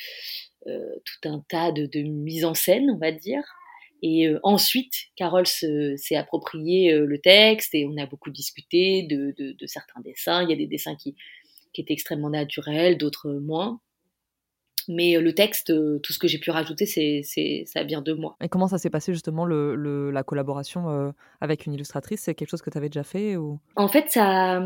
tout 0.65 1.29
un 1.29 1.45
tas 1.49 1.73
de, 1.73 1.87
de 1.87 2.03
mise 2.03 2.45
en 2.45 2.55
scène 2.55 2.93
on 2.93 2.97
va 2.97 3.11
dire 3.11 3.43
et 4.09 4.29
euh, 4.29 4.39
ensuite, 4.45 4.95
Carole 5.17 5.49
s'est 5.49 6.15
approprié 6.15 6.93
euh, 6.93 7.07
le 7.07 7.21
texte 7.21 7.75
et 7.75 7.87
on 7.87 8.01
a 8.01 8.07
beaucoup 8.07 8.31
discuté 8.31 9.03
de, 9.03 9.67
certains 9.67 10.01
dessins. 10.01 10.45
Il 10.45 10.51
y 10.51 10.53
a 10.53 10.57
des 10.57 10.69
dessins 10.69 10.95
qui, 10.95 11.17
qui 11.73 11.81
étaient 11.81 11.93
extrêmement 11.93 12.31
naturels, 12.31 12.99
d'autres 12.99 13.33
moins. 13.33 13.81
Mais 14.89 15.17
euh, 15.17 15.21
le 15.21 15.35
texte, 15.35 15.71
euh, 15.71 15.99
tout 15.99 16.13
ce 16.13 16.19
que 16.19 16.29
j'ai 16.29 16.39
pu 16.39 16.51
rajouter, 16.51 16.87
c'est, 16.87 17.23
ça 17.67 17.83
vient 17.83 18.03
de 18.03 18.13
moi. 18.13 18.37
Et 18.43 18.49
comment 18.49 18.69
ça 18.69 18.79
s'est 18.79 18.91
passé 18.91 19.13
justement 19.13 19.45
le, 19.45 19.75
le, 19.75 20.11
la 20.11 20.23
collaboration 20.23 20.89
euh, 20.91 21.11
avec 21.41 21.67
une 21.67 21.75
illustratrice? 21.75 22.21
C'est 22.21 22.35
quelque 22.35 22.51
chose 22.51 22.63
que 22.63 22.71
tu 22.71 22.79
avais 22.79 22.89
déjà 22.89 23.03
fait 23.03 23.37
ou... 23.37 23.59
En 23.75 23.89
fait, 23.89 24.09
ça, 24.09 24.61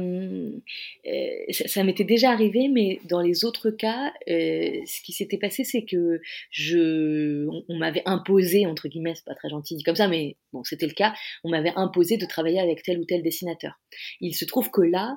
ça, 1.51 1.85
m'était 1.85 2.05
déjà 2.05 2.31
arrivé, 2.31 2.69
mais 2.69 3.01
dans 3.09 3.21
les 3.21 3.45
autres 3.45 3.71
cas, 3.71 4.13
ce 4.27 5.03
qui 5.03 5.13
s'était 5.13 5.39
passé, 5.39 5.65
c'est 5.65 5.85
que 5.85 6.21
je, 6.51 7.47
on, 7.69 7.79
m'avait 7.79 8.03
imposé, 8.07 8.67
entre 8.67 8.89
guillemets, 8.89 9.15
c'est 9.15 9.25
pas 9.25 9.35
très 9.35 9.49
gentil 9.49 9.77
dit 9.77 9.83
comme 9.83 9.97
ça, 9.97 10.09
mais 10.09 10.37
bon, 10.53 10.63
c'était 10.65 10.87
le 10.87 10.93
cas, 10.93 11.15
on 11.45 11.51
m'avait 11.51 11.73
imposé 11.77 12.17
de 12.17 12.27
travailler 12.27 12.61
avec 12.61 12.83
tel 12.83 12.99
ou 12.99 13.05
tel 13.05 13.23
dessinateur. 13.23 13.81
Il 14.21 14.35
se 14.35 14.45
trouve 14.45 14.71
que 14.71 14.83
là, 14.83 15.17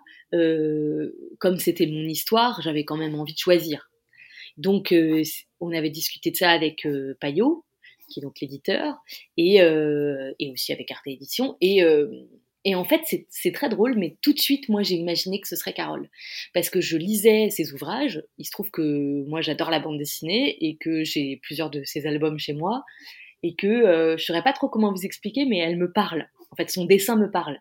comme 1.39 1.57
c'était 1.57 1.87
mon 1.87 2.07
histoire, 2.07 2.61
j'avais 2.61 2.85
quand 2.85 2.97
même 2.97 3.15
envie 3.15 3.33
de 3.33 3.39
choisir. 3.39 3.89
Donc, 4.57 4.91
euh, 4.91 5.23
on 5.59 5.71
avait 5.71 5.89
discuté 5.89 6.31
de 6.31 6.35
ça 6.35 6.51
avec 6.51 6.85
euh, 6.85 7.17
Payot, 7.19 7.65
qui 8.09 8.19
est 8.19 8.23
donc 8.23 8.39
l'éditeur, 8.41 8.95
et, 9.37 9.61
euh, 9.61 10.33
et 10.39 10.51
aussi 10.51 10.71
avec 10.71 10.91
Arte 10.91 11.07
Édition. 11.07 11.57
Et, 11.61 11.81
et 12.65 12.75
en 12.75 12.85
fait, 12.85 13.01
c'est 13.29 13.51
très 13.51 13.67
drôle, 13.67 13.95
mais 13.97 14.17
tout 14.21 14.31
de 14.31 14.39
suite, 14.39 14.69
moi, 14.69 14.83
j'ai 14.83 14.95
imaginé 14.95 15.41
que 15.41 15.47
ce 15.47 15.55
serait 15.55 15.73
Carole. 15.73 16.09
Parce 16.53 16.69
que 16.69 16.79
je 16.79 16.95
lisais 16.95 17.49
ses 17.49 17.73
ouvrages. 17.73 18.23
Il 18.37 18.45
se 18.45 18.51
trouve 18.51 18.71
que 18.71 19.25
moi, 19.27 19.41
j'adore 19.41 19.69
la 19.69 19.79
bande 19.79 19.97
dessinée 19.97 20.55
et 20.65 20.77
que 20.77 21.03
j'ai 21.03 21.39
plusieurs 21.43 21.69
de 21.69 21.83
ses 21.83 22.07
albums 22.07 22.39
chez 22.39 22.53
moi. 22.53 22.83
Et 23.41 23.55
que 23.55 23.67
euh, 23.67 24.17
je 24.17 24.23
saurais 24.23 24.43
pas 24.43 24.53
trop 24.53 24.69
comment 24.69 24.93
vous 24.93 25.05
expliquer, 25.05 25.45
mais 25.45 25.57
elle 25.57 25.75
me 25.77 25.91
parle. 25.91 26.29
En 26.51 26.55
fait, 26.55 26.69
son 26.69 26.85
dessin 26.85 27.17
me 27.17 27.29
parle. 27.29 27.59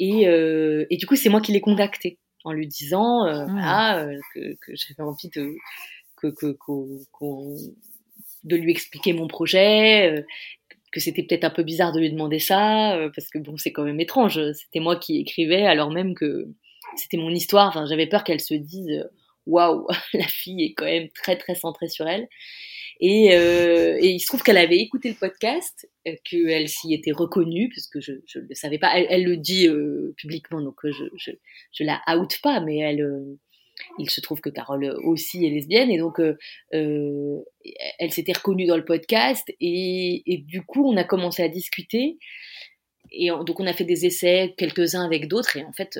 Et, 0.00 0.26
euh, 0.26 0.86
et 0.90 0.96
du 0.96 1.06
coup, 1.06 1.14
c'est 1.14 1.28
moi 1.28 1.40
qui 1.40 1.52
l'ai 1.52 1.60
contacté 1.60 2.18
en 2.42 2.50
lui 2.50 2.66
disant 2.66 3.24
euh, 3.24 3.46
ah. 3.48 4.04
que, 4.34 4.54
que 4.54 4.72
j'avais 4.74 5.08
envie 5.08 5.28
de, 5.28 5.54
de 8.44 8.56
lui 8.56 8.70
expliquer 8.70 9.12
mon 9.12 9.28
projet, 9.28 10.10
euh, 10.10 10.22
que 10.92 11.00
c'était 11.00 11.22
peut-être 11.22 11.44
un 11.44 11.50
peu 11.50 11.62
bizarre 11.62 11.92
de 11.92 12.00
lui 12.00 12.10
demander 12.10 12.38
ça, 12.38 12.96
euh, 12.96 13.10
parce 13.14 13.28
que 13.28 13.38
bon, 13.38 13.56
c'est 13.56 13.72
quand 13.72 13.84
même 13.84 14.00
étrange. 14.00 14.40
C'était 14.52 14.80
moi 14.80 14.96
qui 14.96 15.20
écrivais, 15.20 15.66
alors 15.66 15.90
même 15.90 16.14
que 16.14 16.48
c'était 16.96 17.16
mon 17.16 17.30
histoire. 17.30 17.68
Enfin, 17.68 17.86
j'avais 17.86 18.06
peur 18.06 18.24
qu'elle 18.24 18.40
se 18.40 18.54
dise 18.54 19.08
waouh, 19.46 19.86
la 20.14 20.26
fille 20.26 20.64
est 20.64 20.74
quand 20.74 20.84
même 20.84 21.08
très 21.10 21.36
très 21.36 21.54
centrée 21.54 21.88
sur 21.88 22.06
elle. 22.06 22.28
Et, 23.00 23.34
euh, 23.34 23.98
il 24.00 24.20
se 24.20 24.26
trouve 24.26 24.42
qu'elle 24.44 24.58
avait 24.58 24.78
écouté 24.78 25.08
le 25.08 25.16
podcast, 25.16 25.90
qu'elle 26.24 26.68
s'y 26.68 26.94
était 26.94 27.10
reconnue, 27.10 27.68
parce 27.68 27.88
que 27.88 28.00
je 28.00 28.12
ne 28.12 28.46
le 28.48 28.54
savais 28.54 28.78
pas. 28.78 28.96
Elle, 28.96 29.24
le 29.24 29.36
dit 29.36 29.68
publiquement, 30.16 30.60
donc 30.60 30.76
je, 30.84 31.04
je, 31.16 31.32
je, 31.72 31.82
la 31.82 32.00
out 32.14 32.38
pas, 32.42 32.60
mais 32.60 32.78
elle, 32.78 33.04
il 33.98 34.10
se 34.10 34.20
trouve 34.20 34.40
que 34.40 34.50
Carole 34.50 34.84
aussi 35.04 35.46
est 35.46 35.50
lesbienne 35.50 35.90
et 35.90 35.98
donc 35.98 36.20
elle 36.72 38.10
s'était 38.10 38.32
reconnue 38.32 38.66
dans 38.66 38.76
le 38.76 38.84
podcast 38.84 39.50
et, 39.60 40.22
et, 40.26 40.38
du 40.38 40.62
coup 40.62 40.86
on 40.86 40.96
a 40.96 41.04
commencé 41.04 41.42
à 41.42 41.48
discuter 41.48 42.18
et 43.10 43.28
donc 43.28 43.60
on 43.60 43.66
a 43.66 43.72
fait 43.72 43.84
des 43.84 44.06
essais 44.06 44.54
quelques-uns 44.56 45.04
avec 45.04 45.28
d'autres 45.28 45.56
et 45.56 45.64
en 45.64 45.72
fait 45.72 45.98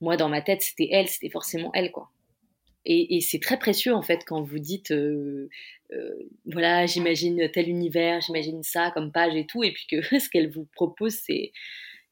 moi 0.00 0.16
dans 0.16 0.28
ma 0.28 0.42
tête 0.42 0.62
c'était 0.62 0.88
elle 0.90 1.08
c'était 1.08 1.30
forcément 1.30 1.70
elle 1.74 1.90
quoi. 1.90 2.10
Et, 2.86 3.20
c'est 3.20 3.40
très 3.40 3.58
précieux 3.58 3.94
en 3.94 4.00
fait 4.00 4.20
quand 4.26 4.40
vous 4.40 4.58
dites 4.58 4.90
euh, 4.90 5.50
euh, 5.92 6.14
voilà 6.46 6.86
j'imagine 6.86 7.50
tel 7.52 7.68
univers 7.68 8.22
j'imagine 8.22 8.62
ça 8.62 8.90
comme 8.92 9.12
page 9.12 9.36
et 9.36 9.46
tout 9.46 9.62
et 9.62 9.72
puis 9.72 9.86
que 9.86 10.00
ce 10.18 10.30
qu'elle 10.30 10.50
vous 10.50 10.66
propose 10.72 11.14
c'est 11.14 11.52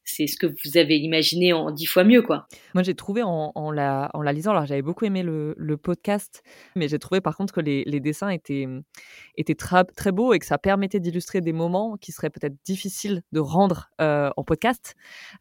c'est 0.09 0.27
ce 0.27 0.37
que 0.37 0.47
vous 0.47 0.77
avez 0.77 0.97
imaginé 0.97 1.53
en 1.53 1.71
dix 1.71 1.87
fois 1.87 2.05
mieux, 2.05 2.23
quoi. 2.23 2.47
Moi, 2.75 2.83
j'ai 2.83 2.95
trouvé 2.95 3.23
en, 3.23 3.71
la, 3.71 4.11
en 4.15 4.23
la 4.23 4.33
lisant, 4.33 4.53
alors 4.53 4.67
j'avais 4.67 4.83
beaucoup 4.83 5.05
aimé 5.05 5.23
le, 5.23 5.55
podcast, 5.77 6.43
mais 6.75 6.89
j'ai 6.89 6.99
trouvé 6.99 7.21
par 7.21 7.37
contre 7.37 7.53
que 7.53 7.61
les, 7.61 8.01
dessins 8.01 8.31
étaient, 8.31 8.67
étaient 9.37 9.55
très, 9.55 9.85
très 9.85 10.13
beaux 10.13 10.33
et 10.33 10.39
que 10.39 10.47
ça 10.47 10.59
permettait 10.59 10.99
d'illustrer 10.99 11.41
des 11.41 11.53
moments 11.53 11.97
qui 12.01 12.11
seraient 12.11 12.31
peut-être 12.31 12.57
difficiles 12.65 13.23
de 13.33 13.41
rendre 13.41 13.91
euh, 14.01 14.31
en 14.37 14.45
podcast. 14.45 14.95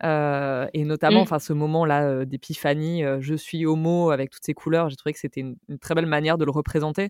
Euh, 0.03 0.68
et 0.74 0.84
notamment, 0.84 1.20
mm. 1.20 1.24
enfin, 1.24 1.39
ce 1.39 1.53
moment-là 1.53 2.03
euh, 2.03 2.26
d'épiphanie, 2.26 3.03
je 3.20 3.36
suis 3.36 3.65
homo 3.65 4.11
avec 4.11 4.30
toutes 4.30 4.45
ces 4.45 4.53
couleurs, 4.53 4.89
j'ai 4.89 4.95
trouvé 4.95 5.13
que 5.13 5.20
c'était 5.20 5.41
une, 5.41 5.55
très 5.80 5.95
belle 5.95 6.05
manière 6.05 6.38
de 6.38 6.45
le 6.45 6.51
représenter. 6.51 7.09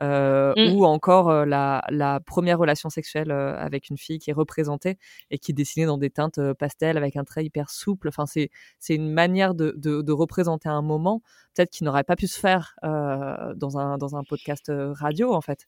Mm. 0.00 0.72
Ou 0.72 0.84
encore 0.84 1.46
la, 1.46 1.82
la, 1.88 2.20
première 2.20 2.58
relation 2.58 2.90
sexuelle 2.90 3.30
avec 3.30 3.88
une 3.88 3.96
fille 3.96 4.18
qui 4.18 4.30
est 4.30 4.34
représentée 4.34 4.98
et 5.30 5.38
qui 5.38 5.52
est 5.52 5.54
dessinée 5.54 5.86
dans 5.86 5.98
des 5.98 6.10
teintes 6.10 6.40
pastel 6.58 6.97
avec 6.98 7.16
un 7.16 7.24
trait 7.24 7.44
hyper 7.44 7.70
souple. 7.70 8.08
Enfin, 8.08 8.24
c'est 8.26 8.50
une 8.94 9.10
manière 9.10 9.54
de, 9.54 9.74
de, 9.76 10.12
représenter 10.12 10.68
un 10.68 10.82
moment 10.82 11.22
peut-être 11.54 11.70
qui 11.70 11.84
n'aurait 11.84 12.04
pas 12.04 12.16
pu 12.16 12.26
se 12.26 12.38
faire 12.38 12.76
euh, 12.84 13.54
dans 13.54 13.78
un 13.78 13.98
dans 13.98 14.16
un 14.16 14.24
podcast 14.24 14.68
euh, 14.68 14.92
radio 14.92 15.34
en 15.34 15.40
fait. 15.40 15.66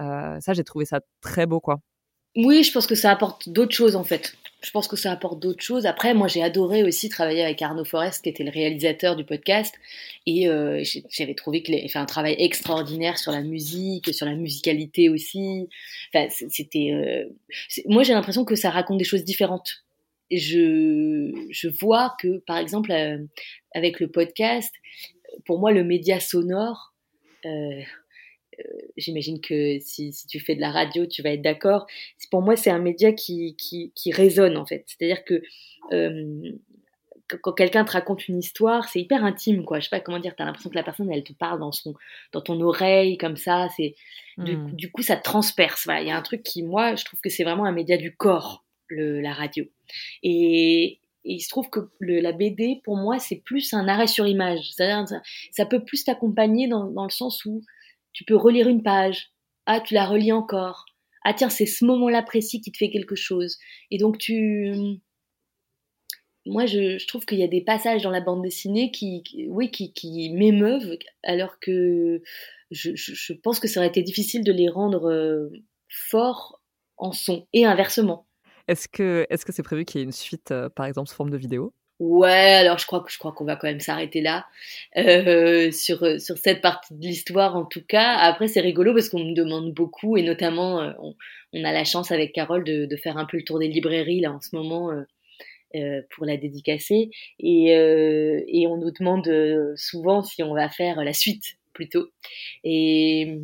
Euh, 0.00 0.38
ça, 0.40 0.54
j'ai 0.54 0.64
trouvé 0.64 0.84
ça 0.84 1.00
très 1.20 1.46
beau 1.46 1.60
quoi. 1.60 1.80
Oui, 2.36 2.62
je 2.62 2.72
pense 2.72 2.86
que 2.86 2.94
ça 2.94 3.10
apporte 3.10 3.48
d'autres 3.48 3.74
choses 3.74 3.96
en 3.96 4.04
fait. 4.04 4.34
Je 4.62 4.70
pense 4.70 4.86
que 4.86 4.96
ça 4.96 5.10
apporte 5.10 5.40
d'autres 5.40 5.62
choses. 5.62 5.86
Après, 5.86 6.12
moi, 6.12 6.28
j'ai 6.28 6.42
adoré 6.42 6.84
aussi 6.84 7.08
travailler 7.08 7.42
avec 7.42 7.60
Arnaud 7.62 7.84
Forest, 7.84 8.22
qui 8.22 8.28
était 8.28 8.44
le 8.44 8.50
réalisateur 8.50 9.16
du 9.16 9.24
podcast, 9.24 9.74
et 10.26 10.48
j'avais 11.08 11.34
trouvé 11.34 11.62
qu'il 11.62 11.74
avait 11.74 11.88
fait 11.88 11.98
un 11.98 12.04
travail 12.04 12.36
extraordinaire 12.38 13.16
sur 13.16 13.32
la 13.32 13.40
musique, 13.40 14.12
sur 14.12 14.26
la 14.26 14.34
musicalité 14.34 15.08
aussi. 15.08 15.66
Enfin, 16.14 16.28
c'était. 16.28 17.26
moi, 17.86 18.02
j'ai 18.02 18.12
l'impression 18.12 18.44
que 18.44 18.54
ça 18.54 18.68
raconte 18.68 18.98
des 18.98 19.04
choses 19.04 19.24
différentes 19.24 19.82
je, 20.38 21.46
je 21.50 21.68
vois 21.80 22.14
que, 22.20 22.38
par 22.46 22.58
exemple, 22.58 22.92
euh, 22.92 23.18
avec 23.74 24.00
le 24.00 24.08
podcast, 24.08 24.72
pour 25.44 25.58
moi, 25.58 25.72
le 25.72 25.84
média 25.84 26.20
sonore, 26.20 26.94
euh, 27.44 27.48
euh, 27.48 28.62
j'imagine 28.96 29.40
que 29.40 29.78
si, 29.80 30.12
si, 30.12 30.26
tu 30.26 30.38
fais 30.38 30.54
de 30.54 30.60
la 30.60 30.70
radio, 30.70 31.06
tu 31.06 31.22
vas 31.22 31.30
être 31.30 31.42
d'accord. 31.42 31.86
Pour 32.30 32.42
moi, 32.42 32.56
c'est 32.56 32.70
un 32.70 32.78
média 32.78 33.12
qui, 33.12 33.56
qui, 33.56 33.92
qui, 33.94 34.12
résonne, 34.12 34.56
en 34.56 34.66
fait. 34.66 34.84
C'est-à-dire 34.86 35.24
que 35.24 35.42
quand 37.42 37.52
quelqu'un 37.52 37.84
te 37.84 37.92
raconte 37.92 38.26
une 38.26 38.38
histoire, 38.38 38.88
c'est 38.88 39.00
hyper 39.00 39.24
intime, 39.24 39.64
quoi. 39.64 39.78
Je 39.78 39.84
sais 39.84 39.90
pas 39.90 40.00
comment 40.00 40.18
dire. 40.18 40.34
tu 40.34 40.42
as 40.42 40.46
l'impression 40.46 40.70
que 40.70 40.74
la 40.74 40.82
personne, 40.82 41.10
elle 41.12 41.22
te 41.22 41.32
parle 41.32 41.60
dans 41.60 41.70
son, 41.70 41.94
dans 42.32 42.40
ton 42.40 42.60
oreille, 42.60 43.18
comme 43.18 43.36
ça. 43.36 43.68
C'est 43.76 43.94
du, 44.36 44.56
hmm. 44.56 44.72
du, 44.72 44.90
coup, 44.90 45.02
ça 45.02 45.16
te 45.16 45.22
transperce. 45.22 45.86
il 45.88 46.08
y 46.08 46.10
a 46.10 46.16
un 46.16 46.22
truc 46.22 46.42
qui, 46.42 46.62
moi, 46.62 46.96
je 46.96 47.04
trouve 47.04 47.20
que 47.20 47.30
c'est 47.30 47.44
vraiment 47.44 47.64
un 47.64 47.72
média 47.72 47.96
du 47.96 48.16
corps 48.16 48.64
la 48.90 49.32
radio. 49.32 49.64
Et, 50.22 51.00
il 51.22 51.40
se 51.40 51.50
trouve 51.50 51.68
que 51.68 51.80
la 52.00 52.32
BD, 52.32 52.80
pour 52.82 52.96
moi, 52.96 53.18
c'est 53.18 53.36
plus 53.36 53.74
un 53.74 53.88
arrêt 53.88 54.06
sur 54.06 54.26
image. 54.26 54.70
Ça, 54.72 55.66
peut 55.66 55.84
plus 55.84 56.04
t'accompagner 56.04 56.66
dans, 56.66 57.04
le 57.04 57.10
sens 57.10 57.44
où 57.44 57.62
tu 58.12 58.24
peux 58.24 58.36
relire 58.36 58.68
une 58.68 58.82
page. 58.82 59.30
Ah, 59.66 59.80
tu 59.80 59.92
la 59.94 60.06
relis 60.06 60.32
encore. 60.32 60.86
Ah, 61.24 61.34
tiens, 61.34 61.50
c'est 61.50 61.66
ce 61.66 61.84
moment-là 61.84 62.22
précis 62.22 62.62
qui 62.62 62.72
te 62.72 62.78
fait 62.78 62.90
quelque 62.90 63.16
chose. 63.16 63.58
Et 63.90 63.98
donc, 63.98 64.16
tu. 64.16 64.72
Moi, 66.46 66.64
je, 66.64 67.06
trouve 67.06 67.26
qu'il 67.26 67.38
y 67.38 67.44
a 67.44 67.48
des 67.48 67.60
passages 67.60 68.02
dans 68.02 68.10
la 68.10 68.22
bande 68.22 68.42
dessinée 68.42 68.90
qui, 68.90 69.22
oui, 69.48 69.70
qui, 69.70 69.92
qui 69.92 70.30
m'émeuvent, 70.30 70.96
alors 71.22 71.60
que 71.60 72.22
je, 72.70 73.32
pense 73.34 73.60
que 73.60 73.68
ça 73.68 73.80
aurait 73.80 73.88
été 73.88 74.02
difficile 74.02 74.42
de 74.42 74.52
les 74.52 74.70
rendre 74.70 75.10
euh, 75.10 75.50
forts 75.88 76.62
en 76.96 77.12
son, 77.12 77.46
et 77.52 77.66
inversement. 77.66 78.26
Est-ce 78.70 78.86
que 78.86 79.26
est-ce 79.30 79.50
c'est 79.50 79.64
prévu 79.64 79.84
qu'il 79.84 79.98
y 79.98 80.02
ait 80.02 80.04
une 80.04 80.12
suite, 80.12 80.52
euh, 80.52 80.68
par 80.68 80.86
exemple, 80.86 81.08
sous 81.08 81.16
forme 81.16 81.30
de 81.30 81.36
vidéo? 81.36 81.74
Ouais, 81.98 82.54
alors 82.54 82.78
je 82.78 82.86
crois 82.86 83.00
que 83.00 83.10
je 83.10 83.18
crois 83.18 83.32
qu'on 83.32 83.44
va 83.44 83.56
quand 83.56 83.66
même 83.66 83.80
s'arrêter 83.80 84.20
là. 84.20 84.46
Euh, 84.96 85.72
sur 85.72 86.04
euh, 86.04 86.18
sur 86.18 86.38
cette 86.38 86.60
partie 86.60 86.94
de 86.94 87.00
l'histoire 87.02 87.56
en 87.56 87.64
tout 87.64 87.84
cas. 87.84 88.12
Après 88.18 88.46
c'est 88.46 88.60
rigolo 88.60 88.94
parce 88.94 89.08
qu'on 89.08 89.24
me 89.24 89.34
demande 89.34 89.74
beaucoup 89.74 90.16
et 90.16 90.22
notamment 90.22 90.94
on, 91.52 91.64
a 91.64 91.72
la 91.72 91.84
chance 91.84 92.12
avec 92.12 92.32
Carole 92.32 92.62
de, 92.62 92.86
de, 92.86 92.96
faire 92.96 93.18
un 93.18 93.26
peu 93.26 93.38
le 93.38 93.42
tour 93.42 93.58
des 93.58 93.66
librairies 93.66 94.20
là 94.20 94.32
en 94.32 94.40
ce 94.40 94.54
moment 94.54 94.92
pour 96.14 96.24
la 96.24 96.36
dédicacer. 96.36 97.10
Et 97.40 97.70
et 97.72 98.66
on 98.68 98.76
nous 98.76 98.92
demande 98.92 99.28
souvent 99.74 100.22
si 100.22 100.44
on 100.44 100.54
va 100.54 100.68
faire 100.68 101.02
la 101.02 101.12
suite 101.12 101.58
plutôt. 101.72 102.08
Et 102.62 103.36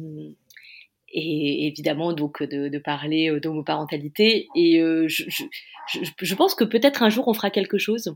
et 1.13 1.67
évidemment 1.67 2.13
donc 2.13 2.43
de, 2.43 2.69
de 2.69 2.79
parler 2.79 3.31
euh, 3.31 3.41
d'homoparentalité. 3.41 4.49
Et 4.55 4.81
euh, 4.81 5.07
je, 5.09 5.25
je, 5.29 5.45
je, 6.21 6.35
pense 6.35 6.55
que 6.55 6.65
peut-être 6.65 7.03
un 7.03 7.09
jour 7.09 7.29
on 7.29 7.35
fera 7.35 7.51
quelque 7.51 7.79
chose. 7.79 8.15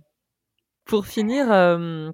Pour 0.84 1.06
finir, 1.06 1.52
euh, 1.52 2.10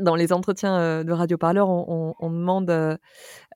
dans 0.00 0.14
les 0.14 0.32
entretiens 0.32 1.04
de 1.04 1.12
Radio 1.12 1.38
Parleur, 1.38 1.68
on, 1.68 2.14
on, 2.18 2.30
demande 2.30 2.98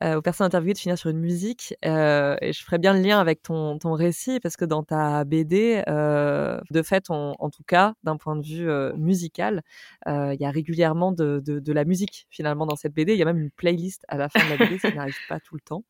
aux 0.04 0.22
personnes 0.22 0.46
interviewées 0.46 0.72
de 0.72 0.78
finir 0.78 0.98
sur 0.98 1.10
une 1.10 1.20
musique. 1.20 1.74
Euh, 1.84 2.36
et 2.40 2.52
je 2.52 2.64
ferai 2.64 2.78
bien 2.78 2.94
le 2.94 3.00
lien 3.00 3.20
avec 3.20 3.42
ton, 3.42 3.78
ton 3.78 3.92
récit 3.92 4.40
parce 4.40 4.56
que 4.56 4.64
dans 4.64 4.82
ta 4.82 5.24
BD, 5.24 5.82
de 5.86 6.82
fait, 6.82 7.10
en 7.10 7.50
tout 7.50 7.62
cas, 7.62 7.94
d'un 8.02 8.16
point 8.16 8.36
de 8.36 8.44
vue 8.44 8.68
musical, 8.96 9.62
il 10.06 10.36
y 10.38 10.44
a 10.44 10.50
régulièrement 10.50 11.12
de, 11.12 11.42
de, 11.44 11.60
de, 11.60 11.72
la 11.72 11.84
musique 11.84 12.26
finalement 12.30 12.66
dans 12.66 12.76
cette 12.76 12.92
BD. 12.92 13.12
Il 13.12 13.18
y 13.18 13.22
a 13.22 13.24
même 13.24 13.38
une 13.38 13.50
playlist 13.50 14.04
à 14.08 14.16
la 14.16 14.28
fin 14.28 14.44
de 14.44 14.50
la 14.50 14.56
BD, 14.56 14.78
ça 14.78 14.90
n'arrive 14.94 15.16
pas 15.28 15.40
tout 15.40 15.54
le 15.54 15.60
temps. 15.60 15.84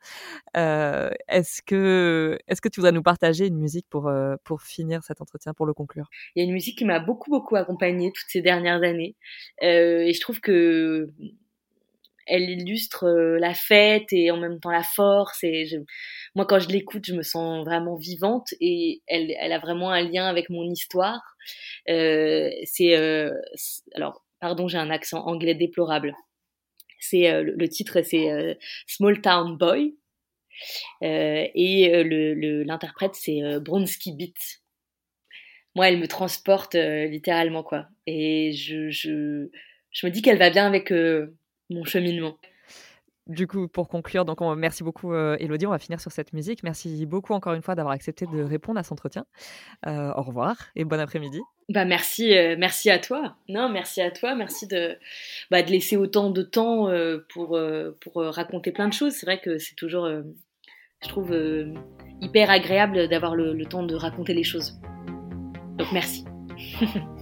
est-ce 0.54 1.62
que 1.62 2.38
est-ce 2.48 2.60
que 2.60 2.68
tu 2.68 2.80
voudrais 2.80 2.92
nous 2.92 3.02
partager 3.02 3.46
une 3.46 3.58
musique 3.58 3.86
pour 3.88 4.10
pour 4.44 4.62
finir 4.62 5.02
cet 5.04 5.20
entretien, 5.20 5.54
pour 5.54 5.66
le 5.66 5.74
conclure? 5.74 6.08
Il 6.34 6.42
y 6.42 6.42
a 6.42 6.46
une 6.46 6.52
musique 6.52 6.78
qui 6.78 6.84
m'a 6.84 7.00
beaucoup 7.00 7.30
beaucoup 7.30 7.56
accompagnée 7.56 8.12
toutes 8.12 8.28
ces 8.28 8.42
dernières 8.42 8.82
années, 8.82 9.16
et 9.60 10.12
je 10.12 10.20
trouve 10.20 10.31
que 10.40 11.08
elle 12.26 12.48
illustre 12.50 13.04
euh, 13.04 13.38
la 13.38 13.54
fête 13.54 14.12
et 14.12 14.30
en 14.30 14.36
même 14.36 14.60
temps 14.60 14.70
la 14.70 14.82
force. 14.82 15.42
Et 15.44 15.66
moi, 16.34 16.46
quand 16.46 16.58
je 16.58 16.68
l'écoute, 16.68 17.06
je 17.06 17.14
me 17.14 17.22
sens 17.22 17.64
vraiment 17.64 17.96
vivante 17.96 18.54
et 18.60 19.02
elle, 19.06 19.34
elle 19.38 19.52
a 19.52 19.58
vraiment 19.58 19.90
un 19.90 20.02
lien 20.02 20.26
avec 20.26 20.50
mon 20.50 20.68
histoire. 20.68 21.20
Euh, 21.88 22.50
c'est 22.64 22.96
euh, 22.96 23.32
alors, 23.94 24.24
pardon, 24.40 24.68
j'ai 24.68 24.78
un 24.78 24.90
accent 24.90 25.24
anglais 25.26 25.54
déplorable. 25.54 26.14
C'est 27.00 27.42
le, 27.42 27.68
titre, 27.68 28.00
c'est 28.02 28.56
Small 28.86 29.20
Town 29.20 29.56
Boy 29.58 29.96
et 31.00 32.04
le 32.04 32.62
l'interprète 32.62 33.16
c'est 33.16 33.40
Bronski 33.58 34.14
Beat. 34.14 34.36
Moi, 35.74 35.88
elle 35.88 35.98
me 35.98 36.06
transporte 36.06 36.74
littéralement 36.74 37.64
quoi. 37.64 37.88
Et 38.06 38.52
je 38.52 39.50
je 39.92 40.06
me 40.06 40.10
dis 40.10 40.22
qu'elle 40.22 40.38
va 40.38 40.50
bien 40.50 40.66
avec 40.66 40.90
euh, 40.90 41.34
mon 41.70 41.84
cheminement. 41.84 42.38
Du 43.28 43.46
coup, 43.46 43.68
pour 43.68 43.88
conclure, 43.88 44.24
donc 44.24 44.40
merci 44.56 44.82
beaucoup 44.82 45.12
euh, 45.12 45.36
Elodie, 45.38 45.66
on 45.66 45.70
va 45.70 45.78
finir 45.78 46.00
sur 46.00 46.10
cette 46.10 46.32
musique. 46.32 46.64
Merci 46.64 47.06
beaucoup 47.06 47.34
encore 47.34 47.52
une 47.52 47.62
fois 47.62 47.76
d'avoir 47.76 47.94
accepté 47.94 48.26
de 48.26 48.42
répondre 48.42 48.80
à 48.80 48.82
cet 48.82 48.90
entretien. 48.90 49.26
Euh, 49.86 50.12
au 50.16 50.22
revoir 50.22 50.56
et 50.74 50.84
bon 50.84 50.98
après-midi. 50.98 51.40
Bah 51.68 51.84
merci, 51.84 52.34
merci 52.58 52.90
à 52.90 52.98
toi. 52.98 53.36
Non, 53.48 53.68
merci 53.68 54.02
à 54.02 54.10
toi, 54.10 54.34
merci 54.34 54.66
de, 54.66 54.98
bah, 55.52 55.62
de 55.62 55.70
laisser 55.70 55.96
autant 55.96 56.30
de 56.30 56.42
temps 56.42 56.90
pour, 57.32 57.58
pour 58.00 58.14
raconter 58.16 58.72
plein 58.72 58.88
de 58.88 58.92
choses. 58.92 59.12
C'est 59.12 59.26
vrai 59.26 59.40
que 59.40 59.56
c'est 59.58 59.76
toujours, 59.76 60.08
je 60.08 61.08
trouve, 61.08 61.32
hyper 62.20 62.50
agréable 62.50 63.08
d'avoir 63.08 63.36
le 63.36 63.64
temps 63.64 63.84
de 63.84 63.94
raconter 63.94 64.34
les 64.34 64.44
choses. 64.44 64.80
Donc 65.78 65.92
merci. 65.92 66.24